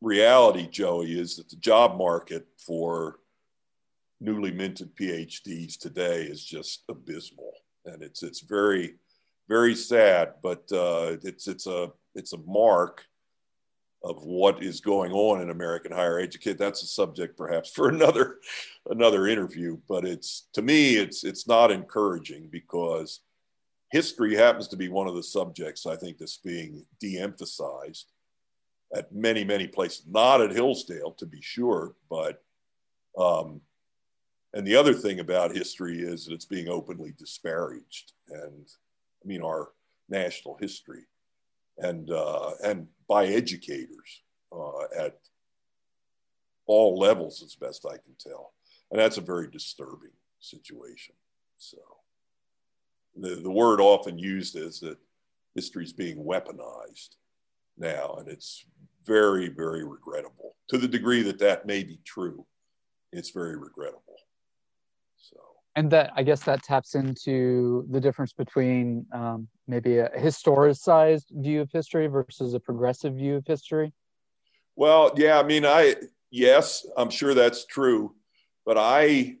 reality, 0.00 0.68
Joey, 0.68 1.18
is 1.18 1.36
that 1.36 1.48
the 1.48 1.56
job 1.56 1.96
market 1.96 2.46
for 2.58 3.18
newly 4.20 4.50
minted 4.50 4.94
PhDs 4.96 5.78
today 5.78 6.22
is 6.22 6.44
just 6.44 6.84
abysmal, 6.88 7.52
and 7.84 8.02
it's 8.02 8.22
it's 8.22 8.40
very 8.40 8.96
very 9.48 9.74
sad, 9.74 10.34
but 10.42 10.70
uh, 10.72 11.16
it's 11.22 11.48
it's 11.48 11.66
a 11.66 11.90
it's 12.14 12.32
a 12.32 12.38
mark 12.38 13.04
of 14.04 14.22
what 14.22 14.62
is 14.62 14.80
going 14.80 15.10
on 15.10 15.40
in 15.40 15.50
American 15.50 15.90
higher 15.90 16.20
education. 16.20 16.56
That's 16.56 16.82
a 16.82 16.86
subject 16.86 17.36
perhaps 17.36 17.70
for 17.70 17.88
another 17.90 18.38
another 18.90 19.26
interview, 19.26 19.78
but 19.88 20.04
it's 20.04 20.48
to 20.52 20.62
me 20.62 20.96
it's 20.96 21.24
it's 21.24 21.48
not 21.48 21.70
encouraging 21.70 22.48
because 22.50 23.20
history 23.90 24.36
happens 24.36 24.68
to 24.68 24.76
be 24.76 24.88
one 24.88 25.08
of 25.08 25.14
the 25.14 25.22
subjects 25.22 25.86
I 25.86 25.96
think 25.96 26.18
that's 26.18 26.36
being 26.36 26.84
de-emphasized 27.00 28.12
at 28.94 29.12
many 29.12 29.44
many 29.44 29.66
places. 29.66 30.04
Not 30.08 30.40
at 30.40 30.52
Hillsdale 30.52 31.12
to 31.12 31.26
be 31.26 31.40
sure, 31.40 31.94
but 32.08 32.42
um, 33.18 33.60
and 34.54 34.66
the 34.66 34.76
other 34.76 34.94
thing 34.94 35.20
about 35.20 35.54
history 35.54 36.00
is 36.00 36.24
that 36.24 36.34
it's 36.34 36.44
being 36.44 36.68
openly 36.68 37.12
disparaged, 37.18 38.12
and 38.28 38.66
I 39.22 39.26
mean 39.26 39.42
our 39.42 39.72
national 40.08 40.56
history, 40.60 41.04
and 41.78 42.10
uh, 42.10 42.52
and 42.64 42.88
by 43.08 43.26
educators 43.26 44.22
uh, 44.52 44.84
at 44.96 45.18
all 46.66 46.98
levels, 46.98 47.42
as 47.42 47.54
best 47.54 47.86
I 47.86 47.96
can 47.96 48.14
tell, 48.18 48.52
and 48.90 48.98
that's 48.98 49.18
a 49.18 49.22
very 49.22 49.50
disturbing 49.50 50.12
situation. 50.40 51.14
So, 51.58 51.78
the 53.16 53.36
the 53.36 53.50
word 53.50 53.80
often 53.80 54.18
used 54.18 54.56
is 54.56 54.80
that 54.80 54.98
history 55.54 55.84
is 55.84 55.92
being 55.92 56.24
weaponized 56.24 57.16
now, 57.78 58.16
and 58.18 58.28
it's 58.28 58.64
very 59.06 59.48
very 59.48 59.84
regrettable. 59.84 60.56
To 60.70 60.78
the 60.78 60.88
degree 60.88 61.22
that 61.22 61.38
that 61.38 61.66
may 61.66 61.82
be 61.82 62.00
true, 62.04 62.46
it's 63.12 63.30
very 63.30 63.56
regrettable. 63.56 64.16
So, 65.16 65.38
and 65.76 65.90
that 65.90 66.12
I 66.14 66.22
guess 66.22 66.44
that 66.44 66.62
taps 66.62 66.94
into 66.94 67.86
the 67.90 68.00
difference 68.00 68.32
between 68.32 69.06
um, 69.12 69.48
maybe 69.66 69.98
a 69.98 70.10
historicized 70.10 71.26
view 71.30 71.60
of 71.60 71.70
history 71.72 72.06
versus 72.06 72.54
a 72.54 72.60
progressive 72.60 73.14
view 73.14 73.36
of 73.36 73.46
history. 73.46 73.92
Well, 74.76 75.12
yeah, 75.16 75.38
I 75.38 75.42
mean, 75.42 75.64
I 75.64 75.96
yes, 76.30 76.86
I'm 76.96 77.10
sure 77.10 77.34
that's 77.34 77.64
true, 77.66 78.14
but 78.64 78.76
I, 78.78 79.36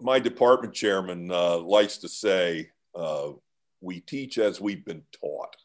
my 0.00 0.18
department 0.18 0.74
chairman 0.74 1.30
uh, 1.30 1.58
likes 1.58 1.98
to 1.98 2.08
say, 2.08 2.70
uh, 2.94 3.30
we 3.80 4.00
teach 4.00 4.38
as 4.38 4.60
we've 4.60 4.84
been 4.84 5.02
taught. 5.20 5.56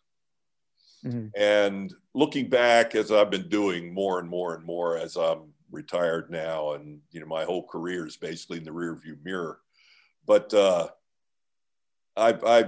Mm-hmm. 1.06 1.28
And 1.36 1.94
looking 2.14 2.50
back, 2.50 2.96
as 2.96 3.12
I've 3.12 3.32
been 3.32 3.50
doing 3.50 3.94
more 3.94 4.20
and 4.20 4.30
more 4.30 4.56
and 4.56 4.64
more 4.64 4.98
as 4.98 5.16
I'm 5.16 5.54
retired 5.72 6.30
now, 6.30 6.74
and 6.74 7.00
you 7.12 7.20
know 7.20 7.26
my 7.26 7.44
whole 7.44 7.66
career 7.66 8.06
is 8.06 8.18
basically 8.18 8.58
in 8.58 8.64
the 8.64 8.72
rearview 8.72 9.18
mirror. 9.24 9.60
But 10.26 10.54
uh, 10.54 10.90
I, 12.16 12.38
I 12.46 12.66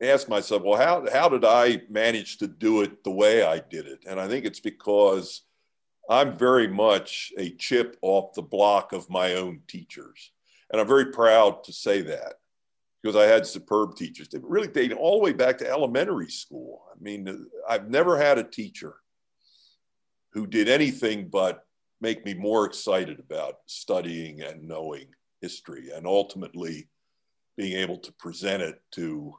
asked 0.00 0.28
myself, 0.28 0.62
well, 0.62 0.80
how 0.80 1.06
how 1.12 1.28
did 1.28 1.44
I 1.44 1.82
manage 1.90 2.38
to 2.38 2.46
do 2.46 2.82
it 2.82 3.04
the 3.04 3.10
way 3.10 3.42
I 3.42 3.58
did 3.58 3.86
it? 3.86 4.04
And 4.08 4.18
I 4.18 4.28
think 4.28 4.46
it's 4.46 4.60
because 4.60 5.42
I'm 6.08 6.36
very 6.36 6.68
much 6.68 7.32
a 7.38 7.50
chip 7.50 7.98
off 8.02 8.34
the 8.34 8.42
block 8.42 8.92
of 8.92 9.10
my 9.10 9.34
own 9.34 9.60
teachers, 9.68 10.30
and 10.70 10.80
I'm 10.80 10.88
very 10.88 11.12
proud 11.12 11.64
to 11.64 11.72
say 11.72 12.00
that 12.02 12.34
because 13.04 13.16
I 13.16 13.26
had 13.30 13.46
superb 13.46 13.96
teachers. 13.96 14.28
They 14.28 14.38
really 14.42 14.66
dated 14.66 14.96
all 14.96 15.18
the 15.18 15.24
way 15.24 15.34
back 15.34 15.58
to 15.58 15.68
elementary 15.68 16.30
school. 16.30 16.84
I 16.90 16.94
mean, 17.02 17.46
I've 17.68 17.90
never 17.90 18.16
had 18.16 18.38
a 18.38 18.44
teacher 18.44 18.94
who 20.32 20.46
did 20.46 20.70
anything 20.70 21.28
but 21.28 21.66
make 22.00 22.24
me 22.24 22.32
more 22.32 22.64
excited 22.64 23.20
about 23.20 23.56
studying 23.66 24.40
and 24.40 24.66
knowing 24.66 25.08
history 25.42 25.90
and 25.94 26.06
ultimately 26.06 26.88
being 27.58 27.76
able 27.76 27.98
to 27.98 28.12
present 28.12 28.62
it 28.62 28.80
to 28.92 29.34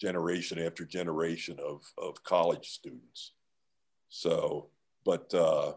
generation 0.00 0.58
after 0.58 0.86
generation 0.86 1.58
of, 1.62 1.82
of 1.98 2.24
college 2.24 2.70
students. 2.70 3.32
So, 4.08 4.70
but 5.04 5.34
uh, 5.34 5.74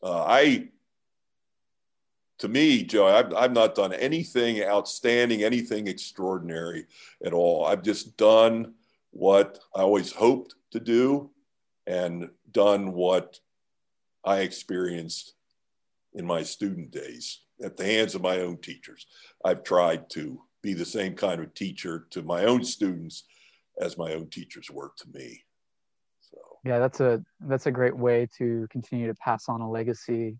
uh, 0.00 0.24
I, 0.28 0.68
to 2.40 2.48
me, 2.48 2.82
Joe, 2.82 3.06
I've, 3.06 3.34
I've 3.34 3.52
not 3.52 3.74
done 3.74 3.92
anything 3.92 4.62
outstanding, 4.62 5.42
anything 5.42 5.86
extraordinary 5.86 6.86
at 7.24 7.34
all. 7.34 7.66
I've 7.66 7.82
just 7.82 8.16
done 8.16 8.74
what 9.10 9.58
I 9.74 9.82
always 9.82 10.12
hoped 10.12 10.54
to 10.72 10.80
do 10.80 11.30
and 11.86 12.30
done 12.50 12.92
what 12.92 13.38
I 14.24 14.40
experienced 14.40 15.34
in 16.14 16.26
my 16.26 16.42
student 16.42 16.90
days 16.90 17.40
at 17.62 17.76
the 17.76 17.84
hands 17.84 18.14
of 18.14 18.22
my 18.22 18.40
own 18.40 18.56
teachers. 18.56 19.06
I've 19.44 19.62
tried 19.62 20.08
to 20.10 20.40
be 20.62 20.72
the 20.72 20.84
same 20.84 21.14
kind 21.14 21.42
of 21.42 21.52
teacher 21.52 22.06
to 22.10 22.22
my 22.22 22.44
own 22.44 22.64
students 22.64 23.24
as 23.80 23.98
my 23.98 24.14
own 24.14 24.28
teachers 24.28 24.70
were 24.70 24.92
to 24.96 25.06
me. 25.12 25.44
So 26.20 26.38
yeah, 26.64 26.78
that's 26.78 27.00
a 27.00 27.22
that's 27.40 27.66
a 27.66 27.70
great 27.70 27.96
way 27.96 28.28
to 28.38 28.66
continue 28.70 29.06
to 29.06 29.14
pass 29.14 29.48
on 29.48 29.60
a 29.60 29.70
legacy 29.70 30.38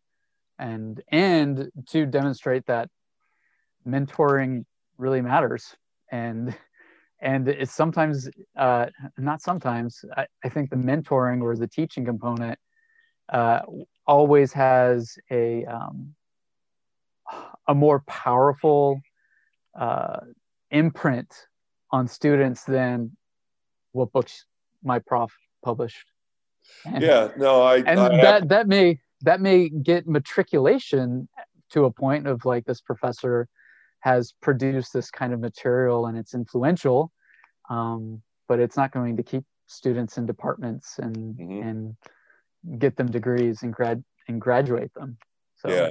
and 0.61 1.03
and 1.11 1.71
to 1.89 2.07
demonstrate 2.07 2.67
that 2.67 2.89
mentoring 3.87 4.65
really 4.99 5.23
matters 5.23 5.75
and 6.13 6.55
and 7.23 7.49
it's 7.49 7.73
sometimes 7.73 8.29
uh, 8.57 8.87
not 9.19 9.43
sometimes 9.43 10.05
I, 10.17 10.27
I 10.45 10.49
think 10.49 10.71
the 10.71 10.77
mentoring 10.77 11.43
or 11.43 11.57
the 11.57 11.67
teaching 11.67 12.05
component 12.05 12.59
uh, 13.31 13.61
always 14.07 14.53
has 14.53 15.17
a 15.31 15.65
um, 15.65 16.15
a 17.69 17.75
more 17.75 18.01
powerful 18.07 19.01
uh, 19.79 20.21
imprint 20.71 21.33
on 21.91 22.09
students 22.09 22.65
than 22.65 23.17
what 23.93 24.13
books 24.13 24.45
my 24.83 24.99
prof 24.99 25.31
published. 25.63 26.07
And, 26.87 27.03
yeah, 27.03 27.29
no, 27.37 27.63
I 27.63 27.77
and 27.79 28.01
I, 28.01 28.23
that 28.23 28.49
that 28.49 28.67
may 28.67 29.01
that 29.23 29.41
may 29.41 29.69
get 29.69 30.07
matriculation 30.07 31.29
to 31.71 31.85
a 31.85 31.91
point 31.91 32.27
of 32.27 32.45
like 32.45 32.65
this 32.65 32.81
professor 32.81 33.49
has 34.01 34.33
produced 34.41 34.93
this 34.93 35.11
kind 35.11 35.33
of 35.33 35.41
material 35.41 36.07
and 36.07 36.17
it's 36.17 36.35
influential, 36.35 37.13
um, 37.69 38.23
but 38.49 38.59
it's 38.59 38.77
not 38.77 38.93
going 38.93 39.17
to 39.17 39.23
keep 39.23 39.45
students 39.67 40.19
in 40.19 40.27
departments 40.27 40.99
and 40.99 41.17
mm-hmm. 41.17 41.69
and 41.69 41.97
get 42.79 42.97
them 42.97 43.11
degrees 43.11 43.63
and 43.63 43.73
grad 43.73 44.03
and 44.29 44.41
graduate 44.41 44.93
them. 44.95 45.17
So 45.57 45.71
yeah. 45.71 45.91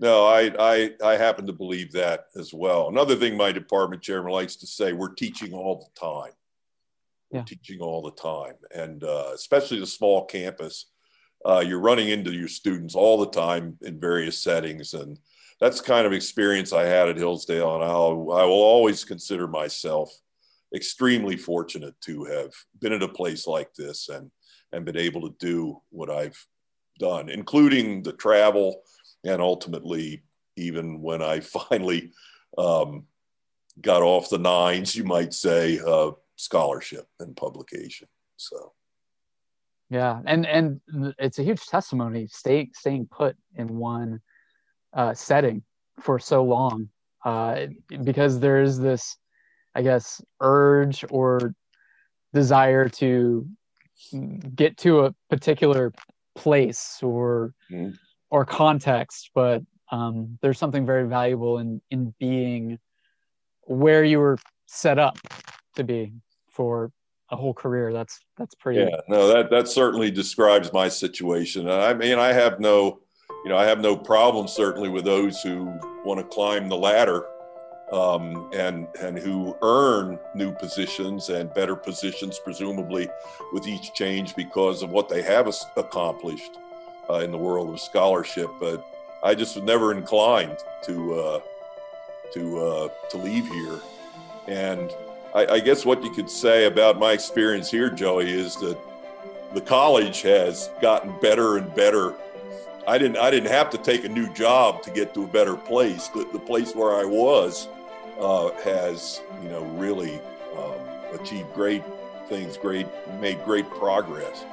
No, 0.00 0.26
I, 0.26 0.52
I 0.58 0.90
I 1.02 1.16
happen 1.16 1.46
to 1.46 1.52
believe 1.52 1.92
that 1.92 2.26
as 2.34 2.52
well. 2.52 2.88
Another 2.88 3.14
thing 3.14 3.36
my 3.36 3.52
department 3.52 4.02
chairman 4.02 4.32
likes 4.32 4.56
to 4.56 4.66
say, 4.66 4.92
we're 4.92 5.14
teaching 5.14 5.52
all 5.52 5.76
the 5.78 6.00
time. 6.00 6.32
We're 7.30 7.38
yeah. 7.38 7.44
teaching 7.44 7.80
all 7.80 8.02
the 8.02 8.10
time. 8.10 8.54
And 8.74 9.04
uh, 9.04 9.30
especially 9.34 9.78
the 9.78 9.86
small 9.86 10.24
campus, 10.24 10.86
uh, 11.44 11.62
you're 11.66 11.80
running 11.80 12.08
into 12.08 12.32
your 12.32 12.48
students 12.48 12.94
all 12.94 13.18
the 13.18 13.30
time 13.30 13.76
in 13.82 14.00
various 14.00 14.38
settings. 14.38 14.94
And 14.94 15.18
that's 15.60 15.80
kind 15.80 16.06
of 16.06 16.12
experience 16.12 16.72
I 16.72 16.84
had 16.84 17.08
at 17.08 17.16
Hillsdale. 17.16 17.74
And 17.76 17.84
I'll, 17.84 18.32
I 18.32 18.44
will 18.44 18.62
always 18.62 19.04
consider 19.04 19.46
myself 19.46 20.10
extremely 20.74 21.36
fortunate 21.36 21.94
to 22.00 22.24
have 22.24 22.52
been 22.80 22.92
at 22.92 23.02
a 23.02 23.08
place 23.08 23.46
like 23.46 23.72
this 23.74 24.08
and 24.08 24.30
and 24.72 24.84
been 24.84 24.96
able 24.96 25.20
to 25.20 25.36
do 25.38 25.80
what 25.90 26.10
I've 26.10 26.44
done, 26.98 27.28
including 27.28 28.02
the 28.02 28.12
travel 28.12 28.82
and 29.24 29.40
ultimately 29.40 30.24
even 30.56 31.00
when 31.00 31.22
I 31.22 31.40
finally 31.70 32.12
um, 32.58 33.04
got 33.80 34.02
off 34.02 34.30
the 34.30 34.38
nines, 34.38 34.94
you 34.94 35.04
might 35.04 35.32
say, 35.34 35.80
uh, 35.86 36.12
scholarship 36.36 37.06
and 37.20 37.36
publication. 37.36 38.08
So, 38.36 38.72
yeah, 39.90 40.20
and 40.26 40.46
and 40.46 40.80
it's 41.18 41.38
a 41.38 41.42
huge 41.42 41.66
testimony 41.66 42.26
staying 42.26 42.70
staying 42.74 43.08
put 43.10 43.36
in 43.54 43.76
one 43.76 44.20
uh, 44.92 45.14
setting 45.14 45.62
for 46.00 46.18
so 46.18 46.42
long, 46.42 46.88
uh, 47.24 47.66
because 48.02 48.40
there 48.40 48.62
is 48.62 48.78
this, 48.78 49.16
I 49.74 49.82
guess, 49.82 50.22
urge 50.40 51.04
or 51.10 51.54
desire 52.32 52.88
to 52.88 53.46
get 54.54 54.76
to 54.78 55.06
a 55.06 55.14
particular 55.30 55.92
place 56.34 56.98
or 57.02 57.54
mm-hmm. 57.70 57.90
or 58.30 58.44
context, 58.44 59.30
but 59.34 59.62
um, 59.90 60.38
there's 60.42 60.58
something 60.58 60.86
very 60.86 61.06
valuable 61.06 61.58
in 61.58 61.80
in 61.90 62.14
being 62.18 62.78
where 63.62 64.04
you 64.04 64.18
were 64.18 64.38
set 64.66 64.98
up 64.98 65.18
to 65.76 65.84
be 65.84 66.12
for 66.50 66.90
a 67.34 67.36
whole 67.36 67.52
career. 67.52 67.92
That's 67.92 68.20
that's 68.38 68.54
pretty. 68.54 68.80
Yeah, 68.80 69.00
no, 69.08 69.28
that 69.28 69.50
that 69.50 69.68
certainly 69.68 70.10
describes 70.10 70.72
my 70.72 70.88
situation. 70.88 71.68
I 71.68 71.92
mean, 71.92 72.18
I 72.18 72.32
have 72.32 72.60
no, 72.60 73.00
you 73.44 73.50
know, 73.50 73.58
I 73.58 73.64
have 73.64 73.80
no 73.80 73.96
problem 73.96 74.48
certainly 74.48 74.88
with 74.88 75.04
those 75.04 75.42
who 75.42 75.78
want 76.04 76.20
to 76.20 76.24
climb 76.24 76.68
the 76.68 76.76
ladder 76.76 77.26
um, 77.92 78.48
and 78.54 78.86
and 79.00 79.18
who 79.18 79.56
earn 79.62 80.18
new 80.34 80.52
positions 80.52 81.28
and 81.28 81.52
better 81.52 81.76
positions, 81.76 82.40
presumably 82.42 83.08
with 83.52 83.66
each 83.66 83.92
change 83.94 84.34
because 84.34 84.82
of 84.82 84.90
what 84.90 85.08
they 85.08 85.22
have 85.22 85.52
accomplished 85.76 86.58
uh, 87.10 87.18
in 87.18 87.30
the 87.30 87.38
world 87.38 87.68
of 87.68 87.80
scholarship. 87.80 88.48
But 88.60 88.86
I 89.22 89.34
just 89.34 89.56
was 89.56 89.64
never 89.64 89.92
inclined 89.92 90.58
to 90.84 91.14
uh, 91.14 91.40
to 92.32 92.64
uh, 92.64 92.88
to 93.10 93.16
leave 93.18 93.46
here, 93.48 93.80
and 94.46 94.90
I, 95.34 95.46
I 95.54 95.60
guess 95.60 95.84
what 95.84 96.02
you 96.02 96.10
could 96.10 96.30
say 96.30 96.66
about 96.66 96.98
my 96.98 97.12
experience 97.12 97.70
here, 97.70 97.90
Joey, 97.90 98.30
is 98.30 98.56
that 98.56 98.78
the 99.52 99.60
college 99.60 100.22
has 100.22 100.70
gotten 100.80 101.18
better 101.20 101.56
and 101.56 101.74
better. 101.74 102.14
I 102.86 102.98
didn't 102.98 103.16
I 103.16 103.30
didn't 103.30 103.50
have 103.50 103.70
to 103.70 103.78
take 103.78 104.04
a 104.04 104.08
new 104.08 104.32
job 104.32 104.82
to 104.82 104.90
get 104.90 105.14
to 105.14 105.24
a 105.24 105.26
better 105.26 105.56
place. 105.56 106.08
The, 106.08 106.28
the 106.32 106.38
place 106.38 106.74
where 106.74 106.94
I 106.94 107.04
was 107.04 107.68
uh, 108.20 108.50
has 108.62 109.22
you 109.42 109.48
know 109.48 109.64
really 109.76 110.20
um, 110.56 111.20
achieved 111.20 111.52
great 111.54 111.82
things, 112.28 112.56
great 112.56 112.86
made 113.20 113.44
great 113.44 113.68
progress 113.70 114.44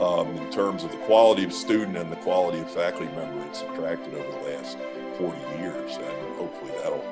um, 0.00 0.28
in 0.36 0.50
terms 0.50 0.84
of 0.84 0.90
the 0.90 0.98
quality 0.98 1.44
of 1.44 1.52
student 1.52 1.96
and 1.96 2.10
the 2.10 2.16
quality 2.16 2.58
of 2.58 2.70
faculty 2.70 3.06
member 3.14 3.44
it's 3.46 3.62
attracted 3.62 4.14
over 4.14 4.30
the 4.30 4.50
last 4.50 4.78
40 5.18 5.38
years, 5.58 5.96
and 5.96 6.36
hopefully 6.36 6.72
that'll. 6.82 7.04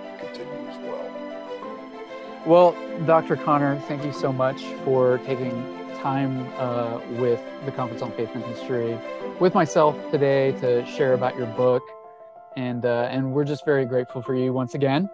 Well, 2.46 2.76
Dr. 3.06 3.36
Conner, 3.36 3.80
thank 3.88 4.04
you 4.04 4.12
so 4.12 4.30
much 4.30 4.62
for 4.84 5.18
taking 5.24 5.50
time 6.02 6.46
uh, 6.58 7.00
with 7.12 7.40
the 7.64 7.72
Conference 7.72 8.02
on 8.02 8.12
Faith 8.12 8.28
and 8.34 8.44
History 8.44 8.98
with 9.40 9.54
myself 9.54 9.96
today 10.10 10.52
to 10.60 10.84
share 10.84 11.14
about 11.14 11.36
your 11.36 11.46
book. 11.46 11.82
And, 12.54 12.84
uh, 12.84 13.08
and 13.10 13.32
we're 13.32 13.44
just 13.44 13.64
very 13.64 13.86
grateful 13.86 14.20
for 14.20 14.34
you 14.34 14.52
once 14.52 14.74
again. 14.74 15.08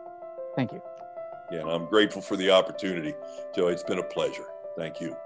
Thank 0.57 0.73
you. 0.73 0.83
Yeah, 1.53 1.61
and 1.61 1.71
I'm 1.71 1.87
grateful 1.87 2.21
for 2.21 2.37
the 2.37 2.51
opportunity. 2.51 3.15
Joe, 3.55 3.69
it's 3.69 3.85
been 3.85 4.01
a 4.01 4.05
pleasure. 4.05 4.47
Thank 4.77 5.01
you. 5.01 5.17